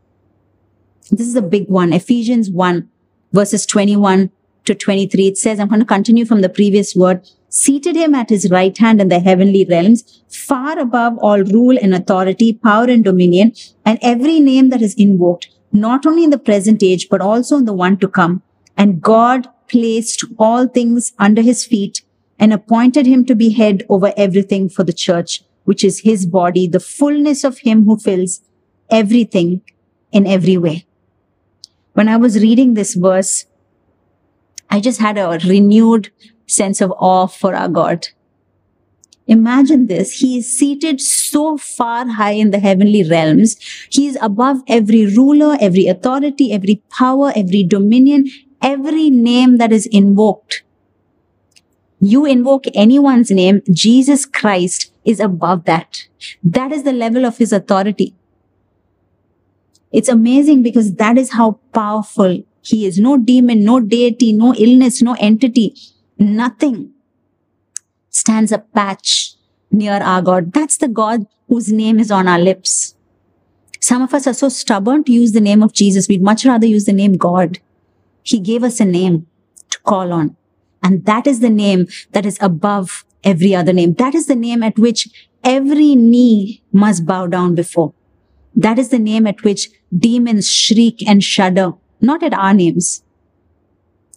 This 1.11 1.27
is 1.27 1.37
a 1.37 1.43
big 1.43 1.69
one. 1.69 1.93
Ephesians 1.93 2.51
1 2.51 2.89
verses 3.33 3.67
21 3.67 4.31
to 4.67 4.75
23, 4.75 5.27
it 5.27 5.39
says, 5.39 5.59
I'm 5.59 5.69
going 5.69 5.81
to 5.81 5.87
continue 5.87 6.25
from 6.25 6.41
the 6.41 6.49
previous 6.49 6.95
word, 6.95 7.29
seated 7.49 7.97
him 7.97 8.15
at 8.15 8.31
his 8.31 8.51
right 8.51 8.77
hand 8.77 9.01
in 9.01 9.09
the 9.09 9.21
heavenly 9.21 9.65
realms, 9.65 10.23
far 10.29 10.79
above 10.79 11.19
all 11.19 11.43
rule 11.43 11.79
and 11.81 11.95
authority, 11.95 12.53
power 12.53 12.85
and 12.85 13.05
dominion, 13.05 13.53
and 13.85 13.99
every 14.03 14.41
name 14.41 14.71
that 14.71 14.83
is 14.83 14.95
invoked, 14.95 15.49
not 15.73 16.07
only 16.07 16.25
in 16.25 16.31
the 16.31 16.39
present 16.39 16.83
age, 16.83 17.09
but 17.09 17.21
also 17.21 17.57
in 17.57 17.65
the 17.65 17.73
one 17.73 17.97
to 17.99 18.09
come. 18.09 18.43
And 18.77 19.01
God 19.01 19.49
placed 19.69 20.25
all 20.39 20.69
things 20.69 21.13
under 21.19 21.43
his 21.43 21.65
feet 21.65 22.03
and 22.39 22.53
appointed 22.53 23.07
him 23.07 23.25
to 23.25 23.35
be 23.35 23.51
head 23.51 23.85
over 23.89 24.13
everything 24.17 24.69
for 24.69 24.85
the 24.85 24.93
church, 24.93 25.43
which 25.65 25.83
is 25.83 26.01
his 26.01 26.27
body, 26.27 26.67
the 26.69 26.81
fullness 26.81 27.45
of 27.45 27.59
him 27.59 27.85
who 27.85 27.97
fills 27.97 28.43
everything 28.91 29.63
in 30.13 30.27
every 30.27 30.57
way. 30.57 30.87
When 31.95 32.09
I 32.09 32.17
was 32.17 32.43
reading 32.43 32.75
this 32.75 32.95
verse, 32.95 33.47
I 34.71 34.81
just 34.81 35.01
had 35.01 35.19
a 35.19 35.39
renewed 35.47 36.11
sense 36.47 36.81
of 36.81 36.93
awe 36.99 37.27
for 37.27 37.55
our 37.55 37.69
God. 37.69 38.09
Imagine 39.27 39.87
this. 39.89 40.21
He 40.21 40.39
is 40.39 40.57
seated 40.57 41.01
so 41.01 41.57
far 41.57 42.07
high 42.07 42.33
in 42.33 42.53
the 42.53 42.61
heavenly 42.61 43.03
realms. 43.09 43.57
He 43.91 44.07
is 44.07 44.17
above 44.23 44.59
every 44.69 45.07
ruler, 45.07 45.57
every 45.61 45.89
authority, 45.89 46.53
every 46.53 46.83
power, 46.91 47.33
every 47.35 47.65
dominion, 47.65 48.27
every 48.63 49.11
name 49.11 49.59
that 49.59 49.73
is 49.73 49.87
invoked. 49.87 50.63
You 51.99 52.25
invoke 52.25 52.67
anyone's 52.75 53.31
name, 53.31 53.63
Jesus 53.73 54.27
Christ 54.27 54.93
is 55.05 55.19
above 55.19 55.65
that. 55.65 56.07
That 56.45 56.71
is 56.71 56.85
the 56.85 56.93
level 56.93 57.25
of 57.25 57.39
his 57.39 57.53
authority. 57.53 58.15
It's 59.93 60.09
amazing 60.09 60.63
because 60.63 60.95
that 60.97 61.17
is 61.17 61.33
how 61.33 61.59
powerful 61.73 62.45
he 62.67 62.85
is 62.85 62.99
no 62.99 63.17
demon, 63.17 63.63
no 63.63 63.79
deity, 63.79 64.33
no 64.33 64.53
illness, 64.55 65.01
no 65.01 65.15
entity, 65.21 65.73
nothing 66.19 66.93
stands 68.11 68.51
a 68.51 68.59
patch 68.59 69.35
near 69.71 69.99
our 70.03 70.21
God. 70.21 70.53
That's 70.53 70.77
the 70.77 70.89
God 70.89 71.27
whose 71.49 71.71
name 71.71 72.01
is 72.01 72.11
on 72.11 72.27
our 72.27 72.41
lips. 72.41 72.97
Some 73.81 74.03
of 74.03 74.13
us 74.13 74.27
are 74.27 74.35
so 74.35 74.49
stubborn 74.49 75.05
to 75.05 75.13
use 75.13 75.31
the 75.31 75.41
name 75.41 75.63
of 75.63 75.73
Jesus. 75.75 76.09
We'd 76.09 76.23
much 76.23 76.45
rather 76.45 76.67
use 76.67 76.87
the 76.87 76.93
name 76.93 77.17
God. 77.17 77.61
He 78.25 78.41
gave 78.41 78.65
us 78.65 78.81
a 78.81 78.85
name 78.85 79.29
to 79.71 79.79
call 79.81 80.13
on. 80.13 80.37
And 80.83 81.05
that 81.05 81.29
is 81.29 81.39
the 81.39 81.51
name 81.51 81.87
that 82.11 82.27
is 82.27 82.37
above 82.41 83.05
every 83.23 83.55
other 83.55 83.73
name. 83.73 83.95
That 83.95 84.17
is 84.17 84.27
the 84.27 84.35
name 84.35 84.65
at 84.65 84.77
which 84.77 85.09
every 85.45 85.95
knee 85.95 86.65
must 86.73 87.07
bow 87.07 87.29
down 87.29 87.55
before. 87.55 87.95
That 88.57 88.81
is 88.81 88.89
the 88.89 88.99
name 88.99 89.29
at 89.29 89.45
which 89.45 89.69
demons 89.97 90.51
shriek 90.51 91.07
and 91.07 91.23
shudder 91.23 91.75
not 92.01 92.23
at 92.23 92.35
our 92.35 92.55
names. 92.55 93.03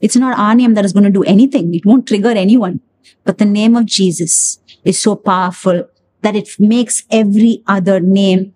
It's 0.02 0.16
not 0.16 0.38
our 0.38 0.56
name 0.56 0.74
that 0.76 0.86
is 0.86 0.94
going 0.94 1.04
to 1.04 1.10
do 1.10 1.24
anything. 1.24 1.74
It 1.74 1.86
won't 1.86 2.08
trigger 2.08 2.30
anyone. 2.30 2.80
But 3.24 3.38
the 3.38 3.46
name 3.46 3.76
of 3.76 3.86
Jesus 3.86 4.60
is 4.84 5.00
so 5.00 5.16
powerful 5.16 5.88
that 6.22 6.36
it 6.36 6.60
makes 6.60 7.04
every 7.12 7.64
other 7.68 8.00
name 8.00 8.54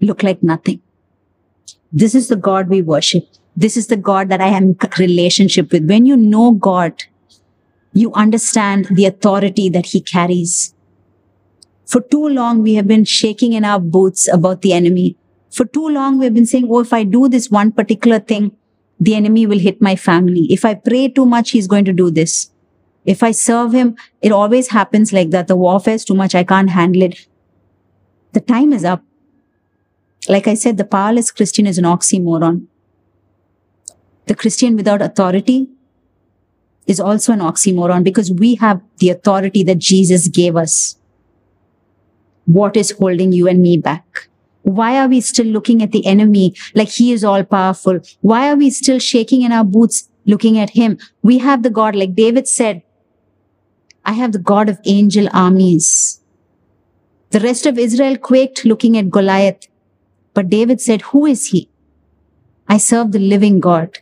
look 0.00 0.22
like 0.22 0.42
nothing. 0.42 0.80
This 1.92 2.14
is 2.14 2.28
the 2.28 2.36
God 2.36 2.68
we 2.68 2.82
worship. 2.82 3.28
This 3.56 3.76
is 3.76 3.88
the 3.88 3.96
God 3.96 4.28
that 4.30 4.40
I 4.40 4.48
am 4.48 4.76
relationship 4.98 5.72
with. 5.72 5.88
When 5.88 6.06
you 6.06 6.16
know 6.16 6.52
God, 6.52 7.04
you 7.92 8.12
understand 8.14 8.86
the 8.90 9.04
authority 9.04 9.68
that 9.68 9.86
he 9.86 10.00
carries. 10.00 10.74
For 11.86 12.00
too 12.00 12.28
long, 12.28 12.62
we 12.62 12.74
have 12.74 12.88
been 12.88 13.04
shaking 13.04 13.52
in 13.52 13.64
our 13.64 13.78
boots 13.78 14.26
about 14.32 14.62
the 14.62 14.72
enemy. 14.72 15.16
For 15.52 15.66
too 15.66 15.88
long, 15.88 16.18
we've 16.18 16.32
been 16.32 16.46
saying, 16.46 16.66
oh, 16.70 16.80
if 16.80 16.92
I 16.92 17.04
do 17.04 17.28
this 17.28 17.50
one 17.50 17.72
particular 17.72 18.18
thing, 18.18 18.52
the 18.98 19.14
enemy 19.14 19.46
will 19.46 19.58
hit 19.58 19.82
my 19.82 19.96
family. 19.96 20.46
If 20.50 20.64
I 20.64 20.74
pray 20.74 21.08
too 21.08 21.26
much, 21.26 21.50
he's 21.50 21.66
going 21.66 21.84
to 21.84 21.92
do 21.92 22.10
this. 22.10 22.50
If 23.04 23.22
I 23.22 23.32
serve 23.32 23.72
him, 23.72 23.96
it 24.22 24.32
always 24.32 24.68
happens 24.68 25.12
like 25.12 25.30
that. 25.30 25.48
The 25.48 25.56
warfare 25.56 25.94
is 25.94 26.04
too 26.04 26.14
much. 26.14 26.34
I 26.34 26.44
can't 26.44 26.70
handle 26.70 27.02
it. 27.02 27.26
The 28.32 28.40
time 28.40 28.72
is 28.72 28.84
up. 28.84 29.02
Like 30.28 30.46
I 30.46 30.54
said, 30.54 30.76
the 30.78 30.84
powerless 30.84 31.30
Christian 31.30 31.66
is 31.66 31.78
an 31.78 31.84
oxymoron. 31.84 32.66
The 34.26 34.36
Christian 34.36 34.76
without 34.76 35.02
authority 35.02 35.68
is 36.86 37.00
also 37.00 37.32
an 37.32 37.40
oxymoron 37.40 38.04
because 38.04 38.30
we 38.30 38.54
have 38.54 38.80
the 38.98 39.10
authority 39.10 39.64
that 39.64 39.78
Jesus 39.78 40.28
gave 40.28 40.56
us. 40.56 40.96
What 42.46 42.76
is 42.76 42.92
holding 42.92 43.32
you 43.32 43.48
and 43.48 43.60
me 43.60 43.76
back? 43.76 44.28
Why 44.62 44.98
are 44.98 45.08
we 45.08 45.20
still 45.20 45.46
looking 45.46 45.82
at 45.82 45.92
the 45.92 46.06
enemy 46.06 46.54
like 46.74 46.88
he 46.88 47.12
is 47.12 47.24
all 47.24 47.42
powerful? 47.44 48.00
Why 48.20 48.50
are 48.50 48.56
we 48.56 48.70
still 48.70 48.98
shaking 48.98 49.42
in 49.42 49.52
our 49.52 49.64
boots 49.64 50.08
looking 50.24 50.58
at 50.58 50.70
him? 50.70 50.98
We 51.22 51.38
have 51.38 51.62
the 51.62 51.70
God, 51.70 51.96
like 51.96 52.14
David 52.14 52.48
said, 52.48 52.82
I 54.04 54.12
have 54.12 54.32
the 54.32 54.38
God 54.38 54.68
of 54.68 54.78
angel 54.84 55.28
armies. 55.32 56.20
The 57.30 57.40
rest 57.40 57.66
of 57.66 57.78
Israel 57.78 58.16
quaked 58.16 58.64
looking 58.64 58.96
at 58.96 59.10
Goliath. 59.10 59.68
But 60.34 60.48
David 60.48 60.80
said, 60.80 61.02
Who 61.02 61.26
is 61.26 61.46
he? 61.46 61.68
I 62.68 62.78
serve 62.78 63.12
the 63.12 63.18
living 63.18 63.60
God. 63.60 63.98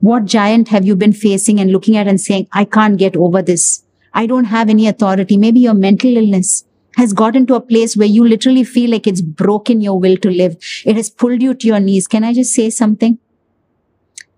What 0.00 0.24
giant 0.24 0.68
have 0.68 0.84
you 0.84 0.96
been 0.96 1.12
facing 1.12 1.60
and 1.60 1.70
looking 1.70 1.96
at 1.96 2.08
and 2.08 2.20
saying, 2.20 2.48
I 2.52 2.64
can't 2.64 2.98
get 2.98 3.16
over 3.16 3.42
this? 3.42 3.84
I 4.12 4.26
don't 4.26 4.46
have 4.46 4.68
any 4.68 4.88
authority. 4.88 5.36
Maybe 5.36 5.60
your 5.60 5.74
mental 5.74 6.16
illness 6.16 6.64
has 6.96 7.12
gotten 7.12 7.46
to 7.46 7.54
a 7.54 7.60
place 7.60 7.96
where 7.96 8.08
you 8.08 8.26
literally 8.26 8.64
feel 8.64 8.90
like 8.90 9.06
it's 9.06 9.20
broken 9.20 9.80
your 9.80 9.98
will 9.98 10.16
to 10.18 10.30
live. 10.30 10.56
It 10.84 10.96
has 10.96 11.10
pulled 11.10 11.42
you 11.42 11.54
to 11.54 11.66
your 11.66 11.80
knees. 11.80 12.06
Can 12.06 12.24
I 12.24 12.34
just 12.34 12.54
say 12.54 12.70
something? 12.70 13.18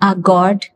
Our 0.01 0.15
God 0.15 0.67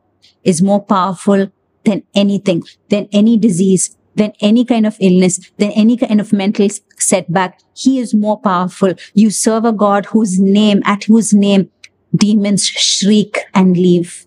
is 0.43 0.63
more 0.63 0.83
powerful 0.83 1.53
than 1.85 2.03
anything, 2.15 2.65
than 2.89 3.09
any 3.13 3.37
disease, 3.37 3.97
than 4.15 4.33
any 4.41 4.65
kind 4.65 4.87
of 4.87 4.97
illness, 5.01 5.39
than 5.59 5.71
any 5.73 5.97
kind 5.97 6.21
of 6.21 6.33
mental 6.33 6.69
setback. 6.99 7.61
He 7.75 7.99
is 7.99 8.15
more 8.15 8.41
powerful. 8.41 8.95
You 9.15 9.31
serve 9.31 9.65
a 9.65 9.73
God 9.73 10.07
whose 10.07 10.41
name, 10.41 10.83
at 10.85 11.05
whose 11.05 11.33
name 11.33 11.71
demons 12.15 12.67
shriek 12.67 13.39
and 13.55 13.77
leave. 13.77 14.27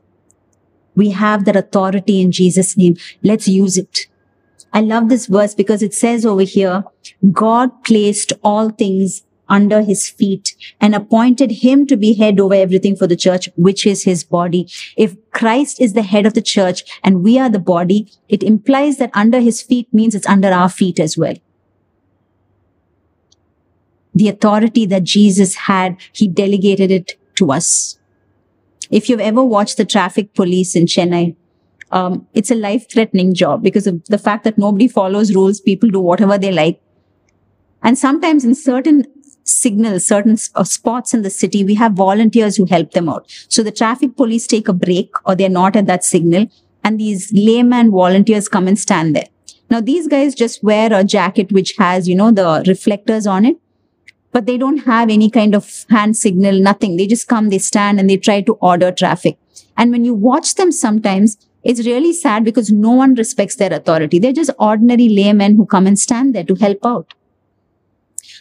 We 0.96 1.12
have 1.12 1.46
that 1.46 1.56
authority 1.56 2.22
in 2.22 2.32
Jesus' 2.32 2.78
name. 2.78 2.98
Let's 3.24 3.48
use 3.48 3.78
it. 3.78 4.08
I 4.74 4.82
love 4.82 5.10
this 5.10 5.26
verse 5.28 5.54
because 5.54 5.84
it 5.84 5.94
says 5.94 6.26
over 6.26 6.44
here, 6.44 6.84
God 7.32 7.84
placed 7.84 8.34
all 8.44 8.70
things 8.70 9.24
under 9.50 9.82
his 9.82 10.10
feet 10.10 10.56
and 10.80 10.96
appointed 10.96 11.52
him 11.52 11.86
to 11.86 11.98
be 11.98 12.14
head 12.14 12.40
over 12.40 12.56
everything 12.56 12.96
for 12.96 13.06
the 13.06 13.18
church, 13.18 13.50
which 13.58 13.86
is 13.86 14.04
his 14.04 14.24
body. 14.24 14.68
If 14.96 15.18
Christ 15.32 15.82
is 15.82 15.92
the 15.94 16.04
head 16.04 16.26
of 16.26 16.34
the 16.34 16.42
church 16.42 16.84
and 17.04 17.22
we 17.22 17.38
are 17.38 17.50
the 17.50 17.60
body, 17.60 18.10
it 18.30 18.44
implies 18.44 18.98
that 18.98 19.12
under 19.14 19.42
his 19.42 19.62
feet 19.62 19.94
means 19.94 20.16
it's 20.16 20.28
under 20.28 20.50
our 20.50 20.70
feet 20.70 21.00
as 21.00 21.18
well. 21.18 21.36
The 24.16 24.30
authority 24.30 24.86
that 24.86 25.04
Jesus 25.04 25.56
had, 25.56 25.98
he 26.14 26.28
delegated 26.28 26.92
it 26.92 27.18
to 27.36 27.52
us. 27.52 28.00
If 28.90 29.10
you've 29.10 29.22
ever 29.22 29.44
watched 29.44 29.78
the 29.78 29.86
traffic 29.86 30.34
police 30.34 30.76
in 30.76 30.86
Chennai, 30.86 31.36
um, 31.92 32.28
it's 32.34 32.52
a 32.52 32.56
life 32.56 32.90
threatening 32.90 33.34
job 33.34 33.64
because 33.64 33.88
of 33.88 34.04
the 34.06 34.18
fact 34.18 34.44
that 34.44 34.58
nobody 34.58 34.88
follows 34.88 35.34
rules. 35.36 35.60
People 35.60 35.90
do 35.90 36.00
whatever 36.00 36.38
they 36.38 36.52
like. 36.52 36.82
And 37.84 37.98
sometimes 37.98 38.46
in 38.46 38.56
certain 38.56 39.06
signals, 39.44 40.06
certain 40.06 40.38
uh, 40.56 40.64
spots 40.64 41.14
in 41.14 41.24
the 41.24 41.30
city, 41.30 41.64
we 41.64 41.76
have 41.76 41.94
volunteers 41.94 42.56
who 42.56 42.66
help 42.66 42.92
them 42.92 43.10
out. 43.10 43.26
So 43.50 43.64
the 43.64 43.72
traffic 43.72 44.16
police 44.16 44.48
take 44.48 44.68
a 44.68 44.74
break 44.74 45.14
or 45.26 45.36
they're 45.36 45.50
not 45.50 45.76
at 45.76 45.88
that 45.88 46.04
signal 46.04 46.48
and 46.84 47.00
these 47.00 47.32
layman 47.34 47.92
volunteers 47.92 48.48
come 48.48 48.68
and 48.68 48.80
stand 48.80 49.16
there. 49.16 49.28
Now 49.70 49.82
these 49.82 50.08
guys 50.08 50.36
just 50.36 50.64
wear 50.64 50.94
a 50.94 51.04
jacket 51.04 51.52
which 51.52 51.76
has, 51.78 52.08
you 52.08 52.16
know, 52.16 52.32
the 52.32 52.64
reflectors 52.68 53.26
on 53.26 53.46
it, 53.46 53.58
but 54.32 54.46
they 54.46 54.58
don't 54.58 54.80
have 54.80 55.10
any 55.10 55.30
kind 55.30 55.56
of 55.56 55.86
hand 55.90 56.18
signal, 56.18 56.60
nothing. 56.60 56.98
They 56.98 57.08
just 57.08 57.28
come, 57.28 57.50
they 57.50 57.58
stand 57.58 58.00
and 58.00 58.10
they 58.10 58.18
try 58.18 58.42
to 58.42 58.54
order 58.56 58.92
traffic. 58.92 59.38
And 59.78 59.92
when 59.92 60.06
you 60.06 60.14
watch 60.14 60.56
them 60.56 60.72
sometimes, 60.72 61.38
it's 61.64 61.86
really 61.86 62.14
sad 62.14 62.44
because 62.44 62.72
no 62.72 62.92
one 62.92 63.14
respects 63.16 63.56
their 63.56 63.74
authority. 63.74 64.20
They're 64.20 64.34
just 64.34 64.52
ordinary 64.58 65.10
laymen 65.10 65.56
who 65.56 65.66
come 65.66 65.88
and 65.88 65.98
stand 65.98 66.34
there 66.34 66.44
to 66.44 66.56
help 66.56 66.86
out. 66.86 67.14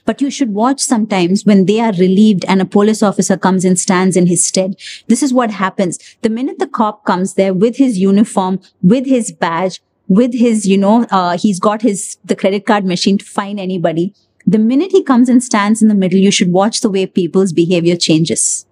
But 0.06 0.22
you 0.22 0.30
should 0.30 0.54
watch 0.54 0.80
sometimes 0.80 1.44
when 1.44 1.66
they 1.66 1.80
are 1.80 1.92
relieved 1.92 2.44
and 2.48 2.62
a 2.62 2.64
police 2.64 3.02
officer 3.02 3.36
comes 3.36 3.64
and 3.64 3.78
stands 3.78 4.16
in 4.16 4.26
his 4.26 4.46
stead. 4.46 4.76
This 5.08 5.22
is 5.22 5.34
what 5.34 5.50
happens. 5.50 5.98
The 6.22 6.30
minute 6.30 6.58
the 6.58 6.66
cop 6.66 7.04
comes 7.04 7.34
there 7.34 7.52
with 7.52 7.76
his 7.76 7.98
uniform, 7.98 8.60
with 8.82 9.06
his 9.06 9.30
badge, 9.30 9.82
with 10.08 10.32
his, 10.32 10.66
you 10.66 10.78
know, 10.78 11.06
uh, 11.10 11.36
he's 11.36 11.60
got 11.60 11.82
his, 11.82 12.16
the 12.24 12.34
credit 12.34 12.66
card 12.66 12.84
machine 12.84 13.18
to 13.18 13.24
fine 13.24 13.58
anybody. 13.58 14.14
The 14.46 14.58
minute 14.58 14.90
he 14.90 15.02
comes 15.02 15.28
and 15.28 15.42
stands 15.42 15.82
in 15.82 15.88
the 15.88 15.94
middle, 15.94 16.18
you 16.18 16.30
should 16.30 16.50
watch 16.50 16.80
the 16.80 16.90
way 16.90 17.06
people's 17.06 17.52
behavior 17.52 17.96
changes. 17.96 18.66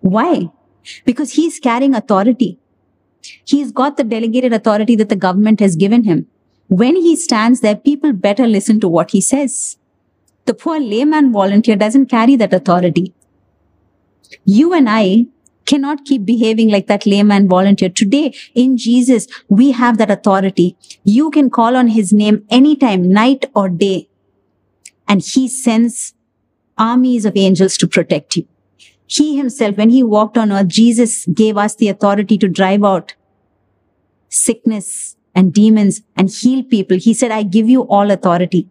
Why? 0.00 0.50
Because 1.04 1.32
he's 1.32 1.58
carrying 1.60 1.94
authority. 1.94 2.58
He's 3.44 3.72
got 3.72 3.96
the 3.96 4.04
delegated 4.04 4.52
authority 4.52 4.96
that 4.96 5.08
the 5.08 5.16
government 5.16 5.60
has 5.60 5.76
given 5.76 6.04
him. 6.04 6.26
When 6.68 6.96
he 6.96 7.16
stands 7.16 7.60
there, 7.60 7.76
people 7.76 8.12
better 8.12 8.46
listen 8.46 8.80
to 8.80 8.88
what 8.88 9.12
he 9.12 9.20
says. 9.20 9.78
The 10.44 10.54
poor 10.54 10.80
layman 10.80 11.32
volunteer 11.32 11.76
doesn't 11.76 12.06
carry 12.06 12.36
that 12.36 12.52
authority. 12.52 13.14
You 14.44 14.72
and 14.72 14.88
I 14.88 15.26
cannot 15.66 16.04
keep 16.04 16.24
behaving 16.24 16.70
like 16.70 16.86
that 16.86 17.06
layman 17.06 17.48
volunteer. 17.48 17.90
Today, 17.90 18.34
in 18.54 18.76
Jesus, 18.76 19.26
we 19.48 19.72
have 19.72 19.98
that 19.98 20.10
authority. 20.10 20.76
You 21.04 21.30
can 21.30 21.50
call 21.50 21.76
on 21.76 21.88
his 21.88 22.12
name 22.12 22.46
anytime, 22.48 23.10
night 23.10 23.44
or 23.54 23.68
day, 23.68 24.08
and 25.06 25.22
he 25.22 25.48
sends 25.48 26.14
armies 26.78 27.24
of 27.26 27.36
angels 27.36 27.76
to 27.78 27.86
protect 27.86 28.36
you. 28.36 28.46
He 29.08 29.38
himself, 29.38 29.78
when 29.78 29.88
he 29.88 30.02
walked 30.02 30.36
on 30.36 30.52
earth, 30.52 30.68
Jesus 30.68 31.24
gave 31.26 31.56
us 31.56 31.74
the 31.74 31.88
authority 31.88 32.36
to 32.38 32.46
drive 32.46 32.84
out 32.84 33.14
sickness 34.28 35.16
and 35.34 35.52
demons 35.52 36.02
and 36.14 36.28
heal 36.30 36.62
people. 36.62 36.98
He 36.98 37.14
said, 37.14 37.30
I 37.30 37.42
give 37.42 37.70
you 37.70 37.82
all 37.82 38.10
authority. 38.10 38.68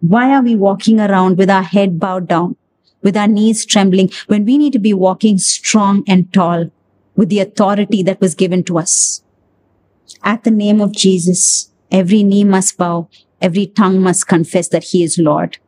Why 0.00 0.34
are 0.34 0.42
we 0.42 0.56
walking 0.56 0.98
around 1.00 1.36
with 1.36 1.50
our 1.50 1.62
head 1.62 2.00
bowed 2.00 2.28
down, 2.28 2.56
with 3.02 3.14
our 3.14 3.28
knees 3.28 3.66
trembling, 3.66 4.10
when 4.26 4.46
we 4.46 4.56
need 4.56 4.72
to 4.72 4.78
be 4.78 4.94
walking 4.94 5.36
strong 5.36 6.02
and 6.08 6.32
tall 6.32 6.70
with 7.14 7.28
the 7.28 7.40
authority 7.40 8.02
that 8.02 8.22
was 8.22 8.34
given 8.34 8.64
to 8.64 8.78
us? 8.78 9.22
At 10.24 10.44
the 10.44 10.50
name 10.50 10.80
of 10.80 10.92
Jesus, 10.92 11.70
every 11.90 12.22
knee 12.22 12.44
must 12.44 12.78
bow, 12.78 13.10
every 13.42 13.66
tongue 13.66 14.00
must 14.00 14.26
confess 14.28 14.68
that 14.68 14.84
he 14.84 15.02
is 15.02 15.18
Lord. 15.18 15.58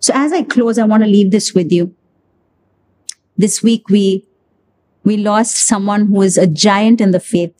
So 0.00 0.12
as 0.14 0.32
I 0.32 0.42
close, 0.42 0.76
I 0.76 0.86
want 0.86 1.04
to 1.04 1.08
leave 1.08 1.30
this 1.30 1.54
with 1.54 1.70
you. 1.70 1.94
This 3.38 3.62
week 3.62 3.88
we, 3.88 4.26
we 5.04 5.16
lost 5.16 5.56
someone 5.56 6.06
who 6.06 6.22
is 6.22 6.36
a 6.36 6.46
giant 6.48 7.00
in 7.00 7.12
the 7.12 7.20
faith. 7.20 7.54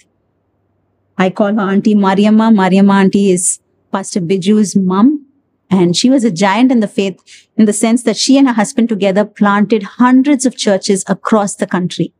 I 1.17 1.31
call 1.31 1.55
her 1.55 1.61
Auntie 1.61 1.95
Mariamma. 1.95 2.53
Mariamma 2.53 2.95
Auntie 2.95 3.31
is 3.31 3.61
Pastor 3.93 4.21
Biju's 4.21 4.75
mom. 4.75 5.25
And 5.71 5.97
she 5.97 6.11
was 6.11 6.25
a 6.25 6.33
giant 6.33 6.73
in 6.73 6.81
the 6.81 6.89
faith 6.89 7.21
in 7.57 7.67
the 7.67 7.73
sense 7.73 8.03
that 8.03 8.17
she 8.17 8.37
and 8.37 8.49
her 8.49 8.55
husband 8.55 8.89
together 8.89 9.25
planted 9.25 9.83
hundreds 9.85 10.45
of 10.47 10.57
churches 10.57 11.05
across 11.07 11.55
the 11.55 11.67
country. 11.67 12.13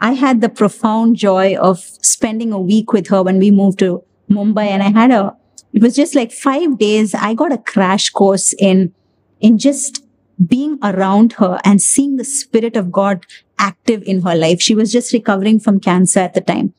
I 0.00 0.12
had 0.12 0.40
the 0.40 0.48
profound 0.48 1.16
joy 1.16 1.56
of 1.56 1.78
spending 2.02 2.52
a 2.52 2.60
week 2.60 2.92
with 2.92 3.08
her 3.08 3.22
when 3.22 3.38
we 3.38 3.50
moved 3.50 3.78
to 3.78 4.02
Mumbai 4.28 4.66
and 4.66 4.82
I 4.82 4.90
had 4.90 5.10
a, 5.12 5.36
it 5.72 5.82
was 5.82 5.94
just 5.94 6.14
like 6.14 6.32
five 6.32 6.78
days. 6.78 7.14
I 7.14 7.34
got 7.34 7.52
a 7.52 7.58
crash 7.58 8.10
course 8.10 8.54
in, 8.54 8.92
in 9.40 9.58
just 9.58 10.05
being 10.44 10.78
around 10.82 11.34
her 11.34 11.58
and 11.64 11.80
seeing 11.80 12.16
the 12.16 12.24
spirit 12.24 12.76
of 12.76 12.92
God 12.92 13.24
active 13.58 14.02
in 14.02 14.22
her 14.22 14.34
life. 14.34 14.60
She 14.60 14.74
was 14.74 14.92
just 14.92 15.12
recovering 15.12 15.60
from 15.60 15.80
cancer 15.80 16.20
at 16.20 16.34
the 16.34 16.40
time. 16.40 16.74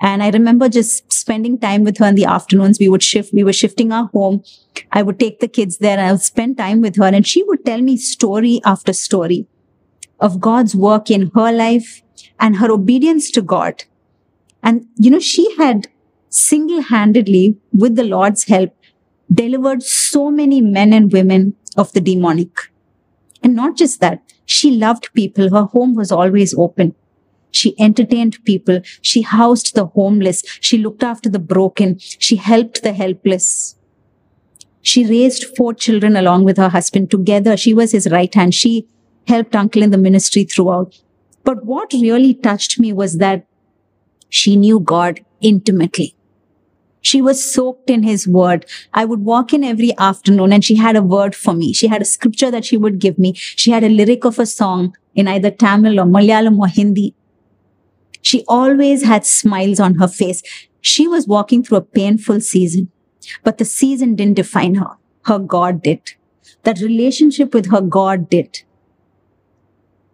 And 0.00 0.22
I 0.22 0.30
remember 0.30 0.68
just 0.68 1.12
spending 1.12 1.58
time 1.58 1.84
with 1.84 1.98
her 1.98 2.06
in 2.06 2.14
the 2.14 2.24
afternoons. 2.24 2.78
We 2.78 2.88
would 2.88 3.02
shift, 3.02 3.34
we 3.34 3.44
were 3.44 3.52
shifting 3.52 3.92
our 3.92 4.06
home. 4.06 4.42
I 4.92 5.02
would 5.02 5.20
take 5.20 5.40
the 5.40 5.48
kids 5.48 5.78
there 5.78 5.98
and 5.98 6.00
I 6.00 6.12
would 6.12 6.22
spend 6.22 6.56
time 6.56 6.80
with 6.80 6.96
her 6.96 7.04
and 7.04 7.26
she 7.26 7.42
would 7.42 7.66
tell 7.66 7.82
me 7.82 7.96
story 7.96 8.60
after 8.64 8.92
story 8.92 9.46
of 10.18 10.40
God's 10.40 10.74
work 10.74 11.10
in 11.10 11.30
her 11.34 11.52
life 11.52 12.02
and 12.38 12.56
her 12.56 12.70
obedience 12.70 13.30
to 13.32 13.42
God. 13.42 13.84
And, 14.62 14.86
you 14.96 15.10
know, 15.10 15.18
she 15.18 15.54
had 15.56 15.88
single 16.30 16.82
handedly 16.82 17.58
with 17.72 17.96
the 17.96 18.04
Lord's 18.04 18.44
help 18.44 18.74
delivered 19.32 19.82
so 19.82 20.30
many 20.30 20.60
men 20.60 20.92
and 20.92 21.12
women 21.12 21.56
of 21.76 21.92
the 21.92 22.00
demonic. 22.00 22.69
And 23.42 23.54
not 23.54 23.76
just 23.76 24.00
that, 24.00 24.22
she 24.44 24.70
loved 24.70 25.12
people. 25.14 25.50
Her 25.50 25.64
home 25.64 25.94
was 25.94 26.12
always 26.12 26.54
open. 26.54 26.94
She 27.50 27.74
entertained 27.80 28.44
people. 28.44 28.80
She 29.02 29.22
housed 29.22 29.74
the 29.74 29.86
homeless. 29.86 30.42
She 30.60 30.78
looked 30.78 31.02
after 31.02 31.28
the 31.28 31.38
broken. 31.38 31.98
She 31.98 32.36
helped 32.36 32.82
the 32.82 32.92
helpless. 32.92 33.76
She 34.82 35.04
raised 35.04 35.56
four 35.56 35.74
children 35.74 36.16
along 36.16 36.44
with 36.44 36.56
her 36.56 36.68
husband. 36.68 37.10
Together, 37.10 37.56
she 37.56 37.74
was 37.74 37.92
his 37.92 38.10
right 38.10 38.32
hand. 38.34 38.54
She 38.54 38.86
helped 39.26 39.54
uncle 39.54 39.82
in 39.82 39.90
the 39.90 39.98
ministry 39.98 40.44
throughout. 40.44 41.00
But 41.44 41.64
what 41.64 41.92
really 41.92 42.34
touched 42.34 42.78
me 42.78 42.92
was 42.92 43.18
that 43.18 43.46
she 44.28 44.56
knew 44.56 44.80
God 44.80 45.24
intimately. 45.40 46.14
She 47.02 47.22
was 47.22 47.42
soaked 47.42 47.90
in 47.90 48.02
his 48.02 48.28
word. 48.28 48.66
I 48.92 49.04
would 49.04 49.20
walk 49.20 49.52
in 49.52 49.64
every 49.64 49.96
afternoon 49.98 50.52
and 50.52 50.64
she 50.64 50.76
had 50.76 50.96
a 50.96 51.02
word 51.02 51.34
for 51.34 51.54
me. 51.54 51.72
She 51.72 51.88
had 51.88 52.02
a 52.02 52.04
scripture 52.04 52.50
that 52.50 52.64
she 52.64 52.76
would 52.76 52.98
give 52.98 53.18
me. 53.18 53.32
She 53.34 53.70
had 53.70 53.84
a 53.84 53.88
lyric 53.88 54.24
of 54.24 54.38
a 54.38 54.46
song 54.46 54.96
in 55.14 55.28
either 55.28 55.50
Tamil 55.50 55.98
or 55.98 56.04
Malayalam 56.04 56.58
or 56.58 56.68
Hindi. 56.68 57.14
She 58.22 58.44
always 58.48 59.02
had 59.02 59.24
smiles 59.24 59.80
on 59.80 59.94
her 59.96 60.08
face. 60.08 60.42
She 60.82 61.08
was 61.08 61.26
walking 61.26 61.62
through 61.62 61.78
a 61.78 61.82
painful 61.82 62.40
season, 62.40 62.90
but 63.44 63.58
the 63.58 63.64
season 63.64 64.14
didn't 64.14 64.34
define 64.34 64.74
her. 64.76 64.96
Her 65.24 65.38
God 65.38 65.82
did. 65.82 66.00
that 66.64 66.80
relationship 66.80 67.54
with 67.54 67.70
her 67.70 67.80
God 67.80 68.28
did. 68.28 68.62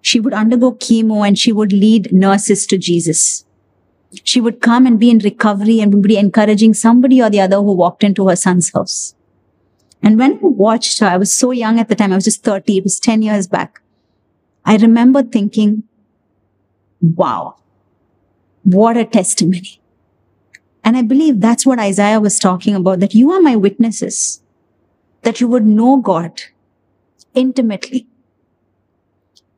She 0.03 0.21
would 0.21 0.35
undergo 0.35 0.73
chemo 0.73 1.27
and 1.27 1.39
she 1.39 1.53
would 1.53 1.73
lead 1.73 2.13
nurses 2.13 2.67
to 2.69 2.79
Jesus. 2.79 3.46
She 4.25 4.41
would 4.41 4.61
come 4.61 4.87
and 4.87 4.99
be 4.99 5.11
in 5.11 5.19
recovery 5.19 5.81
and 5.81 5.93
would 5.93 6.03
be 6.03 6.17
encouraging 6.17 6.75
somebody 6.75 7.21
or 7.21 7.31
the 7.31 7.41
other 7.41 7.57
who 7.57 7.73
walked 7.73 8.05
into 8.05 8.29
her 8.29 8.37
son's 8.37 8.73
house. 8.73 9.15
And 10.03 10.19
when 10.19 10.35
I 10.35 10.39
watched 10.43 11.01
her, 11.01 11.07
I 11.07 11.17
was 11.17 11.33
so 11.33 11.51
young 11.51 11.81
at 11.81 11.89
the 11.89 11.95
time, 11.95 12.13
I 12.13 12.17
was 12.17 12.25
just 12.25 12.45
30, 12.45 12.79
it 12.79 12.85
was 12.85 13.01
10 13.01 13.23
years 13.23 13.47
back. 13.47 13.81
I 14.65 14.77
remember 14.77 15.23
thinking, 15.23 15.85
wow, 17.01 17.57
what 18.63 18.97
a 18.97 19.05
testimony. 19.05 19.81
And 20.85 20.97
I 20.97 21.03
believe 21.03 21.41
that's 21.41 21.67
what 21.67 21.81
Isaiah 21.81 22.21
was 22.21 22.39
talking 22.39 22.75
about, 22.75 23.01
that 23.01 23.15
you 23.15 23.33
are 23.33 23.41
my 23.41 23.57
witnesses, 23.57 24.41
that 25.23 25.41
you 25.41 25.49
would 25.49 25.67
know 25.67 25.97
God 25.97 26.43
intimately. 27.35 28.07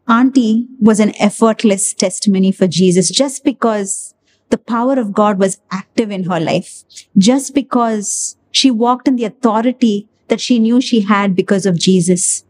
Auntie 0.08 0.66
was 0.80 1.00
an 1.00 1.14
effortless 1.20 1.92
testimony 1.92 2.50
for 2.50 2.66
Jesus 2.66 3.10
just 3.10 3.44
because 3.44 4.14
the 4.50 4.58
power 4.58 4.98
of 4.98 5.12
God 5.12 5.38
was 5.38 5.60
active 5.70 6.10
in 6.10 6.24
her 6.24 6.40
life, 6.40 6.84
just 7.16 7.54
because 7.54 8.36
she 8.50 8.70
walked 8.70 9.08
in 9.08 9.16
the 9.16 9.24
authority 9.24 10.08
that 10.28 10.40
she 10.40 10.58
knew 10.58 10.80
she 10.80 11.00
had 11.00 11.34
because 11.34 11.66
of 11.66 11.78
Jesus, 11.78 12.44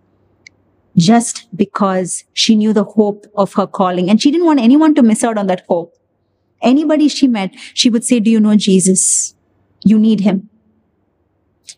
just 0.96 1.48
because 1.56 2.24
she 2.32 2.56
knew 2.56 2.72
the 2.72 2.84
hope 2.84 3.26
of 3.34 3.54
her 3.54 3.66
calling. 3.66 4.10
And 4.10 4.20
she 4.20 4.30
didn't 4.30 4.46
want 4.46 4.60
anyone 4.60 4.94
to 4.94 5.02
miss 5.02 5.24
out 5.24 5.38
on 5.38 5.46
that 5.48 5.64
hope. 5.68 5.94
Anybody 6.62 7.08
she 7.08 7.28
met, 7.28 7.54
she 7.74 7.88
would 7.90 8.04
say, 8.04 8.20
Do 8.20 8.30
you 8.30 8.40
know 8.40 8.56
Jesus? 8.56 9.34
You 9.84 9.98
need 9.98 10.20
him. 10.20 10.48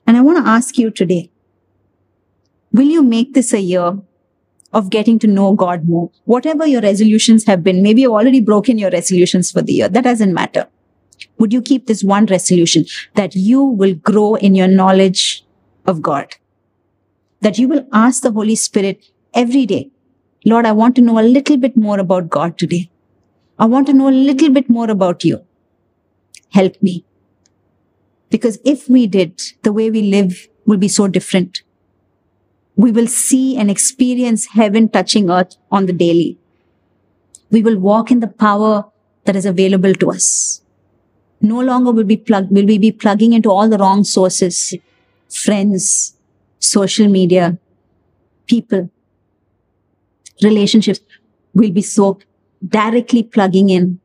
And 0.07 0.17
I 0.17 0.23
want 0.23 0.45
to 0.45 0.51
ask 0.51 0.79
you 0.79 0.91
today 0.91 1.31
will 2.73 2.87
you 2.87 3.03
make 3.03 3.35
this 3.35 3.53
a 3.53 3.61
year 3.61 3.99
of 4.73 4.91
getting 4.91 5.19
to 5.19 5.27
know 5.27 5.55
God 5.55 5.89
more? 5.89 6.11
Whatever 6.25 6.67
your 6.67 6.81
resolutions 6.81 7.45
have 7.45 7.63
been, 7.63 7.83
maybe 7.83 8.03
you've 8.03 8.13
already 8.13 8.41
broken 8.41 8.79
your 8.79 8.91
resolutions 8.91 9.51
for 9.51 9.63
the 9.63 9.73
year. 9.73 9.89
That 9.89 10.05
doesn't 10.05 10.33
matter. 10.33 10.69
Would 11.39 11.53
you 11.53 11.63
keep 11.63 11.87
this 11.87 12.05
one 12.05 12.27
resolution 12.27 12.85
that 13.15 13.35
you 13.35 13.63
will 13.63 13.95
grow 13.95 14.35
in 14.37 14.55
your 14.55 14.69
knowledge 14.69 15.45
of 15.87 16.03
God? 16.03 16.35
That 17.41 17.59
you 17.59 17.69
will 17.69 17.87
ask 17.93 18.23
the 18.23 18.33
Holy 18.33 18.55
Spirit 18.55 19.05
every 19.35 19.67
day, 19.67 19.91
Lord, 20.45 20.67
I 20.67 20.73
want 20.73 20.97
to 20.97 21.03
know 21.03 21.19
a 21.19 21.23
little 21.23 21.57
bit 21.57 21.77
more 21.77 21.99
about 21.99 22.31
God 22.31 22.59
today. 22.59 22.91
I 23.59 23.67
want 23.67 23.87
to 23.89 23.93
know 23.93 24.09
a 24.09 24.11
little 24.11 24.51
bit 24.51 24.71
more 24.71 24.91
about 24.91 25.25
you. 25.25 25.45
Help 26.51 26.83
me. 26.83 27.05
Because 28.31 28.59
if 28.65 28.89
we 28.89 29.07
did, 29.07 29.41
the 29.63 29.73
way 29.73 29.91
we 29.91 30.03
live 30.03 30.49
will 30.65 30.79
be 30.79 30.89
so 30.89 31.09
different. 31.09 31.63
We 32.81 32.93
will 32.93 33.09
see 33.09 33.59
and 33.59 33.71
experience 33.71 34.47
heaven 34.47 34.89
touching 34.89 35.31
earth 35.31 35.57
on 35.71 35.85
the 35.85 35.93
daily. 35.93 36.39
We 37.51 37.63
will 37.63 37.79
walk 37.79 38.11
in 38.11 38.21
the 38.21 38.29
power 38.29 38.87
that 39.25 39.37
is 39.37 39.45
available 39.45 39.93
to 39.97 40.11
us. 40.13 40.63
No 41.43 41.61
longer 41.61 41.93
will, 41.93 42.05
be 42.05 42.17
plug, 42.17 42.49
will 42.51 42.65
we 42.65 42.79
be 42.79 42.91
plugging 42.91 43.35
into 43.35 43.51
all 43.51 43.69
the 43.69 43.77
wrong 43.77 44.03
sources, 44.05 44.75
friends, 45.29 46.17
social 46.59 47.07
media, 47.07 47.59
people, 48.47 48.89
relationships. 50.43 51.01
We'll 51.53 51.73
be 51.73 51.83
so 51.83 52.19
directly 52.67 53.23
plugging 53.25 53.69
in 53.69 54.01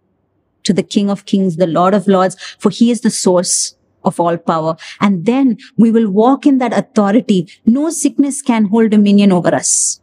to 0.63 0.73
the 0.73 0.83
King 0.83 1.09
of 1.09 1.25
Kings, 1.25 1.55
the 1.55 1.67
Lord 1.67 1.93
of 1.93 2.09
Lords, 2.09 2.35
for 2.59 2.71
he 2.71 2.91
is 2.91 2.99
the 3.01 3.09
source 3.09 3.75
of 4.05 4.19
all 4.19 4.37
power. 4.37 4.77
And 5.01 5.25
then 5.25 5.57
we 5.77 5.91
will 5.91 6.09
walk 6.09 6.45
in 6.45 6.59
that 6.59 6.77
authority. 6.77 7.47
No 7.65 7.89
sickness 7.89 8.41
can 8.41 8.65
hold 8.65 8.91
dominion 8.91 9.31
over 9.31 9.53
us. 9.53 9.99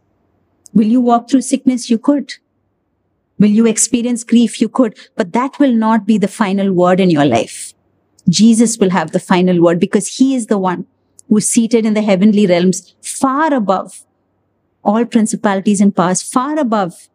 Will 0.74 0.86
you 0.86 1.00
walk 1.00 1.30
through 1.30 1.42
sickness? 1.42 1.88
You 1.90 1.98
could. 1.98 2.34
Will 3.38 3.50
you 3.50 3.66
experience 3.66 4.24
grief? 4.24 4.60
You 4.60 4.68
could, 4.68 4.96
but 5.16 5.32
that 5.32 5.58
will 5.58 5.72
not 5.72 6.06
be 6.06 6.18
the 6.18 6.28
final 6.28 6.72
word 6.72 7.00
in 7.00 7.10
your 7.10 7.24
life. 7.24 7.74
Jesus 8.28 8.78
will 8.78 8.90
have 8.90 9.10
the 9.12 9.18
final 9.18 9.60
word 9.60 9.80
because 9.80 10.06
he 10.16 10.34
is 10.34 10.46
the 10.46 10.58
one 10.58 10.86
who 11.28 11.38
is 11.38 11.48
seated 11.48 11.84
in 11.84 11.94
the 11.94 12.02
heavenly 12.02 12.46
realms 12.46 12.94
far 13.02 13.52
above 13.52 14.04
all 14.84 15.04
principalities 15.04 15.80
and 15.80 15.94
powers, 15.94 16.22
far 16.22 16.58
above 16.58 17.08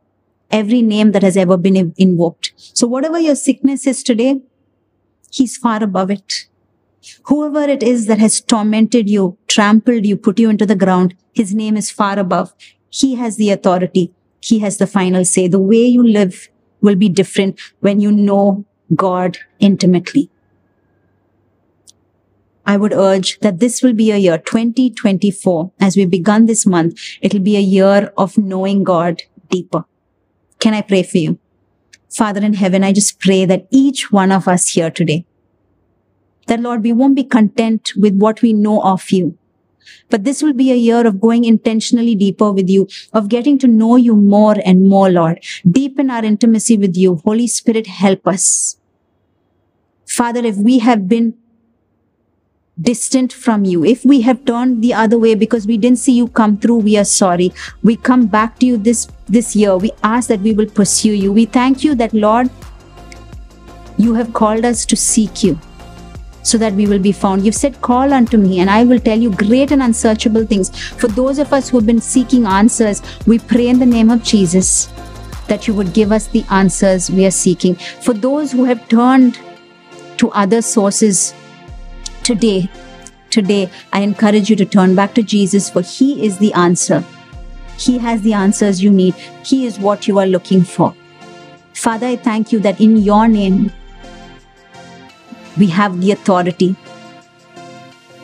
every 0.52 0.82
name 0.82 1.12
that 1.12 1.24
has 1.24 1.38
ever 1.38 1.58
been 1.58 1.94
invoked. 1.98 2.54
So 2.58 2.88
whatever 2.88 3.20
your 3.20 3.36
sickness 3.36 3.86
is 3.88 4.04
today, 4.04 4.42
he's 5.32 5.58
far 5.58 5.84
above 5.84 6.12
it. 6.12 6.48
Whoever 7.24 7.64
it 7.64 7.84
is 7.84 8.08
that 8.08 8.20
has 8.20 8.42
tormented 8.42 9.10
you, 9.10 9.38
trampled 9.48 10.06
you, 10.06 10.18
put 10.18 10.40
you 10.40 10.50
into 10.50 10.66
the 10.66 10.76
ground, 10.76 11.16
his 11.34 11.54
name 11.54 11.78
is 11.78 11.92
far 11.92 12.18
above. 12.18 12.54
He 12.90 13.16
has 13.16 13.38
the 13.38 13.52
authority. 13.52 14.14
He 14.42 14.60
has 14.60 14.78
the 14.78 14.88
final 14.88 15.26
say. 15.26 15.48
The 15.48 15.60
way 15.60 15.86
you 15.86 16.06
live 16.06 16.50
will 16.82 16.96
be 16.96 17.10
different 17.10 17.60
when 17.80 18.00
you 18.00 18.12
know 18.12 18.66
God 18.96 19.38
intimately. 19.60 20.30
I 22.66 22.76
would 22.76 22.94
urge 22.94 23.40
that 23.40 23.60
this 23.60 23.82
will 23.82 23.94
be 23.94 24.12
a 24.12 24.18
year 24.18 24.38
2024 24.38 25.72
as 25.80 25.96
we 25.96 26.06
begun 26.06 26.48
this 26.48 26.66
month. 26.66 27.00
It'll 27.22 27.40
be 27.40 27.56
a 27.56 27.62
year 27.62 28.12
of 28.18 28.38
knowing 28.38 28.84
God 28.84 29.24
deeper. 29.50 29.86
Can 30.60 30.74
I 30.74 30.82
pray 30.82 31.04
for 31.04 31.18
you? 31.18 31.40
Father 32.10 32.42
in 32.42 32.56
heaven, 32.56 32.84
I 32.84 32.92
just 32.92 33.20
pray 33.20 33.46
that 33.46 33.68
each 33.72 34.12
one 34.12 34.32
of 34.32 34.48
us 34.48 34.70
here 34.70 34.92
today, 34.92 35.26
that 36.48 36.60
Lord, 36.60 36.84
we 36.84 36.94
won't 36.94 37.16
be 37.16 37.24
content 37.24 37.92
with 37.96 38.16
what 38.16 38.42
we 38.42 38.54
know 38.54 38.82
of 38.82 39.10
you. 39.12 39.38
But 40.10 40.24
this 40.24 40.42
will 40.42 40.54
be 40.54 40.72
a 40.72 40.76
year 40.76 41.06
of 41.06 41.22
going 41.22 41.46
intentionally 41.46 42.16
deeper 42.16 42.52
with 42.52 42.70
you, 42.70 42.88
of 43.14 43.30
getting 43.30 43.58
to 43.60 43.68
know 43.68 43.96
you 43.96 44.16
more 44.16 44.56
and 44.66 44.88
more, 44.88 45.10
Lord. 45.10 45.44
Deepen 45.70 46.10
our 46.10 46.24
intimacy 46.24 46.78
with 46.78 46.96
you. 46.98 47.16
Holy 47.26 47.48
Spirit, 47.48 47.88
help 47.88 48.28
us. 48.28 48.78
Father, 50.06 50.46
if 50.46 50.56
we 50.58 50.80
have 50.80 51.08
been 51.08 51.36
distant 52.80 53.34
from 53.34 53.66
you. 53.66 53.84
If 53.84 54.06
we 54.06 54.22
have 54.22 54.46
turned 54.46 54.84
the 54.84 54.94
other 54.94 55.18
way 55.18 55.34
because 55.36 55.66
we 55.66 55.78
didn't 55.78 55.98
see 55.98 56.14
you 56.14 56.28
come 56.28 56.58
through, 56.58 56.78
we 56.78 56.96
are 56.98 57.06
sorry. 57.06 57.52
We 57.84 57.96
come 57.96 58.28
back 58.28 58.60
to 58.60 58.66
you 58.66 58.78
this, 58.78 59.08
this 59.28 59.56
year. 59.56 59.76
We 59.78 59.92
ask 60.04 60.30
that 60.30 60.42
we 60.42 60.54
will 60.54 60.68
pursue 60.68 61.14
you. 61.14 61.32
We 61.34 61.46
thank 61.46 61.84
you 61.84 61.96
that, 61.96 62.14
Lord, 62.14 62.50
you 63.98 64.14
have 64.14 64.32
called 64.34 64.64
us 64.64 64.86
to 64.86 64.96
seek 64.96 65.44
you 65.44 65.60
so 66.48 66.58
that 66.58 66.74
we 66.74 66.88
will 66.88 67.00
be 67.00 67.12
found. 67.12 67.46
You've 67.46 67.56
said, 67.56 67.82
Call 67.82 68.14
unto 68.14 68.38
me, 68.38 68.60
and 68.60 68.70
I 68.70 68.84
will 68.86 69.00
tell 69.00 69.20
you 69.20 69.32
great 69.32 69.72
and 69.72 69.84
unsearchable 69.84 70.46
things. 70.46 70.70
For 70.94 71.08
those 71.08 71.40
of 71.40 71.52
us 71.52 71.70
who 71.70 71.78
have 71.78 71.86
been 71.86 72.00
seeking 72.02 72.46
answers, 72.46 73.02
we 73.26 73.40
pray 73.40 73.68
in 73.68 73.80
the 73.80 73.86
name 73.86 74.10
of 74.10 74.24
Jesus 74.24 74.88
that 75.50 75.68
you 75.68 75.74
would 75.74 75.94
give 75.94 76.12
us 76.12 76.28
the 76.28 76.46
answers 76.50 77.10
we 77.10 77.26
are 77.26 77.32
seeking. 77.32 77.76
For 77.76 78.14
those 78.14 78.52
who 78.52 78.64
have 78.64 78.88
turned 78.88 79.40
to 80.18 80.30
other 80.32 80.62
sources 80.62 81.34
today, 82.24 82.70
today, 83.30 83.70
I 83.92 84.02
encourage 84.02 84.50
you 84.50 84.56
to 84.56 84.66
turn 84.66 84.96
back 84.96 85.14
to 85.16 85.24
Jesus 85.24 85.70
for 85.70 85.82
He 85.82 86.26
is 86.26 86.38
the 86.38 86.54
answer. 86.54 87.04
He 87.78 87.98
has 87.98 88.22
the 88.22 88.34
answers 88.34 88.82
you 88.82 88.90
need. 88.90 89.14
He 89.46 89.66
is 89.66 89.80
what 89.80 90.08
you 90.08 90.18
are 90.20 90.26
looking 90.28 90.64
for. 90.64 90.96
Father, 91.74 92.08
I 92.08 92.16
thank 92.16 92.52
you 92.52 92.60
that 92.62 92.82
in 92.82 92.98
your 92.98 93.28
name, 93.28 93.72
we 95.58 95.68
have 95.68 96.00
the 96.02 96.12
authority. 96.12 96.76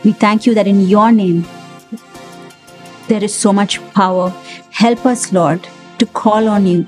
We 0.04 0.12
thank 0.12 0.46
you 0.46 0.54
that 0.56 0.68
in 0.68 0.82
your 0.82 1.12
name, 1.12 1.46
there 3.08 3.24
is 3.24 3.34
so 3.34 3.54
much 3.54 3.80
power. 3.94 4.30
Help 4.72 5.06
us, 5.06 5.32
Lord, 5.32 5.68
to 6.00 6.06
call 6.06 6.48
on 6.48 6.66
you, 6.66 6.88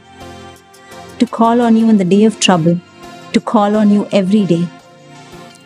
to 1.20 1.26
call 1.26 1.62
on 1.62 1.76
you 1.76 1.90
in 1.90 1.98
the 1.98 2.06
day 2.06 2.26
of 2.26 2.40
trouble, 2.40 2.80
to 3.34 3.40
call 3.40 3.76
on 3.76 3.90
you 3.90 4.08
every 4.12 4.46
day, 4.46 4.68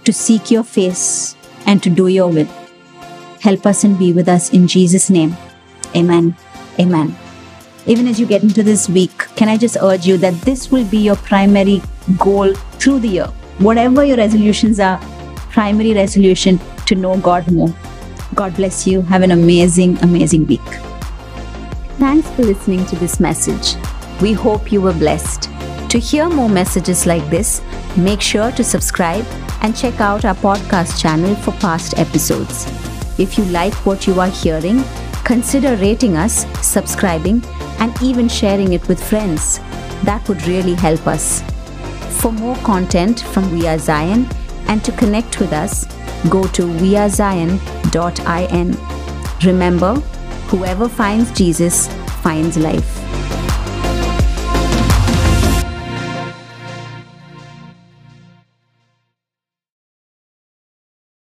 to 0.03 0.13
seek 0.13 0.51
your 0.51 0.63
face, 0.63 1.35
and 1.65 1.81
to 1.83 1.89
do 1.89 2.07
your 2.07 2.27
will. 2.27 2.47
Help 3.41 3.65
us 3.65 3.83
and 3.83 3.97
be 3.97 4.11
with 4.13 4.27
us 4.27 4.51
in 4.51 4.67
Jesus' 4.67 5.09
name. 5.09 5.35
Amen. 5.95 6.35
Amen. 6.79 7.15
Even 7.85 8.07
as 8.07 8.19
you 8.19 8.25
get 8.25 8.43
into 8.43 8.63
this 8.63 8.87
week, 8.89 9.17
can 9.35 9.49
I 9.49 9.57
just 9.57 9.77
urge 9.81 10.05
you 10.05 10.17
that 10.17 10.33
this 10.41 10.71
will 10.71 10.85
be 10.85 10.97
your 10.97 11.15
primary 11.15 11.81
goal 12.17 12.53
through 12.53 12.99
the 12.99 13.07
year? 13.07 13.27
Whatever 13.59 14.05
your 14.05 14.15
resolutions 14.15 14.79
are, 14.79 14.97
primary 15.51 15.93
resolution 15.93 16.59
to 16.85 16.95
know 16.95 17.17
God 17.17 17.51
more. 17.51 17.73
God 18.33 18.55
bless 18.55 18.87
you. 18.87 19.01
Have 19.01 19.21
an 19.21 19.31
amazing, 19.31 19.97
amazing 19.97 20.47
week. 20.47 20.69
Thanks 21.97 22.29
for 22.31 22.43
listening 22.43 22.85
to 22.85 22.95
this 22.95 23.19
message. 23.19 23.75
We 24.21 24.31
hope 24.31 24.71
you 24.71 24.79
were 24.79 24.93
blessed. 24.93 25.49
To 25.89 25.99
hear 25.99 26.29
more 26.29 26.47
messages 26.47 27.05
like 27.05 27.29
this, 27.29 27.61
make 27.97 28.21
sure 28.21 28.51
to 28.53 28.63
subscribe 28.63 29.25
and 29.61 29.75
check 29.75 29.99
out 29.99 30.23
our 30.23 30.35
podcast 30.35 31.01
channel 31.01 31.35
for 31.35 31.51
past 31.53 31.97
episodes. 31.99 32.65
If 33.19 33.37
you 33.37 33.43
like 33.45 33.73
what 33.85 34.07
you 34.07 34.21
are 34.21 34.29
hearing, 34.29 34.85
consider 35.25 35.75
rating 35.75 36.15
us, 36.15 36.45
subscribing, 36.65 37.43
and 37.79 37.93
even 38.01 38.29
sharing 38.29 38.71
it 38.71 38.87
with 38.87 39.03
friends. 39.03 39.59
That 40.03 40.25
would 40.29 40.47
really 40.47 40.75
help 40.75 41.05
us. 41.07 41.43
For 42.19 42.31
more 42.31 42.55
content 42.57 43.21
from 43.21 43.51
We 43.51 43.67
Are 43.67 43.79
Zion 43.79 44.27
and 44.67 44.83
to 44.85 44.91
connect 44.91 45.39
with 45.39 45.53
us, 45.53 45.85
go 46.29 46.45
to 46.47 46.63
wearezion.in. 46.63 48.77
Remember, 49.45 50.01
Whoever 50.49 50.89
finds 50.89 51.31
Jesus 51.31 51.87
finds 52.23 52.57
life. 52.57 53.08